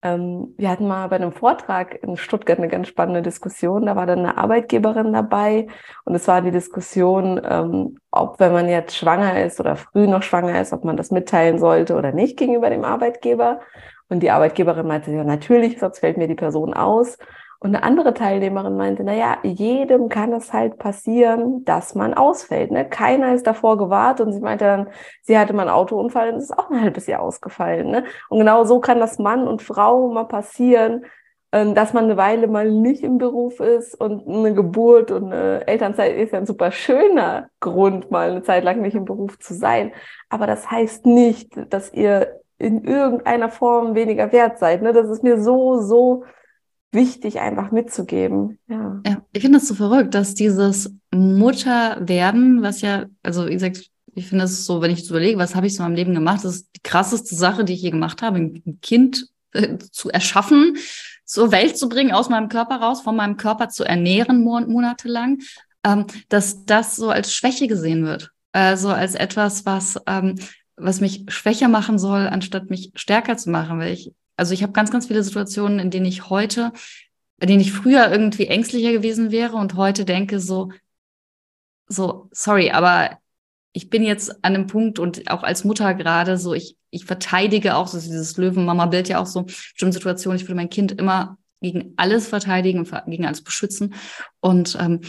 ähm, 0.02 0.54
wir 0.56 0.70
hatten 0.70 0.86
mal 0.86 1.08
bei 1.08 1.16
einem 1.16 1.32
Vortrag 1.32 2.02
in 2.02 2.16
Stuttgart 2.16 2.58
eine 2.58 2.68
ganz 2.68 2.88
spannende 2.88 3.22
Diskussion. 3.22 3.86
Da 3.86 3.96
war 3.96 4.06
dann 4.06 4.20
eine 4.20 4.38
Arbeitgeberin 4.38 5.12
dabei 5.12 5.66
und 6.04 6.14
es 6.14 6.26
war 6.26 6.40
die 6.42 6.50
Diskussion, 6.50 7.40
ähm, 7.44 7.98
ob 8.10 8.40
wenn 8.40 8.52
man 8.52 8.68
jetzt 8.68 8.96
schwanger 8.96 9.44
ist 9.44 9.60
oder 9.60 9.76
früh 9.76 10.06
noch 10.06 10.22
schwanger 10.22 10.60
ist, 10.60 10.72
ob 10.72 10.84
man 10.84 10.96
das 10.96 11.10
mitteilen 11.10 11.58
sollte 11.58 11.96
oder 11.96 12.12
nicht 12.12 12.38
gegenüber 12.38 12.70
dem 12.70 12.84
Arbeitgeber. 12.84 13.60
Und 14.08 14.22
die 14.22 14.30
Arbeitgeberin 14.30 14.86
meinte, 14.86 15.12
ja 15.12 15.22
natürlich, 15.22 15.78
sonst 15.78 16.00
fällt 16.00 16.16
mir 16.16 16.28
die 16.28 16.34
Person 16.34 16.74
aus. 16.74 17.18
Und 17.62 17.74
eine 17.74 17.84
andere 17.84 18.14
Teilnehmerin 18.14 18.78
meinte, 18.78 19.04
naja, 19.04 19.36
jedem 19.42 20.08
kann 20.08 20.32
es 20.32 20.50
halt 20.54 20.78
passieren, 20.78 21.62
dass 21.66 21.94
man 21.94 22.14
ausfällt. 22.14 22.70
Ne? 22.70 22.88
Keiner 22.88 23.34
ist 23.34 23.46
davor 23.46 23.76
gewahrt 23.76 24.22
und 24.22 24.32
sie 24.32 24.40
meinte 24.40 24.64
dann, 24.64 24.88
sie 25.20 25.38
hatte 25.38 25.52
mal 25.52 25.62
einen 25.62 25.70
Autounfall 25.70 26.32
und 26.32 26.38
ist 26.38 26.58
auch 26.58 26.70
ein 26.70 26.80
halbes 26.80 27.06
Jahr 27.06 27.20
ausgefallen. 27.20 27.90
Ne? 27.90 28.04
Und 28.30 28.38
genau 28.38 28.64
so 28.64 28.80
kann 28.80 28.98
das 28.98 29.18
Mann 29.18 29.46
und 29.46 29.60
Frau 29.60 30.08
mal 30.08 30.24
passieren, 30.24 31.04
ähm, 31.52 31.74
dass 31.74 31.92
man 31.92 32.04
eine 32.04 32.16
Weile 32.16 32.46
mal 32.48 32.70
nicht 32.70 33.02
im 33.02 33.18
Beruf 33.18 33.60
ist 33.60 33.94
und 33.94 34.26
eine 34.26 34.54
Geburt 34.54 35.10
und 35.10 35.30
eine 35.30 35.66
Elternzeit 35.66 36.16
ist 36.16 36.32
ja 36.32 36.38
ein 36.38 36.46
super 36.46 36.70
schöner 36.72 37.50
Grund, 37.60 38.10
mal 38.10 38.30
eine 38.30 38.42
Zeit 38.42 38.64
lang 38.64 38.80
nicht 38.80 38.94
im 38.94 39.04
Beruf 39.04 39.38
zu 39.38 39.52
sein. 39.52 39.92
Aber 40.30 40.46
das 40.46 40.70
heißt 40.70 41.04
nicht, 41.04 41.52
dass 41.68 41.92
ihr 41.92 42.40
in 42.56 42.84
irgendeiner 42.84 43.50
Form 43.50 43.94
weniger 43.94 44.32
wert 44.32 44.58
seid. 44.58 44.80
Ne? 44.80 44.94
Das 44.94 45.10
ist 45.10 45.22
mir 45.22 45.38
so, 45.42 45.80
so 45.80 46.24
wichtig, 46.92 47.40
einfach 47.40 47.70
mitzugeben. 47.70 48.58
Ja, 48.66 49.00
ja 49.06 49.22
ich 49.32 49.42
finde 49.42 49.58
das 49.58 49.68
so 49.68 49.74
verrückt, 49.74 50.14
dass 50.14 50.34
dieses 50.34 50.92
Mutterwerden, 51.12 52.62
was 52.62 52.80
ja, 52.80 53.06
also 53.22 53.46
wie 53.46 53.52
gesagt, 53.52 53.90
ich 54.14 54.26
finde 54.26 54.44
es 54.44 54.66
so, 54.66 54.82
wenn 54.82 54.90
ich 54.90 55.06
so 55.06 55.14
überlege, 55.14 55.38
was 55.38 55.54
habe 55.54 55.66
ich 55.66 55.74
so 55.74 55.82
in 55.82 55.90
meinem 55.90 55.96
Leben 55.96 56.14
gemacht, 56.14 56.44
das 56.44 56.56
ist 56.56 56.70
die 56.76 56.82
krasseste 56.82 57.34
Sache, 57.34 57.64
die 57.64 57.74
ich 57.74 57.82
je 57.82 57.90
gemacht 57.90 58.22
habe, 58.22 58.38
ein 58.38 58.78
Kind 58.82 59.28
äh, 59.52 59.78
zu 59.78 60.10
erschaffen, 60.10 60.76
zur 61.24 61.52
Welt 61.52 61.78
zu 61.78 61.88
bringen, 61.88 62.12
aus 62.12 62.28
meinem 62.28 62.48
Körper 62.48 62.76
raus, 62.76 63.02
von 63.02 63.16
meinem 63.16 63.36
Körper 63.36 63.68
zu 63.68 63.84
ernähren 63.84 64.42
mon 64.42 64.70
monatelang, 64.70 65.38
ähm, 65.84 66.06
dass 66.28 66.64
das 66.64 66.96
so 66.96 67.10
als 67.10 67.32
Schwäche 67.32 67.68
gesehen 67.68 68.04
wird. 68.04 68.30
Also 68.52 68.88
als 68.88 69.14
etwas, 69.14 69.64
was, 69.64 70.00
ähm, 70.06 70.34
was 70.76 71.00
mich 71.00 71.24
schwächer 71.28 71.68
machen 71.68 71.98
soll, 71.98 72.26
anstatt 72.26 72.68
mich 72.68 72.90
stärker 72.94 73.36
zu 73.36 73.50
machen. 73.50 73.78
Weil 73.78 73.92
ich 73.92 74.12
also 74.40 74.54
ich 74.54 74.62
habe 74.62 74.72
ganz, 74.72 74.90
ganz 74.90 75.06
viele 75.06 75.22
Situationen, 75.22 75.78
in 75.78 75.90
denen 75.90 76.06
ich 76.06 76.30
heute, 76.30 76.72
in 77.40 77.48
denen 77.48 77.60
ich 77.60 77.72
früher 77.72 78.10
irgendwie 78.10 78.46
ängstlicher 78.46 78.90
gewesen 78.90 79.30
wäre 79.30 79.56
und 79.56 79.74
heute 79.74 80.06
denke 80.06 80.40
so, 80.40 80.72
so, 81.86 82.28
sorry, 82.32 82.70
aber 82.70 83.18
ich 83.72 83.90
bin 83.90 84.02
jetzt 84.02 84.42
an 84.42 84.54
einem 84.54 84.66
Punkt 84.66 84.98
und 84.98 85.30
auch 85.30 85.42
als 85.42 85.64
Mutter 85.64 85.92
gerade 85.92 86.38
so, 86.38 86.54
ich, 86.54 86.78
ich 86.88 87.04
verteidige 87.04 87.76
auch 87.76 87.86
so 87.86 88.00
dieses 88.00 88.38
Löwen-Mama-Bild 88.38 89.10
ja 89.10 89.20
auch 89.20 89.26
so, 89.26 89.42
bestimmte 89.42 89.98
Situationen, 89.98 90.38
ich 90.38 90.44
würde 90.44 90.56
mein 90.56 90.70
Kind 90.70 90.92
immer 90.92 91.36
gegen 91.60 91.92
alles 91.96 92.26
verteidigen 92.26 92.78
und 92.78 92.90
gegen 93.08 93.26
alles 93.26 93.44
beschützen. 93.44 93.94
Und 94.40 94.74
ähm, 94.80 95.02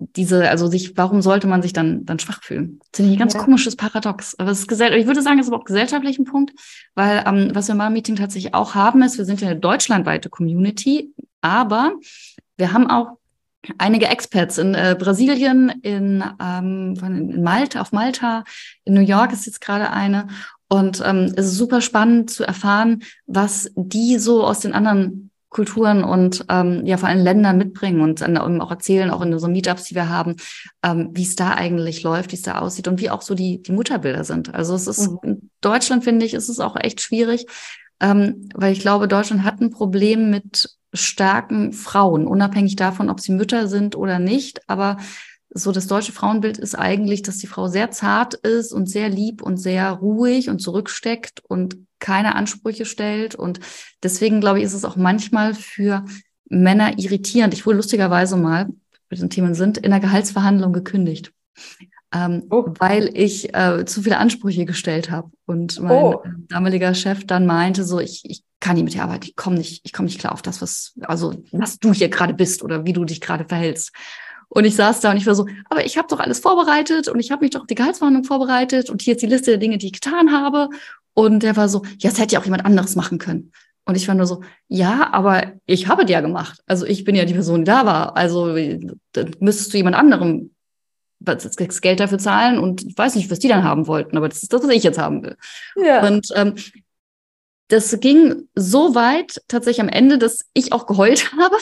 diese, 0.00 0.48
also 0.48 0.66
sich, 0.66 0.96
warum 0.96 1.22
sollte 1.22 1.46
man 1.46 1.62
sich 1.62 1.72
dann, 1.72 2.04
dann 2.06 2.18
schwach 2.18 2.42
fühlen? 2.42 2.78
Das 2.80 2.96
finde 2.96 3.10
ich 3.10 3.16
ein 3.16 3.20
ganz 3.20 3.34
ja. 3.34 3.40
komisches 3.40 3.76
Paradox. 3.76 4.34
Aber 4.38 4.50
es 4.50 4.60
ist 4.60 4.68
gesell 4.68 4.94
ich 4.94 5.06
würde 5.06 5.22
sagen, 5.22 5.38
es 5.38 5.46
ist 5.46 5.52
aber 5.52 5.60
auch 5.60 5.66
gesellschaftlich 5.66 6.18
ein 6.18 6.24
Punkt, 6.24 6.52
weil 6.94 7.22
ähm, 7.26 7.50
was 7.54 7.68
wir 7.68 7.86
im 7.86 7.92
Meeting 7.92 8.16
tatsächlich 8.16 8.54
auch 8.54 8.74
haben, 8.74 9.02
ist, 9.02 9.18
wir 9.18 9.24
sind 9.24 9.40
ja 9.40 9.48
eine 9.48 9.60
deutschlandweite 9.60 10.30
Community, 10.30 11.12
aber 11.42 11.92
wir 12.56 12.72
haben 12.72 12.88
auch 12.88 13.18
einige 13.78 14.06
Experts 14.06 14.58
in 14.58 14.74
äh, 14.74 14.96
Brasilien, 14.98 15.68
in, 15.82 16.24
ähm, 16.42 16.94
in 17.02 17.42
Malta, 17.42 17.80
auf 17.80 17.92
Malta, 17.92 18.44
in 18.84 18.94
New 18.94 19.00
York 19.00 19.32
ist 19.32 19.46
jetzt 19.46 19.60
gerade 19.60 19.90
eine. 19.90 20.28
Und 20.68 21.02
ähm, 21.04 21.32
es 21.36 21.46
ist 21.46 21.56
super 21.56 21.80
spannend 21.80 22.30
zu 22.30 22.44
erfahren, 22.44 23.02
was 23.26 23.70
die 23.74 24.18
so 24.18 24.44
aus 24.44 24.60
den 24.60 24.72
anderen 24.72 25.29
Kulturen 25.50 26.04
und 26.04 26.46
ähm, 26.48 26.86
ja 26.86 26.96
vor 26.96 27.08
allem 27.08 27.22
Ländern 27.22 27.58
mitbringen 27.58 28.00
und 28.00 28.20
dann 28.20 28.38
auch 28.38 28.70
erzählen, 28.70 29.10
auch 29.10 29.20
in 29.20 29.36
so 29.38 29.48
Meetups, 29.48 29.84
die 29.84 29.96
wir 29.96 30.08
haben, 30.08 30.36
ähm, 30.82 31.10
wie 31.12 31.24
es 31.24 31.34
da 31.34 31.54
eigentlich 31.54 32.02
läuft, 32.04 32.30
wie 32.30 32.36
es 32.36 32.42
da 32.42 32.58
aussieht 32.58 32.86
und 32.86 33.00
wie 33.00 33.10
auch 33.10 33.20
so 33.20 33.34
die, 33.34 33.60
die 33.60 33.72
Mutterbilder 33.72 34.24
sind. 34.24 34.54
Also 34.54 34.74
es 34.74 34.86
ist 34.86 35.10
mhm. 35.10 35.18
in 35.24 35.50
Deutschland, 35.60 36.04
finde 36.04 36.24
ich, 36.24 36.34
ist 36.34 36.48
es 36.48 36.60
auch 36.60 36.76
echt 36.76 37.00
schwierig, 37.00 37.46
ähm, 38.00 38.48
weil 38.54 38.72
ich 38.72 38.80
glaube, 38.80 39.08
Deutschland 39.08 39.42
hat 39.42 39.60
ein 39.60 39.70
Problem 39.70 40.30
mit 40.30 40.70
starken 40.94 41.72
Frauen, 41.72 42.26
unabhängig 42.26 42.76
davon, 42.76 43.10
ob 43.10 43.20
sie 43.20 43.32
Mütter 43.32 43.66
sind 43.66 43.96
oder 43.96 44.18
nicht. 44.18 44.68
Aber 44.68 44.98
so 45.52 45.72
das 45.72 45.86
deutsche 45.86 46.12
Frauenbild 46.12 46.58
ist 46.58 46.76
eigentlich, 46.76 47.22
dass 47.22 47.38
die 47.38 47.46
Frau 47.46 47.66
sehr 47.66 47.90
zart 47.90 48.34
ist 48.34 48.72
und 48.72 48.88
sehr 48.88 49.08
lieb 49.08 49.42
und 49.42 49.56
sehr 49.56 49.90
ruhig 49.90 50.48
und 50.48 50.60
zurücksteckt 50.60 51.42
und 51.48 51.76
keine 51.98 52.34
Ansprüche 52.36 52.84
stellt. 52.84 53.34
Und 53.34 53.60
deswegen 54.02 54.40
glaube 54.40 54.58
ich, 54.58 54.64
ist 54.64 54.74
es 54.74 54.84
auch 54.84 54.96
manchmal 54.96 55.54
für 55.54 56.04
Männer 56.48 56.98
irritierend. 56.98 57.52
Ich 57.54 57.66
wurde 57.66 57.76
lustigerweise 57.76 58.36
mal, 58.36 58.68
mit 59.10 59.20
den 59.20 59.30
Themen 59.30 59.54
sind, 59.54 59.78
in 59.78 59.90
der 59.90 60.00
Gehaltsverhandlung 60.00 60.72
gekündigt. 60.72 61.32
Ähm, 62.12 62.44
oh. 62.50 62.66
weil 62.80 63.10
ich 63.14 63.54
äh, 63.54 63.84
zu 63.84 64.02
viele 64.02 64.18
Ansprüche 64.18 64.64
gestellt 64.64 65.12
habe. 65.12 65.30
Und 65.46 65.80
mein 65.80 65.92
oh. 65.92 66.24
damaliger 66.48 66.92
Chef 66.94 67.24
dann 67.24 67.46
meinte 67.46 67.84
so, 67.84 68.00
ich, 68.00 68.22
ich 68.24 68.42
kann 68.58 68.74
nicht 68.74 68.84
mit 68.84 68.94
dir 68.94 69.04
arbeiten, 69.04 69.26
ich 69.26 69.36
komme 69.36 69.56
nicht, 69.56 69.82
ich 69.84 69.92
komme 69.92 70.06
nicht 70.06 70.18
klar 70.18 70.32
auf 70.32 70.42
das, 70.42 70.60
was, 70.60 70.94
also 71.02 71.40
was 71.52 71.78
du 71.78 71.92
hier 71.92 72.08
gerade 72.08 72.34
bist 72.34 72.64
oder 72.64 72.84
wie 72.84 72.92
du 72.92 73.04
dich 73.04 73.20
gerade 73.20 73.44
verhältst. 73.44 73.92
Und 74.52 74.64
ich 74.64 74.74
saß 74.74 75.00
da 75.00 75.12
und 75.12 75.16
ich 75.16 75.26
war 75.26 75.36
so, 75.36 75.46
aber 75.68 75.86
ich 75.86 75.96
habe 75.96 76.08
doch 76.08 76.18
alles 76.18 76.40
vorbereitet 76.40 77.08
und 77.08 77.20
ich 77.20 77.30
habe 77.30 77.44
mich 77.44 77.52
doch 77.52 77.60
auf 77.60 77.66
die 77.68 77.76
Gehaltsverhandlung 77.76 78.24
vorbereitet 78.24 78.90
und 78.90 79.00
hier 79.00 79.14
ist 79.14 79.22
die 79.22 79.26
Liste 79.26 79.52
der 79.52 79.58
Dinge, 79.58 79.78
die 79.78 79.86
ich 79.86 79.92
getan 79.92 80.32
habe. 80.32 80.68
Und 81.14 81.44
der 81.44 81.56
war 81.56 81.68
so, 81.68 81.82
ja, 81.98 82.10
das 82.10 82.18
hätte 82.18 82.34
ja 82.34 82.40
auch 82.40 82.44
jemand 82.44 82.64
anderes 82.64 82.96
machen 82.96 83.18
können. 83.18 83.52
Und 83.84 83.96
ich 83.96 84.08
war 84.08 84.14
nur 84.14 84.26
so, 84.26 84.42
ja, 84.68 85.12
aber 85.12 85.52
ich 85.66 85.86
habe 85.86 86.04
die 86.04 86.12
ja 86.12 86.20
gemacht. 86.20 86.60
Also 86.66 86.84
ich 86.84 87.04
bin 87.04 87.14
ja 87.14 87.24
die 87.24 87.34
Person, 87.34 87.60
die 87.60 87.70
da 87.70 87.86
war. 87.86 88.16
Also 88.16 88.56
dann 89.12 89.36
müsstest 89.38 89.72
du 89.72 89.76
jemand 89.76 89.96
anderem 89.96 90.50
das 91.20 91.56
Geld 91.80 92.00
dafür 92.00 92.18
zahlen 92.18 92.58
und 92.58 92.82
ich 92.82 92.96
weiß 92.96 93.14
nicht, 93.14 93.30
was 93.30 93.38
die 93.38 93.48
dann 93.48 93.62
haben 93.62 93.86
wollten, 93.86 94.16
aber 94.16 94.28
das 94.28 94.42
ist 94.42 94.52
das, 94.52 94.62
was 94.62 94.70
ich 94.70 94.82
jetzt 94.82 94.98
haben 94.98 95.22
will. 95.22 95.36
Ja. 95.76 96.06
Und 96.06 96.28
ähm, 96.34 96.54
das 97.68 98.00
ging 98.00 98.48
so 98.54 98.94
weit 98.94 99.42
tatsächlich 99.46 99.82
am 99.82 99.90
Ende, 99.90 100.18
dass 100.18 100.46
ich 100.54 100.72
auch 100.72 100.86
geheult 100.86 101.32
habe 101.38 101.56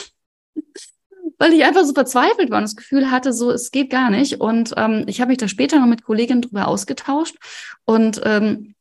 weil 1.39 1.53
ich 1.53 1.63
einfach 1.63 1.85
so 1.85 1.93
verzweifelt 1.93 2.51
war 2.51 2.57
und 2.57 2.65
das 2.65 2.75
Gefühl 2.75 3.09
hatte, 3.09 3.33
so, 3.33 3.49
es 3.49 3.71
geht 3.71 3.89
gar 3.89 4.11
nicht. 4.11 4.41
Und 4.41 4.73
ähm, 4.77 5.05
ich 5.07 5.21
habe 5.21 5.29
mich 5.29 5.37
da 5.37 5.47
später 5.47 5.79
noch 5.79 5.87
mit 5.87 6.03
Kolleginnen 6.03 6.41
drüber 6.41 6.67
ausgetauscht 6.67 7.37
und 7.85 8.21
ähm, 8.25 8.75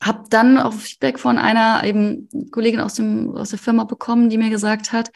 habe 0.00 0.24
dann 0.28 0.58
auch 0.58 0.74
Feedback 0.74 1.18
von 1.18 1.38
einer 1.38 1.82
eben 1.84 2.28
Kollegin 2.52 2.80
aus, 2.80 2.94
dem, 2.94 3.34
aus 3.34 3.50
der 3.50 3.58
Firma 3.58 3.84
bekommen, 3.84 4.28
die 4.28 4.38
mir 4.38 4.50
gesagt 4.50 4.92
hat, 4.92 5.10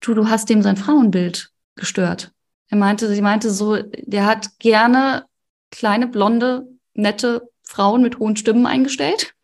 du, 0.00 0.14
du 0.14 0.28
hast 0.30 0.48
dem 0.48 0.62
sein 0.62 0.76
Frauenbild 0.76 1.50
gestört. 1.74 2.32
Er 2.70 2.78
meinte, 2.78 3.12
sie 3.12 3.20
meinte 3.20 3.50
so, 3.50 3.76
der 3.76 4.24
hat 4.24 4.58
gerne 4.60 5.26
kleine, 5.70 6.06
blonde, 6.06 6.68
nette 6.94 7.50
Frauen 7.64 8.02
mit 8.02 8.20
hohen 8.20 8.36
Stimmen 8.36 8.66
eingestellt. 8.66 9.34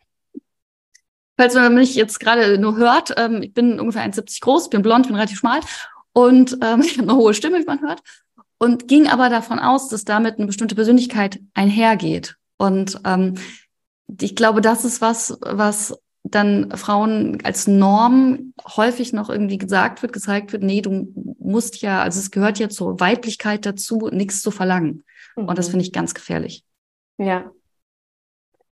Falls 1.37 1.53
man 1.53 1.75
mich 1.75 1.95
jetzt 1.95 2.19
gerade 2.19 2.57
nur 2.57 2.77
hört, 2.77 3.13
ähm, 3.17 3.41
ich 3.41 3.53
bin 3.53 3.79
ungefähr 3.79 4.03
1,70 4.03 4.41
groß, 4.41 4.69
bin 4.69 4.81
blond, 4.81 5.07
bin 5.07 5.15
relativ 5.15 5.39
schmal 5.39 5.59
und 6.13 6.57
ähm, 6.61 6.81
ich 6.85 6.97
habe 6.97 7.09
eine 7.09 7.17
hohe 7.17 7.33
Stimme, 7.33 7.59
wie 7.59 7.65
man 7.65 7.81
hört, 7.81 8.01
und 8.57 8.87
ging 8.87 9.07
aber 9.07 9.29
davon 9.29 9.59
aus, 9.59 9.89
dass 9.89 10.05
damit 10.05 10.37
eine 10.37 10.45
bestimmte 10.45 10.75
Persönlichkeit 10.75 11.39
einhergeht. 11.53 12.35
Und 12.57 12.99
ähm, 13.05 13.35
ich 14.19 14.35
glaube, 14.35 14.61
das 14.61 14.85
ist 14.85 15.01
was, 15.01 15.37
was 15.41 15.97
dann 16.23 16.69
Frauen 16.77 17.39
als 17.43 17.67
Norm 17.67 18.53
häufig 18.75 19.13
noch 19.13 19.29
irgendwie 19.29 19.57
gesagt 19.57 20.01
wird, 20.01 20.13
gezeigt 20.13 20.53
wird, 20.53 20.61
nee, 20.61 20.81
du 20.81 21.11
musst 21.39 21.81
ja, 21.81 22.03
also 22.03 22.19
es 22.19 22.29
gehört 22.29 22.59
ja 22.59 22.69
zur 22.69 22.99
Weiblichkeit 22.99 23.65
dazu, 23.65 24.09
nichts 24.11 24.41
zu 24.41 24.51
verlangen. 24.51 25.03
Mhm. 25.35 25.45
Und 25.45 25.57
das 25.57 25.67
mhm. 25.67 25.71
finde 25.71 25.85
ich 25.85 25.91
ganz 25.91 26.13
gefährlich. 26.13 26.63
Ja, 27.17 27.51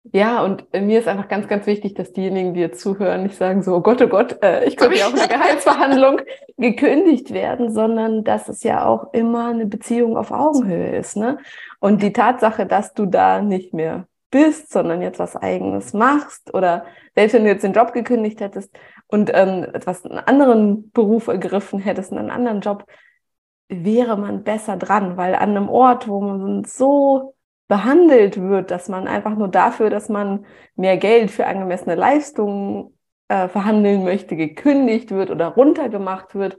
ja, 0.03 0.43
und 0.43 0.65
mir 0.73 0.99
ist 0.99 1.07
einfach 1.07 1.27
ganz, 1.27 1.47
ganz 1.47 1.67
wichtig, 1.67 1.93
dass 1.93 2.11
diejenigen, 2.11 2.55
die 2.55 2.59
jetzt 2.59 2.81
zuhören, 2.81 3.21
nicht 3.23 3.35
sagen 3.35 3.61
so, 3.61 3.75
oh 3.75 3.81
Gott, 3.81 4.01
oh 4.01 4.07
Gott, 4.07 4.41
äh, 4.41 4.65
ich 4.65 4.75
könnte 4.75 4.97
ja 4.97 5.05
auch 5.05 5.11
in 5.11 5.17
der 5.17 5.27
Gehaltsverhandlung 5.37 6.21
gekündigt 6.57 7.31
werden, 7.31 7.71
sondern 7.71 8.23
dass 8.23 8.49
es 8.49 8.63
ja 8.63 8.85
auch 8.85 9.13
immer 9.13 9.49
eine 9.49 9.67
Beziehung 9.67 10.17
auf 10.17 10.31
Augenhöhe 10.31 10.95
ist. 10.95 11.17
Ne? 11.17 11.37
Und 11.79 12.01
die 12.01 12.13
Tatsache, 12.13 12.65
dass 12.65 12.93
du 12.93 13.05
da 13.05 13.41
nicht 13.41 13.73
mehr 13.73 14.07
bist, 14.31 14.71
sondern 14.71 15.01
jetzt 15.01 15.19
was 15.19 15.35
Eigenes 15.35 15.93
machst 15.93 16.53
oder 16.53 16.85
selbst 17.15 17.33
wenn 17.33 17.43
du 17.43 17.49
jetzt 17.49 17.63
den 17.63 17.73
Job 17.73 17.93
gekündigt 17.93 18.39
hättest 18.39 18.71
und 19.07 19.29
ähm, 19.33 19.65
etwas 19.73 20.05
einen 20.05 20.19
anderen 20.19 20.89
Beruf 20.91 21.27
ergriffen 21.27 21.79
hättest, 21.79 22.11
einen 22.11 22.31
anderen 22.31 22.61
Job, 22.61 22.85
wäre 23.67 24.17
man 24.17 24.43
besser 24.43 24.77
dran, 24.77 25.15
weil 25.17 25.35
an 25.35 25.51
einem 25.51 25.69
Ort, 25.69 26.07
wo 26.07 26.21
man 26.21 26.63
so 26.63 27.35
behandelt 27.71 28.37
wird, 28.37 28.69
dass 28.69 28.89
man 28.89 29.07
einfach 29.07 29.33
nur 29.37 29.47
dafür, 29.47 29.89
dass 29.89 30.09
man 30.09 30.45
mehr 30.75 30.97
Geld 30.97 31.31
für 31.31 31.47
angemessene 31.47 31.95
Leistungen 31.95 32.97
äh, 33.29 33.47
verhandeln 33.47 34.03
möchte, 34.03 34.35
gekündigt 34.35 35.11
wird 35.11 35.29
oder 35.29 35.47
runtergemacht 35.47 36.35
wird, 36.35 36.57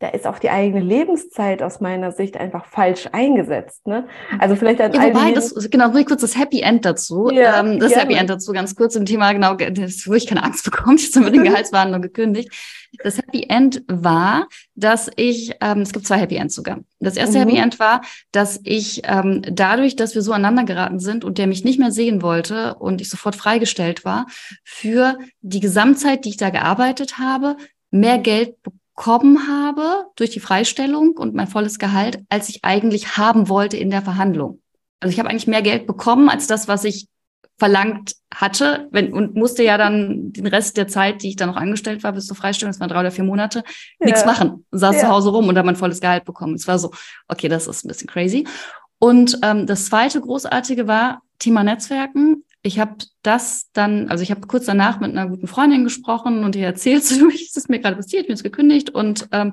da 0.00 0.08
ist 0.08 0.26
auch 0.26 0.38
die 0.38 0.50
eigene 0.50 0.80
Lebenszeit 0.80 1.62
aus 1.62 1.80
meiner 1.80 2.10
Sicht 2.10 2.36
einfach 2.36 2.66
falsch 2.66 3.08
eingesetzt. 3.12 3.86
Ne? 3.86 4.06
Also 4.40 4.56
vielleicht 4.56 4.80
an 4.80 4.92
ja, 4.92 5.02
wobei, 5.02 5.32
das, 5.32 5.54
genau, 5.70 5.90
ruhig 5.90 6.06
kurz 6.06 6.20
das 6.20 6.36
Happy 6.36 6.60
End 6.60 6.84
dazu. 6.84 7.30
Ja, 7.30 7.60
ähm, 7.60 7.78
das 7.78 7.90
gerne. 7.90 8.02
Happy 8.02 8.14
End 8.14 8.28
dazu 8.28 8.52
ganz 8.52 8.74
kurz 8.74 8.96
im 8.96 9.06
Thema, 9.06 9.32
genau, 9.32 9.54
das, 9.54 10.06
wo 10.06 10.14
ich 10.14 10.26
keine 10.26 10.42
Angst 10.42 10.64
bekomme, 10.64 10.96
jetzt 10.98 11.14
haben 11.14 11.24
wir 11.24 11.30
den 11.30 11.44
Gehaltsverhandlung 11.44 12.02
gekündigt. 12.02 12.50
Das 13.02 13.18
Happy 13.18 13.46
End 13.48 13.82
war, 13.86 14.48
dass 14.74 15.10
ich, 15.16 15.52
ähm, 15.60 15.80
es 15.80 15.92
gibt 15.92 16.06
zwei 16.06 16.18
Happy 16.18 16.36
Ends 16.36 16.56
sogar. 16.56 16.80
Das 16.98 17.16
erste 17.16 17.38
mhm. 17.38 17.42
Happy 17.42 17.56
End 17.56 17.78
war, 17.78 18.02
dass 18.32 18.60
ich 18.64 19.02
ähm, 19.04 19.42
dadurch, 19.48 19.96
dass 19.96 20.14
wir 20.14 20.22
so 20.22 20.32
aneinander 20.32 20.64
geraten 20.64 20.98
sind 20.98 21.24
und 21.24 21.38
der 21.38 21.46
mich 21.46 21.64
nicht 21.64 21.78
mehr 21.78 21.92
sehen 21.92 22.20
wollte 22.20 22.74
und 22.74 23.00
ich 23.00 23.08
sofort 23.08 23.36
freigestellt 23.36 24.04
war, 24.04 24.26
für 24.64 25.18
die 25.40 25.60
Gesamtzeit, 25.60 26.24
die 26.24 26.30
ich 26.30 26.36
da 26.36 26.50
gearbeitet 26.50 27.18
habe, 27.18 27.56
mehr 27.90 28.18
Geld 28.18 28.60
bekommen 28.62 28.80
bekommen 28.94 29.48
habe 29.48 30.06
durch 30.16 30.30
die 30.30 30.40
Freistellung 30.40 31.16
und 31.16 31.34
mein 31.34 31.48
volles 31.48 31.78
Gehalt, 31.78 32.20
als 32.28 32.48
ich 32.48 32.64
eigentlich 32.64 33.16
haben 33.16 33.48
wollte 33.48 33.76
in 33.76 33.90
der 33.90 34.02
Verhandlung. 34.02 34.60
Also 35.00 35.12
ich 35.12 35.18
habe 35.18 35.28
eigentlich 35.28 35.46
mehr 35.46 35.62
Geld 35.62 35.86
bekommen 35.86 36.28
als 36.28 36.46
das, 36.46 36.68
was 36.68 36.84
ich 36.84 37.08
verlangt 37.56 38.16
hatte 38.34 38.88
wenn, 38.90 39.12
und 39.12 39.36
musste 39.36 39.62
ja 39.62 39.78
dann 39.78 40.32
den 40.32 40.46
Rest 40.46 40.76
der 40.76 40.88
Zeit, 40.88 41.22
die 41.22 41.28
ich 41.28 41.36
dann 41.36 41.48
noch 41.48 41.56
angestellt 41.56 42.02
war, 42.02 42.12
bis 42.12 42.26
zur 42.26 42.36
Freistellung, 42.36 42.72
das 42.72 42.80
waren 42.80 42.88
drei 42.88 43.00
oder 43.00 43.12
vier 43.12 43.24
Monate, 43.24 43.62
ja. 44.00 44.06
nichts 44.06 44.24
machen. 44.24 44.64
Saß 44.72 44.96
ja. 44.96 45.00
zu 45.02 45.08
Hause 45.08 45.30
rum 45.30 45.48
und 45.48 45.56
habe 45.56 45.66
mein 45.66 45.76
volles 45.76 46.00
Gehalt 46.00 46.24
bekommen. 46.24 46.54
Es 46.54 46.66
war 46.66 46.78
so, 46.78 46.90
okay, 47.28 47.48
das 47.48 47.66
ist 47.66 47.84
ein 47.84 47.88
bisschen 47.88 48.08
crazy. 48.08 48.46
Und 48.98 49.38
ähm, 49.42 49.66
das 49.66 49.86
zweite 49.86 50.20
Großartige 50.20 50.88
war 50.88 51.22
Thema 51.38 51.62
Netzwerken. 51.62 52.44
Ich 52.66 52.80
habe 52.80 52.96
das 53.22 53.70
dann, 53.72 54.08
also 54.08 54.22
ich 54.22 54.30
habe 54.30 54.46
kurz 54.46 54.64
danach 54.64 54.98
mit 54.98 55.10
einer 55.10 55.28
guten 55.28 55.46
Freundin 55.46 55.84
gesprochen 55.84 56.44
und 56.44 56.56
ihr 56.56 56.64
erzählt, 56.64 57.04
so, 57.04 57.28
es 57.28 57.56
ist 57.56 57.68
mir 57.68 57.78
gerade 57.78 57.96
passiert, 57.96 58.26
bin 58.26 58.34
jetzt 58.34 58.42
gekündigt 58.42 58.90
und 58.90 59.28
ähm, 59.32 59.52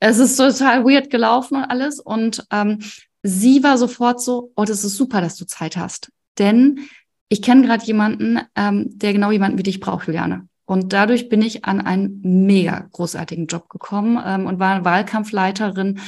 es 0.00 0.18
ist 0.18 0.36
total 0.36 0.84
weird 0.84 1.10
gelaufen 1.10 1.58
und 1.58 1.64
alles. 1.64 2.00
Und 2.00 2.46
ähm, 2.50 2.78
sie 3.22 3.62
war 3.62 3.76
sofort 3.76 4.20
so, 4.22 4.52
oh, 4.56 4.64
das 4.64 4.82
ist 4.82 4.96
super, 4.96 5.20
dass 5.20 5.36
du 5.36 5.44
Zeit 5.44 5.76
hast. 5.76 6.10
Denn 6.38 6.80
ich 7.28 7.42
kenne 7.42 7.66
gerade 7.66 7.84
jemanden, 7.84 8.40
ähm, 8.56 8.86
der 8.98 9.12
genau 9.12 9.30
jemanden 9.30 9.58
wie 9.58 9.62
dich 9.62 9.78
braucht, 9.78 10.06
Juliane. 10.06 10.48
Und 10.64 10.92
dadurch 10.92 11.28
bin 11.28 11.42
ich 11.42 11.64
an 11.64 11.80
einen 11.80 12.20
mega 12.22 12.88
großartigen 12.92 13.46
Job 13.46 13.68
gekommen 13.68 14.20
ähm, 14.24 14.46
und 14.46 14.58
war 14.58 14.84
Wahlkampfleiterin 14.84 16.00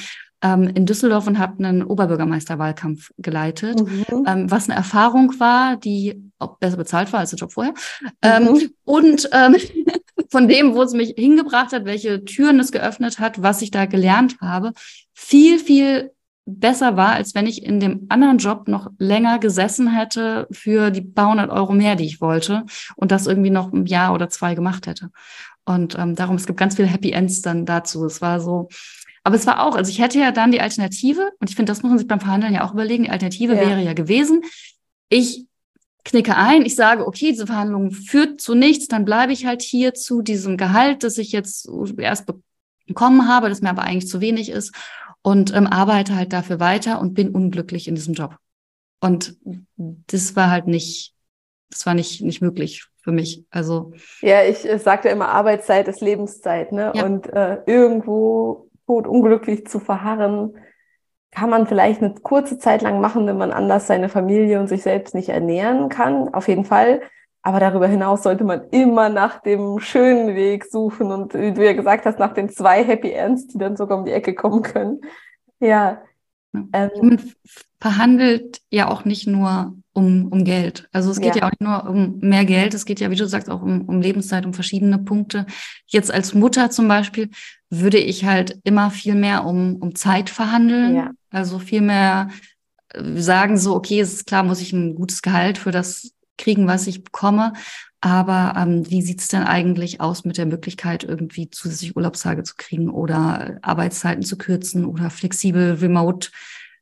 ähm, 0.43 0.69
in 0.75 0.87
Düsseldorf 0.87 1.27
und 1.27 1.39
habe 1.39 1.65
einen 1.65 1.83
Oberbürgermeisterwahlkampf 1.83 3.11
geleitet, 3.19 3.81
mhm. 3.81 4.25
ähm, 4.27 4.51
was 4.51 4.69
eine 4.69 4.77
Erfahrung 4.77 5.39
war, 5.39 5.77
die 5.77 6.21
auch 6.39 6.59
besser 6.59 6.77
bezahlt 6.77 7.13
war 7.13 7.21
als 7.21 7.31
der 7.31 7.39
Job 7.39 7.53
vorher. 7.53 7.75
Ähm, 8.23 8.45
mhm. 8.45 8.71
und 8.85 9.31
ähm, 9.33 9.57
von 10.31 10.49
dem, 10.49 10.75
wo 10.75 10.83
es 10.83 10.93
mich 10.93 11.15
hingebracht 11.17 11.73
hat, 11.73 11.85
welche 11.85 12.25
Türen 12.25 12.59
es 12.59 12.73
geöffnet 12.73 13.19
hat, 13.19 13.43
was 13.43 13.63
ich 13.63 13.71
da 13.71 13.87
gelernt 13.87 14.37
habe, 14.41 14.73
viel, 15.15 15.59
viel 15.59 16.11
besser 16.45 16.97
war, 16.97 17.13
als 17.13 17.35
wenn 17.35 17.47
ich 17.47 17.63
in 17.63 17.79
dem 17.79 18.07
anderen 18.09 18.39
Job 18.39 18.67
noch 18.67 18.91
länger 18.99 19.39
gesessen 19.39 19.89
hätte 19.89 20.49
für 20.51 20.91
die 20.91 21.03
paar 21.03 21.31
hundert 21.31 21.51
Euro 21.51 21.73
mehr, 21.73 21.95
die 21.95 22.07
ich 22.07 22.21
wollte 22.21 22.65
und 22.97 23.13
das 23.13 23.27
irgendwie 23.27 23.51
noch 23.51 23.73
ein 23.73 23.87
Jahr 23.87 24.13
oder 24.13 24.29
zwei 24.29 24.55
gemacht 24.55 24.87
hätte. 24.87 25.11
Und 25.65 25.97
ähm, 25.97 26.17
darum, 26.17 26.35
es 26.35 26.47
gibt 26.47 26.59
ganz 26.59 26.75
viele 26.75 26.89
Happy 26.89 27.13
Ends 27.13 27.43
dann 27.43 27.65
dazu. 27.65 28.05
Es 28.05 28.21
war 28.21 28.41
so, 28.41 28.69
aber 29.25 29.37
es 29.37 29.47
war 29.47 29.65
auch, 29.65 29.77
also 29.77 29.91
ich 29.91 30.01
hätte 30.01 30.19
ja 30.19 30.33
dann 30.33 30.51
die 30.53 30.61
Alternative, 30.61 31.31
und 31.39 31.49
ich 31.49 31.57
finde, 31.57 31.71
das 31.71 31.83
muss 31.83 31.91
man 31.91 31.99
sich 31.99 32.09
beim 32.09 32.21
Verhandeln 32.21 32.55
ja 32.55 32.65
auch 32.65 32.73
überlegen, 32.73 33.05
die 33.05 33.11
Alternative 33.11 33.55
ja. 33.55 33.61
wäre 33.61 33.83
ja 33.83 33.93
gewesen, 33.93 34.43
ich 35.09 35.47
knicke 36.05 36.37
ein, 36.37 36.67
ich 36.67 36.75
sage, 36.75 37.07
okay, 37.07 37.31
diese 37.31 37.47
Verhandlung 37.47 37.93
führt 37.93 38.41
zu 38.41 38.55
nichts, 38.55 38.89
dann 38.89 39.05
bleibe 39.05 39.33
ich 39.33 39.47
halt 39.47 39.63
hier 39.63 39.95
zu 39.95 40.23
diesem 40.23 40.57
Gehalt, 40.57 41.05
das 41.05 41.19
ich 41.19 41.31
jetzt 41.31 41.69
erst 41.97 42.27
bekommen 42.87 43.29
habe, 43.29 43.49
das 43.49 43.63
mir 43.63 43.71
aber 43.71 43.83
eigentlich 43.83 44.09
zu 44.09 44.21
wenig 44.21 44.51
ist 44.51 44.75
und 45.23 45.55
ähm, 45.55 45.69
arbeite 45.69 46.17
halt 46.17 46.33
dafür 46.33 46.59
weiter 46.59 47.01
und 47.01 47.15
bin 47.15 47.31
unglücklich 47.31 47.87
in 47.87 47.95
diesem 47.95 48.15
Job. 48.15 48.37
Und 49.01 49.37
das 49.77 50.35
war 50.35 50.51
halt 50.51 50.67
nicht, 50.67 51.15
das 51.71 51.87
war 51.87 51.95
nicht, 51.95 52.21
nicht 52.23 52.43
möglich 52.43 52.87
für 53.03 53.13
mich. 53.13 53.45
Also. 53.51 53.93
Ja, 54.21 54.43
ich, 54.45 54.65
ich 54.65 54.83
sagte 54.83 55.09
immer, 55.09 55.29
Arbeitszeit 55.29 55.87
ist 55.89 56.01
Lebenszeit, 56.01 56.73
ne? 56.73 56.93
Ja. 56.95 57.05
Und 57.05 57.33
äh, 57.33 57.59
irgendwo 57.67 58.69
tot 58.87 59.07
unglücklich 59.07 59.67
zu 59.67 59.79
verharren, 59.79 60.55
kann 61.31 61.51
man 61.51 61.67
vielleicht 61.67 62.03
eine 62.03 62.15
kurze 62.15 62.59
Zeit 62.59 62.83
lang 62.83 63.01
machen, 63.01 63.27
wenn 63.27 63.39
man 63.39 63.53
anders 63.53 63.87
seine 63.87 64.09
Familie 64.09 64.61
und 64.61 64.69
sich 64.69 64.83
selbst 64.83 65.15
nicht 65.15 65.31
ernähren 65.31 65.89
kann. 65.89 66.33
Auf 66.35 66.47
jeden 66.47 66.65
Fall. 66.65 67.01
Aber 67.43 67.59
darüber 67.59 67.89
hinaus 67.89 68.23
sollte 68.23 68.45
man 68.45 68.69
immer 68.71 69.09
nach 69.09 69.41
dem 69.41 69.81
schönen 69.81 70.37
Weg 70.37 70.65
suchen 70.65 71.11
und 71.11 71.35
wie 71.35 71.53
du 71.53 71.65
ja 71.65 71.73
gesagt 71.73 72.07
hast, 72.07 72.21
nach 72.21 72.35
den 72.35 72.49
zwei 72.51 72.85
Happy 72.85 73.11
Ends, 73.11 73.49
die 73.49 73.59
dann 73.59 73.77
sogar 73.77 73.99
um 73.99 74.05
die 74.05 74.13
Ecke 74.13 74.35
kommen 74.35 74.63
können. 74.63 75.01
Ja. 75.59 76.03
Ähm, 76.53 76.91
man 77.01 77.33
verhandelt 77.81 78.61
ja 78.71 78.89
auch 78.89 79.05
nicht 79.05 79.27
nur 79.27 79.75
um, 79.93 80.29
um 80.29 80.45
Geld. 80.45 80.89
Also 80.93 81.11
es 81.11 81.21
geht 81.21 81.35
ja. 81.35 81.43
ja. 81.43 81.47
auch 81.47 81.51
nicht 81.51 81.63
nur 81.63 81.89
um 81.89 82.19
mehr 82.21 82.45
Geld, 82.45 82.75
es 82.75 82.85
geht 82.85 83.01
ja, 83.01 83.11
wie 83.11 83.17
du 83.17 83.27
sagst, 83.27 83.51
auch 83.51 83.63
um, 83.63 83.89
um 83.89 84.01
Lebenszeit, 84.01 84.47
um 84.47 84.55
verschiedene 84.55 84.99
Punkte. 84.99 85.47
Jetzt 85.87 86.13
als 86.13 86.35
Mutter 86.35 86.71
zum 86.71 86.87
Beispiel 86.87 87.31
würde 87.73 87.99
ich 87.99 88.27
halt 88.27 88.59
immer 88.65 88.91
viel 88.91 89.15
mehr 89.15 89.47
um, 89.47 89.77
um 89.77 89.95
Zeit 89.95 90.29
verhandeln. 90.29 90.95
Ja. 90.95 91.11
Also 91.31 91.59
viel 91.59 91.81
mehr 91.81 92.29
äh, 92.91 93.19
sagen 93.19 93.57
so, 93.57 93.75
okay, 93.75 93.99
es 93.99 94.13
ist 94.13 94.27
klar, 94.27 94.43
muss 94.43 94.61
ich 94.61 94.75
ein 94.75 94.95
gutes 94.95 95.23
Gehalt 95.23 95.57
für 95.57 95.71
das 95.71 96.13
kriegen, 96.37 96.67
was 96.67 96.87
ich 96.87 97.03
bekomme. 97.03 97.55
Aber 98.03 98.55
ähm, 98.59 98.91
wie 98.91 99.01
sieht's 99.01 99.29
denn 99.29 99.45
eigentlich 99.45 100.03
aus 100.03 100.25
mit 100.25 100.37
der 100.37 100.45
Möglichkeit, 100.45 101.03
irgendwie 101.03 101.49
zusätzlich 101.49 101.97
Urlaubstage 101.97 102.43
zu 102.43 102.55
kriegen 102.59 102.91
oder 102.91 103.59
Arbeitszeiten 103.63 104.23
zu 104.23 104.37
kürzen 104.37 104.85
oder 104.85 105.09
flexibel 105.09 105.75
remote 105.75 106.29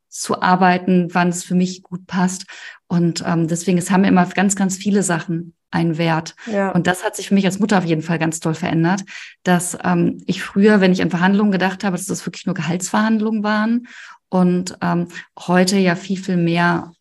zu 0.08 0.42
arbeiten, 0.42 1.08
wann 1.12 1.28
es 1.28 1.44
für 1.44 1.54
mich 1.54 1.84
gut 1.84 2.06
passt. 2.08 2.46
Und 2.88 3.22
ähm, 3.24 3.46
deswegen, 3.46 3.78
es 3.78 3.92
haben 3.92 4.02
immer 4.02 4.26
ganz, 4.26 4.56
ganz 4.56 4.76
viele 4.76 5.04
Sachen 5.04 5.54
einen 5.70 5.98
Wert. 5.98 6.34
Ja. 6.46 6.70
Und 6.70 6.86
das 6.86 7.04
hat 7.04 7.16
sich 7.16 7.28
für 7.28 7.34
mich 7.34 7.46
als 7.46 7.58
Mutter 7.58 7.78
auf 7.78 7.84
jeden 7.84 8.02
Fall 8.02 8.18
ganz 8.18 8.40
toll 8.40 8.54
verändert, 8.54 9.02
dass 9.42 9.78
ähm, 9.84 10.22
ich 10.26 10.42
früher, 10.42 10.80
wenn 10.80 10.92
ich 10.92 11.02
an 11.02 11.10
Verhandlungen 11.10 11.52
gedacht 11.52 11.84
habe, 11.84 11.96
dass 11.96 12.06
das 12.06 12.26
wirklich 12.26 12.46
nur 12.46 12.54
Gehaltsverhandlungen 12.54 13.42
waren 13.42 13.86
und 14.28 14.76
ähm, 14.82 15.08
heute 15.38 15.76
ja 15.78 15.94
viel, 15.94 16.18
viel 16.18 16.36
mehr 16.36 16.92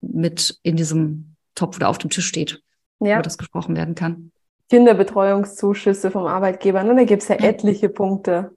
mit 0.00 0.58
in 0.62 0.76
diesem 0.76 1.36
Topf 1.54 1.76
oder 1.76 1.88
auf 1.88 1.98
dem 1.98 2.10
Tisch 2.10 2.26
steht, 2.26 2.62
ja. 3.00 3.14
über 3.14 3.22
das 3.22 3.38
gesprochen 3.38 3.76
werden 3.76 3.94
kann. 3.94 4.30
Kinderbetreuungszuschüsse 4.70 6.10
vom 6.10 6.26
Arbeitgeber, 6.26 6.82
ne? 6.82 6.94
da 6.94 7.04
gibt 7.04 7.22
es 7.22 7.28
ja 7.28 7.36
etliche 7.36 7.88
Punkte. 7.88 8.52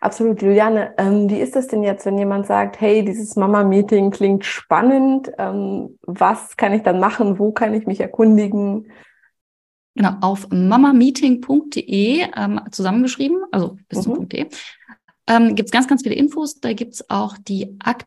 Absolut, 0.00 0.40
Juliane. 0.40 0.94
Ähm, 0.96 1.28
wie 1.28 1.40
ist 1.40 1.54
das 1.54 1.66
denn 1.66 1.82
jetzt, 1.82 2.06
wenn 2.06 2.16
jemand 2.16 2.46
sagt, 2.46 2.80
hey, 2.80 3.04
dieses 3.04 3.36
Mama-Meeting 3.36 4.10
klingt 4.10 4.46
spannend, 4.46 5.30
ähm, 5.38 5.98
was 6.02 6.56
kann 6.56 6.72
ich 6.72 6.82
dann 6.82 6.98
machen, 6.98 7.38
wo 7.38 7.52
kann 7.52 7.74
ich 7.74 7.86
mich 7.86 8.00
erkundigen? 8.00 8.90
Genau, 9.94 10.16
auf 10.20 10.48
mamameeting.de 10.50 12.26
ähm, 12.36 12.60
zusammengeschrieben, 12.70 13.42
also 13.50 13.76
bis 13.88 14.02
zum 14.02 14.20
mhm. 14.20 14.28
.de, 14.28 14.46
ähm, 15.26 15.54
gibt 15.54 15.68
es 15.68 15.72
ganz, 15.72 15.88
ganz 15.88 16.02
viele 16.02 16.14
Infos. 16.14 16.60
Da 16.60 16.72
gibt 16.72 16.94
es 16.94 17.10
auch 17.10 17.36
die 17.38 17.76
Akt 17.80 18.06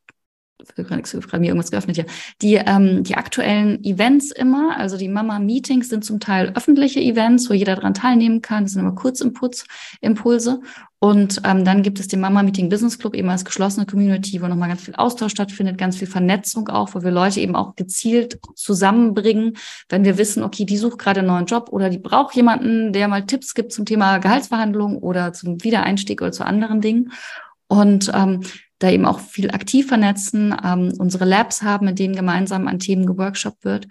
gerade 0.76 1.40
mir 1.40 1.48
irgendwas 1.48 1.72
geöffnet 1.72 1.96
hier. 1.96 2.06
Die, 2.42 2.56
ähm, 2.56 3.04
die 3.04 3.16
aktuellen 3.16 3.84
Events 3.84 4.32
immer, 4.32 4.78
also 4.78 4.98
die 4.98 5.10
Mama-Meetings 5.10 5.90
sind 5.90 6.06
zum 6.06 6.20
Teil 6.20 6.52
öffentliche 6.56 7.00
Events, 7.00 7.50
wo 7.50 7.54
jeder 7.54 7.76
daran 7.76 7.94
teilnehmen 7.94 8.42
kann. 8.42 8.64
Das 8.64 8.74
sind 8.74 8.82
immer 8.82 8.96
Kurzimpulse. 8.96 10.60
Und 11.04 11.42
ähm, 11.44 11.66
dann 11.66 11.84
gibt 11.84 12.00
es 12.00 12.08
den 12.08 12.22
Mama 12.22 12.44
Meeting 12.44 12.70
Business 12.70 12.98
Club 12.98 13.14
eben 13.14 13.30
als 13.30 13.44
geschlossene 13.44 13.86
Community, 13.86 14.42
wo 14.42 14.48
nochmal 14.48 14.70
ganz 14.70 14.84
viel 14.84 14.96
Austausch 14.96 15.34
stattfindet, 15.34 15.78
ganz 15.78 15.98
viel 15.98 16.08
Vernetzung 16.08 16.70
auch, 16.70 16.96
wo 16.96 17.04
wir 17.04 17.12
Leute 17.12 17.42
eben 17.42 17.58
auch 17.58 17.76
gezielt 17.76 18.40
zusammenbringen, 18.56 19.58
wenn 19.90 20.06
wir 20.06 20.18
wissen, 20.18 20.44
okay, 20.44 20.64
die 20.64 20.78
sucht 20.78 21.00
gerade 21.00 21.20
einen 21.20 21.28
neuen 21.28 21.46
Job 21.46 21.68
oder 21.74 21.90
die 21.90 21.98
braucht 21.98 22.38
jemanden, 22.38 22.94
der 22.94 23.10
mal 23.10 23.26
Tipps 23.26 23.54
gibt 23.54 23.74
zum 23.74 23.84
Thema 23.84 24.20
Gehaltsverhandlung 24.20 24.98
oder 24.98 25.34
zum 25.34 25.62
Wiedereinstieg 25.62 26.22
oder 26.22 26.32
zu 26.32 26.46
anderen 26.46 26.80
Dingen. 26.80 27.12
Und 27.68 28.10
ähm, 28.16 28.40
da 28.84 28.92
eben 28.92 29.06
auch 29.06 29.20
viel 29.20 29.52
aktiv 29.52 29.88
vernetzen, 29.88 30.56
ähm, 30.64 30.94
unsere 30.98 31.26
Labs 31.26 31.62
haben, 31.62 31.88
in 31.88 31.96
denen 31.96 32.16
gemeinsam 32.16 32.68
an 32.68 32.80
Themen 32.80 33.06
geworkshopt 33.06 33.64
wird. 33.64 33.88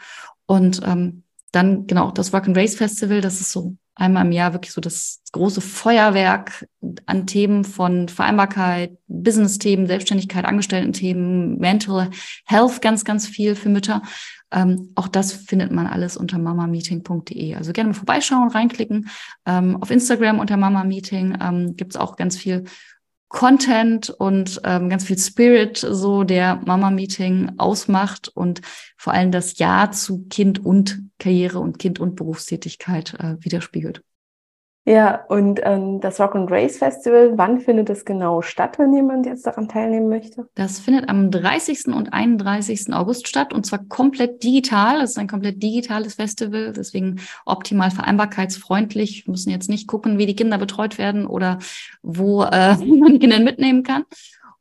Und 0.46 0.82
ähm, 0.84 1.22
dann 1.50 1.86
genau 1.86 2.10
das 2.10 2.32
Rock 2.34 2.46
and 2.46 2.56
Race 2.56 2.74
Festival, 2.74 3.22
das 3.22 3.40
ist 3.40 3.52
so 3.52 3.76
einmal 3.94 4.24
im 4.24 4.32
Jahr 4.32 4.52
wirklich 4.52 4.72
so 4.72 4.80
das 4.80 5.22
große 5.32 5.60
Feuerwerk 5.60 6.66
an 7.06 7.26
Themen 7.26 7.64
von 7.64 8.08
Vereinbarkeit, 8.08 8.98
Business-Themen, 9.06 9.86
Selbstständigkeit, 9.86 10.44
Angestellten-Themen, 10.44 11.58
Mental 11.58 12.10
Health 12.44 12.82
ganz, 12.82 13.04
ganz 13.04 13.26
viel 13.26 13.54
für 13.54 13.68
Mütter. 13.68 14.02
Ähm, 14.50 14.92
auch 14.94 15.08
das 15.08 15.32
findet 15.32 15.72
man 15.72 15.86
alles 15.86 16.18
unter 16.18 16.38
mamameeting.de. 16.38 17.54
Also 17.54 17.72
gerne 17.72 17.90
mal 17.90 17.94
vorbeischauen, 17.94 18.50
reinklicken. 18.50 19.08
Ähm, 19.46 19.78
auf 19.80 19.90
Instagram 19.90 20.38
unter 20.38 20.58
Mama 20.58 20.84
Meeting 20.84 21.38
ähm, 21.40 21.76
gibt 21.76 21.94
es 21.94 22.00
auch 22.00 22.16
ganz 22.16 22.36
viel 22.36 22.64
Content 23.32 24.10
und 24.10 24.60
ähm, 24.62 24.90
ganz 24.90 25.04
viel 25.04 25.18
Spirit 25.18 25.78
so 25.78 26.22
der 26.22 26.60
Mama-Meeting 26.66 27.52
ausmacht 27.56 28.28
und 28.28 28.60
vor 28.98 29.14
allem 29.14 29.32
das 29.32 29.58
Ja 29.58 29.90
zu 29.90 30.26
Kind 30.28 30.64
und 30.64 31.02
Karriere 31.18 31.58
und 31.58 31.78
Kind 31.78 31.98
und 31.98 32.14
Berufstätigkeit 32.14 33.14
äh, 33.14 33.36
widerspiegelt. 33.40 34.02
Ja, 34.84 35.24
und 35.28 35.60
ähm, 35.62 36.00
das 36.00 36.18
Rock 36.18 36.34
and 36.34 36.50
Race 36.50 36.78
Festival, 36.78 37.32
wann 37.36 37.60
findet 37.60 37.88
es 37.88 38.04
genau 38.04 38.42
statt, 38.42 38.80
wenn 38.80 38.92
jemand 38.92 39.26
jetzt 39.26 39.46
daran 39.46 39.68
teilnehmen 39.68 40.08
möchte? 40.08 40.48
Das 40.56 40.80
findet 40.80 41.08
am 41.08 41.30
30. 41.30 41.86
und 41.94 42.12
31. 42.12 42.92
August 42.92 43.28
statt 43.28 43.52
und 43.52 43.64
zwar 43.64 43.84
komplett 43.84 44.42
digital. 44.42 45.00
Es 45.00 45.10
ist 45.10 45.18
ein 45.18 45.28
komplett 45.28 45.62
digitales 45.62 46.14
Festival, 46.14 46.72
deswegen 46.72 47.20
optimal 47.46 47.92
vereinbarkeitsfreundlich. 47.92 49.26
Wir 49.26 49.30
müssen 49.30 49.50
jetzt 49.50 49.70
nicht 49.70 49.86
gucken, 49.86 50.18
wie 50.18 50.26
die 50.26 50.36
Kinder 50.36 50.58
betreut 50.58 50.98
werden 50.98 51.28
oder 51.28 51.60
wo 52.02 52.42
äh, 52.42 52.76
man 52.84 53.12
die 53.12 53.18
Kinder 53.20 53.38
mitnehmen 53.38 53.84
kann. 53.84 54.02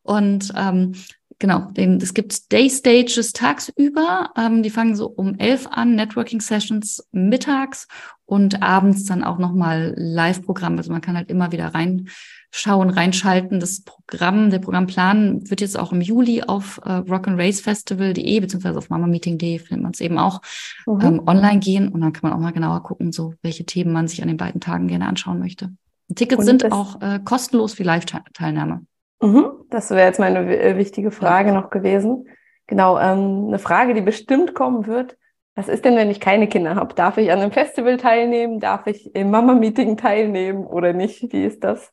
Und 0.03 0.53
ähm, 0.55 0.93
Genau, 1.41 1.71
den, 1.71 1.97
es 1.97 2.13
gibt 2.13 2.51
Day 2.51 2.69
Stages 2.69 3.33
tagsüber, 3.33 4.29
ähm, 4.37 4.61
die 4.61 4.69
fangen 4.69 4.95
so 4.95 5.07
um 5.07 5.39
elf 5.39 5.65
an, 5.65 5.95
Networking 5.95 6.39
Sessions 6.39 7.03
mittags 7.11 7.87
und 8.25 8.61
abends 8.61 9.05
dann 9.05 9.23
auch 9.23 9.39
nochmal 9.39 9.95
Live-Programm. 9.97 10.77
Also 10.77 10.91
man 10.91 11.01
kann 11.01 11.17
halt 11.17 11.31
immer 11.31 11.51
wieder 11.51 11.73
rein 11.73 12.07
reinschauen, 12.51 12.91
reinschalten. 12.91 13.59
Das 13.59 13.81
Programm, 13.81 14.51
der 14.51 14.59
Programmplan 14.59 15.49
wird 15.49 15.61
jetzt 15.61 15.79
auch 15.79 15.91
im 15.91 16.01
Juli 16.01 16.43
auf 16.43 16.79
äh, 16.85 16.89
rock'n'racefestival.de 16.89 18.39
beziehungsweise 18.39 18.77
auf 18.77 18.89
mamameeting.de 18.89 19.57
findet 19.57 19.81
man 19.81 19.93
es 19.93 20.01
eben 20.01 20.19
auch 20.19 20.41
mhm. 20.85 21.01
ähm, 21.01 21.21
online 21.25 21.59
gehen 21.59 21.87
und 21.87 22.01
dann 22.01 22.13
kann 22.13 22.29
man 22.29 22.37
auch 22.37 22.43
mal 22.43 22.51
genauer 22.51 22.83
gucken, 22.83 23.11
so 23.11 23.33
welche 23.41 23.65
Themen 23.65 23.93
man 23.93 24.07
sich 24.07 24.21
an 24.21 24.27
den 24.27 24.37
beiden 24.37 24.61
Tagen 24.61 24.87
gerne 24.87 25.07
anschauen 25.07 25.39
möchte. 25.39 25.71
Tickets 26.13 26.45
sind 26.45 26.71
auch 26.71 27.01
äh, 27.01 27.19
kostenlos 27.23 27.73
für 27.73 27.83
Live-Teilnahme. 27.83 28.85
Mhm. 29.21 29.51
Das 29.69 29.89
wäre 29.91 30.07
jetzt 30.07 30.19
meine 30.19 30.57
äh, 30.57 30.77
wichtige 30.77 31.11
Frage 31.11 31.49
ja. 31.49 31.55
noch 31.55 31.69
gewesen. 31.69 32.27
Genau, 32.67 32.97
ähm, 32.97 33.47
eine 33.47 33.59
Frage, 33.59 33.93
die 33.93 34.01
bestimmt 34.01 34.53
kommen 34.55 34.87
wird. 34.87 35.17
Was 35.55 35.67
ist 35.67 35.83
denn, 35.83 35.95
wenn 35.95 36.09
ich 36.09 36.19
keine 36.19 36.47
Kinder 36.47 36.75
habe? 36.75 36.95
Darf 36.95 37.17
ich 37.17 37.31
an 37.31 37.39
einem 37.39 37.51
Festival 37.51 37.97
teilnehmen? 37.97 38.59
Darf 38.59 38.87
ich 38.87 39.13
im 39.13 39.29
Mama-Meeting 39.29 39.97
teilnehmen 39.97 40.65
oder 40.65 40.93
nicht? 40.93 41.33
Wie 41.33 41.43
ist 41.43 41.63
das? 41.63 41.91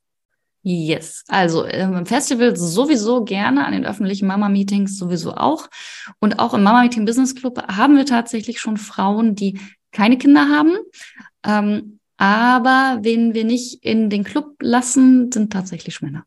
Yes, 0.62 1.24
also 1.28 1.66
ähm, 1.66 1.94
im 1.94 2.06
Festival 2.06 2.56
sowieso 2.56 3.24
gerne, 3.24 3.64
an 3.64 3.72
den 3.72 3.86
öffentlichen 3.86 4.26
Mama-Meetings 4.26 4.98
sowieso 4.98 5.34
auch. 5.34 5.68
Und 6.20 6.38
auch 6.38 6.54
im 6.54 6.62
Mama-Meeting 6.62 7.04
Business 7.04 7.34
Club 7.34 7.62
haben 7.68 7.96
wir 7.96 8.06
tatsächlich 8.06 8.60
schon 8.60 8.76
Frauen, 8.76 9.34
die 9.34 9.60
keine 9.92 10.18
Kinder 10.18 10.48
haben. 10.48 10.76
Ähm, 11.44 12.00
aber 12.16 12.98
wen 13.02 13.34
wir 13.34 13.44
nicht 13.44 13.84
in 13.84 14.10
den 14.10 14.24
Club 14.24 14.56
lassen, 14.60 15.30
sind 15.32 15.52
tatsächlich 15.52 16.02
Männer. 16.02 16.24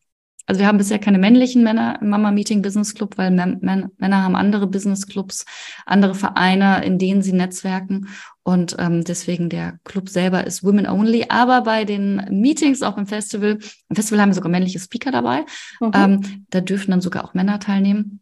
Also 0.51 0.59
wir 0.59 0.67
haben 0.67 0.79
bisher 0.79 0.99
keine 0.99 1.17
männlichen 1.17 1.63
Männer 1.63 1.97
im 2.01 2.09
Mama 2.09 2.29
Meeting 2.29 2.61
Business 2.61 2.93
Club, 2.93 3.17
weil 3.17 3.31
Männer 3.31 3.89
haben 4.21 4.35
andere 4.35 4.67
Business 4.67 5.07
Clubs, 5.07 5.45
andere 5.85 6.13
Vereine, 6.13 6.83
in 6.83 6.99
denen 6.99 7.21
sie 7.21 7.31
netzwerken. 7.31 8.09
Und 8.43 8.75
ähm, 8.77 9.05
deswegen 9.05 9.47
der 9.47 9.79
Club 9.85 10.09
selber 10.09 10.45
ist 10.45 10.61
Women 10.61 10.87
Only. 10.87 11.27
Aber 11.29 11.61
bei 11.61 11.85
den 11.85 12.17
Meetings, 12.29 12.81
auch 12.81 12.97
im 12.97 13.07
Festival, 13.07 13.59
im 13.87 13.95
Festival 13.95 14.19
haben 14.19 14.31
wir 14.31 14.33
sogar 14.33 14.51
männliche 14.51 14.79
Speaker 14.79 15.11
dabei. 15.11 15.45
Mhm. 15.79 15.91
Ähm, 15.93 16.45
da 16.49 16.59
dürfen 16.59 16.91
dann 16.91 16.99
sogar 16.99 17.23
auch 17.23 17.33
Männer 17.33 17.61
teilnehmen. 17.61 18.19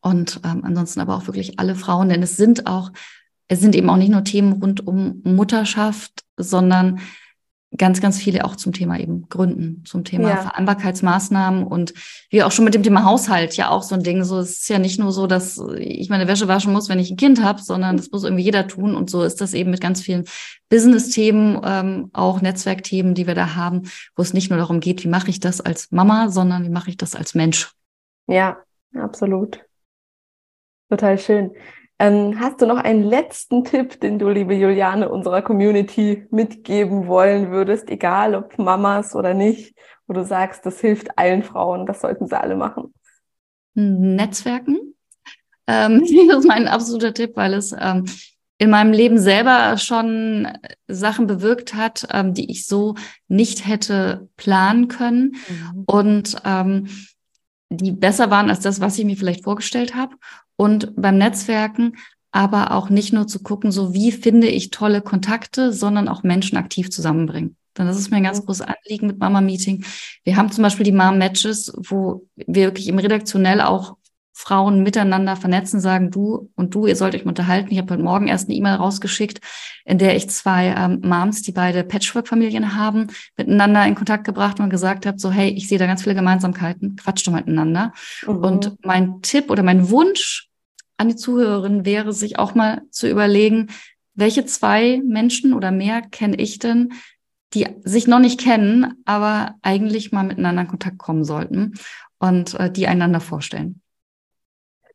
Und 0.00 0.40
ähm, 0.44 0.64
ansonsten 0.64 0.98
aber 0.98 1.14
auch 1.14 1.28
wirklich 1.28 1.60
alle 1.60 1.76
Frauen, 1.76 2.08
denn 2.08 2.24
es 2.24 2.36
sind 2.36 2.66
auch, 2.66 2.90
es 3.46 3.60
sind 3.60 3.76
eben 3.76 3.88
auch 3.88 3.98
nicht 3.98 4.10
nur 4.10 4.24
Themen 4.24 4.54
rund 4.54 4.84
um 4.84 5.20
Mutterschaft, 5.22 6.24
sondern 6.36 6.98
ganz, 7.76 8.00
ganz 8.00 8.18
viele 8.18 8.44
auch 8.44 8.56
zum 8.56 8.72
Thema 8.72 8.98
eben 8.98 9.28
Gründen, 9.28 9.82
zum 9.84 10.04
Thema 10.04 10.28
ja. 10.28 10.36
Vereinbarkeitsmaßnahmen 10.36 11.64
und 11.64 11.94
wie 12.30 12.42
auch 12.42 12.52
schon 12.52 12.64
mit 12.64 12.74
dem 12.74 12.82
Thema 12.82 13.04
Haushalt 13.04 13.56
ja 13.56 13.70
auch 13.70 13.82
so 13.82 13.94
ein 13.94 14.02
Ding. 14.02 14.24
So 14.24 14.38
es 14.38 14.60
ist 14.60 14.68
ja 14.68 14.78
nicht 14.78 14.98
nur 14.98 15.12
so, 15.12 15.26
dass 15.26 15.58
ich 15.78 16.10
meine 16.10 16.28
Wäsche 16.28 16.48
waschen 16.48 16.72
muss, 16.72 16.88
wenn 16.88 16.98
ich 16.98 17.10
ein 17.10 17.16
Kind 17.16 17.42
habe, 17.42 17.62
sondern 17.62 17.96
das 17.96 18.10
muss 18.10 18.24
irgendwie 18.24 18.44
jeder 18.44 18.66
tun. 18.68 18.94
Und 18.94 19.08
so 19.08 19.22
ist 19.22 19.40
das 19.40 19.54
eben 19.54 19.70
mit 19.70 19.80
ganz 19.80 20.02
vielen 20.02 20.24
Business-Themen, 20.68 21.60
ähm, 21.64 22.10
auch 22.12 22.42
Netzwerkthemen, 22.42 23.14
die 23.14 23.26
wir 23.26 23.34
da 23.34 23.54
haben, 23.54 23.82
wo 24.16 24.22
es 24.22 24.34
nicht 24.34 24.50
nur 24.50 24.58
darum 24.58 24.80
geht, 24.80 25.04
wie 25.04 25.08
mache 25.08 25.30
ich 25.30 25.40
das 25.40 25.60
als 25.60 25.90
Mama, 25.90 26.28
sondern 26.28 26.64
wie 26.64 26.70
mache 26.70 26.90
ich 26.90 26.96
das 26.96 27.14
als 27.14 27.34
Mensch. 27.34 27.72
Ja, 28.26 28.58
absolut. 28.94 29.60
Total 30.90 31.18
schön. 31.18 31.52
Ähm, 32.02 32.40
hast 32.40 32.60
du 32.60 32.66
noch 32.66 32.78
einen 32.78 33.04
letzten 33.04 33.62
Tipp, 33.62 34.00
den 34.00 34.18
du, 34.18 34.28
liebe 34.28 34.54
Juliane, 34.54 35.08
unserer 35.08 35.40
Community 35.40 36.26
mitgeben 36.32 37.06
wollen 37.06 37.52
würdest, 37.52 37.88
egal 37.90 38.34
ob 38.34 38.58
Mamas 38.58 39.14
oder 39.14 39.34
nicht, 39.34 39.76
wo 40.08 40.12
du 40.12 40.24
sagst, 40.24 40.66
das 40.66 40.80
hilft 40.80 41.16
allen 41.16 41.44
Frauen, 41.44 41.86
das 41.86 42.00
sollten 42.00 42.26
sie 42.26 42.36
alle 42.36 42.56
machen? 42.56 42.92
Netzwerken. 43.74 44.96
Ähm, 45.68 46.00
das 46.28 46.38
ist 46.40 46.48
mein 46.48 46.66
absoluter 46.66 47.14
Tipp, 47.14 47.36
weil 47.36 47.54
es 47.54 47.72
ähm, 47.78 48.06
in 48.58 48.70
meinem 48.70 48.92
Leben 48.92 49.20
selber 49.20 49.78
schon 49.78 50.48
Sachen 50.88 51.28
bewirkt 51.28 51.74
hat, 51.74 52.08
ähm, 52.10 52.34
die 52.34 52.50
ich 52.50 52.66
so 52.66 52.96
nicht 53.28 53.64
hätte 53.64 54.28
planen 54.36 54.88
können 54.88 55.36
mhm. 55.48 55.84
und 55.86 56.36
ähm, 56.44 56.88
die 57.72 57.92
besser 57.92 58.30
waren 58.30 58.50
als 58.50 58.60
das, 58.60 58.80
was 58.80 58.98
ich 58.98 59.04
mir 59.04 59.16
vielleicht 59.16 59.44
vorgestellt 59.44 59.94
habe 59.94 60.16
und 60.56 60.92
beim 60.96 61.18
Netzwerken 61.18 61.94
aber 62.32 62.72
auch 62.72 62.88
nicht 62.88 63.12
nur 63.12 63.26
zu 63.26 63.42
gucken, 63.42 63.70
so 63.70 63.92
wie 63.92 64.10
finde 64.10 64.46
ich 64.48 64.70
tolle 64.70 65.02
Kontakte, 65.02 65.72
sondern 65.72 66.08
auch 66.08 66.22
Menschen 66.22 66.56
aktiv 66.56 66.90
zusammenbringen. 66.90 67.56
Denn 67.76 67.86
das 67.86 67.98
ist 67.98 68.10
mir 68.10 68.18
ein 68.18 68.24
ganz 68.24 68.40
mhm. 68.40 68.46
großes 68.46 68.66
Anliegen 68.66 69.06
mit 69.06 69.18
Mama 69.18 69.40
Meeting. 69.40 69.84
Wir 70.24 70.36
haben 70.36 70.50
zum 70.50 70.62
Beispiel 70.62 70.84
die 70.84 70.92
Mom 70.92 71.18
Matches, 71.18 71.72
wo 71.76 72.26
wir 72.36 72.66
wirklich 72.68 72.88
im 72.88 72.98
redaktionell 72.98 73.60
auch 73.60 73.96
Frauen 74.32 74.82
miteinander 74.82 75.36
vernetzen, 75.36 75.80
sagen 75.80 76.10
du 76.10 76.50
und 76.56 76.74
du, 76.74 76.86
ihr 76.86 76.96
sollt 76.96 77.14
euch 77.14 77.26
unterhalten. 77.26 77.70
Ich 77.70 77.78
habe 77.78 77.92
heute 77.92 78.02
Morgen 78.02 78.28
erst 78.28 78.48
eine 78.48 78.56
E-Mail 78.56 78.74
rausgeschickt, 78.74 79.40
in 79.84 79.98
der 79.98 80.16
ich 80.16 80.30
zwei 80.30 80.74
ähm, 80.76 81.00
Moms, 81.04 81.42
die 81.42 81.52
beide 81.52 81.84
Patchwork-Familien 81.84 82.76
haben, 82.76 83.08
miteinander 83.36 83.86
in 83.86 83.94
Kontakt 83.94 84.24
gebracht 84.24 84.58
und 84.58 84.70
gesagt 84.70 85.04
habe, 85.06 85.18
so 85.18 85.30
hey, 85.30 85.50
ich 85.50 85.68
sehe 85.68 85.78
da 85.78 85.86
ganz 85.86 86.02
viele 86.02 86.14
Gemeinsamkeiten, 86.14 86.96
quatscht 86.96 87.26
doch 87.26 87.32
miteinander. 87.32 87.92
Mhm. 88.26 88.36
Und 88.36 88.84
mein 88.84 89.20
Tipp 89.22 89.50
oder 89.50 89.62
mein 89.62 89.90
Wunsch 89.90 90.48
an 90.96 91.08
die 91.08 91.16
Zuhörerin 91.16 91.84
wäre, 91.84 92.12
sich 92.12 92.38
auch 92.38 92.54
mal 92.54 92.82
zu 92.90 93.08
überlegen, 93.08 93.68
welche 94.14 94.46
zwei 94.46 95.02
Menschen 95.04 95.52
oder 95.52 95.70
mehr 95.70 96.02
kenne 96.02 96.36
ich 96.36 96.58
denn, 96.58 96.92
die 97.54 97.66
sich 97.84 98.06
noch 98.06 98.18
nicht 98.18 98.40
kennen, 98.40 98.94
aber 99.04 99.56
eigentlich 99.62 100.12
mal 100.12 100.22
miteinander 100.22 100.62
in 100.62 100.68
Kontakt 100.68 100.98
kommen 100.98 101.24
sollten 101.24 101.74
und 102.18 102.54
äh, 102.54 102.70
die 102.70 102.86
einander 102.86 103.20
vorstellen. 103.20 103.81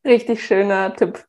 Richtig 0.05 0.45
schöner 0.45 0.95
Tipp. 0.95 1.25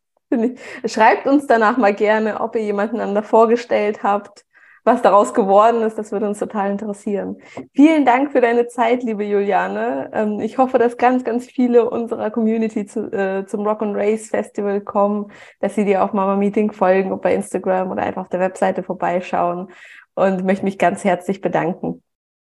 Schreibt 0.84 1.26
uns 1.26 1.46
danach 1.46 1.76
mal 1.78 1.94
gerne, 1.94 2.40
ob 2.40 2.54
ihr 2.54 2.62
jemanden 2.62 2.96
einander 3.00 3.22
vorgestellt 3.22 4.02
habt, 4.02 4.44
was 4.84 5.02
daraus 5.02 5.34
geworden 5.34 5.82
ist, 5.82 5.98
das 5.98 6.12
würde 6.12 6.26
uns 6.26 6.38
total 6.38 6.70
interessieren. 6.70 7.36
Vielen 7.74 8.06
Dank 8.06 8.32
für 8.32 8.40
deine 8.40 8.68
Zeit, 8.68 9.02
liebe 9.02 9.22
Juliane. 9.22 10.10
Ähm, 10.14 10.40
ich 10.40 10.56
hoffe, 10.56 10.78
dass 10.78 10.96
ganz, 10.96 11.24
ganz 11.24 11.44
viele 11.44 11.90
unserer 11.90 12.30
Community 12.30 12.86
zu, 12.86 13.12
äh, 13.12 13.44
zum 13.46 13.66
Rock 13.66 13.82
and 13.82 13.94
Race 13.94 14.30
Festival 14.30 14.80
kommen, 14.80 15.30
dass 15.60 15.74
sie 15.74 15.84
dir 15.84 16.02
auf 16.02 16.14
Mama 16.14 16.36
Meeting 16.36 16.72
folgen, 16.72 17.12
ob 17.12 17.22
bei 17.22 17.34
Instagram 17.34 17.90
oder 17.90 18.02
einfach 18.02 18.22
auf 18.22 18.28
der 18.30 18.40
Webseite 18.40 18.82
vorbeischauen 18.82 19.68
und 20.14 20.44
möchte 20.44 20.64
mich 20.64 20.78
ganz 20.78 21.04
herzlich 21.04 21.42
bedanken. 21.42 22.02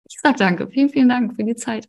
Ich 0.08 0.18
sage 0.20 0.36
danke. 0.38 0.68
Vielen, 0.68 0.88
vielen 0.88 1.08
Dank 1.08 1.34
für 1.34 1.44
die 1.44 1.56
Zeit. 1.56 1.88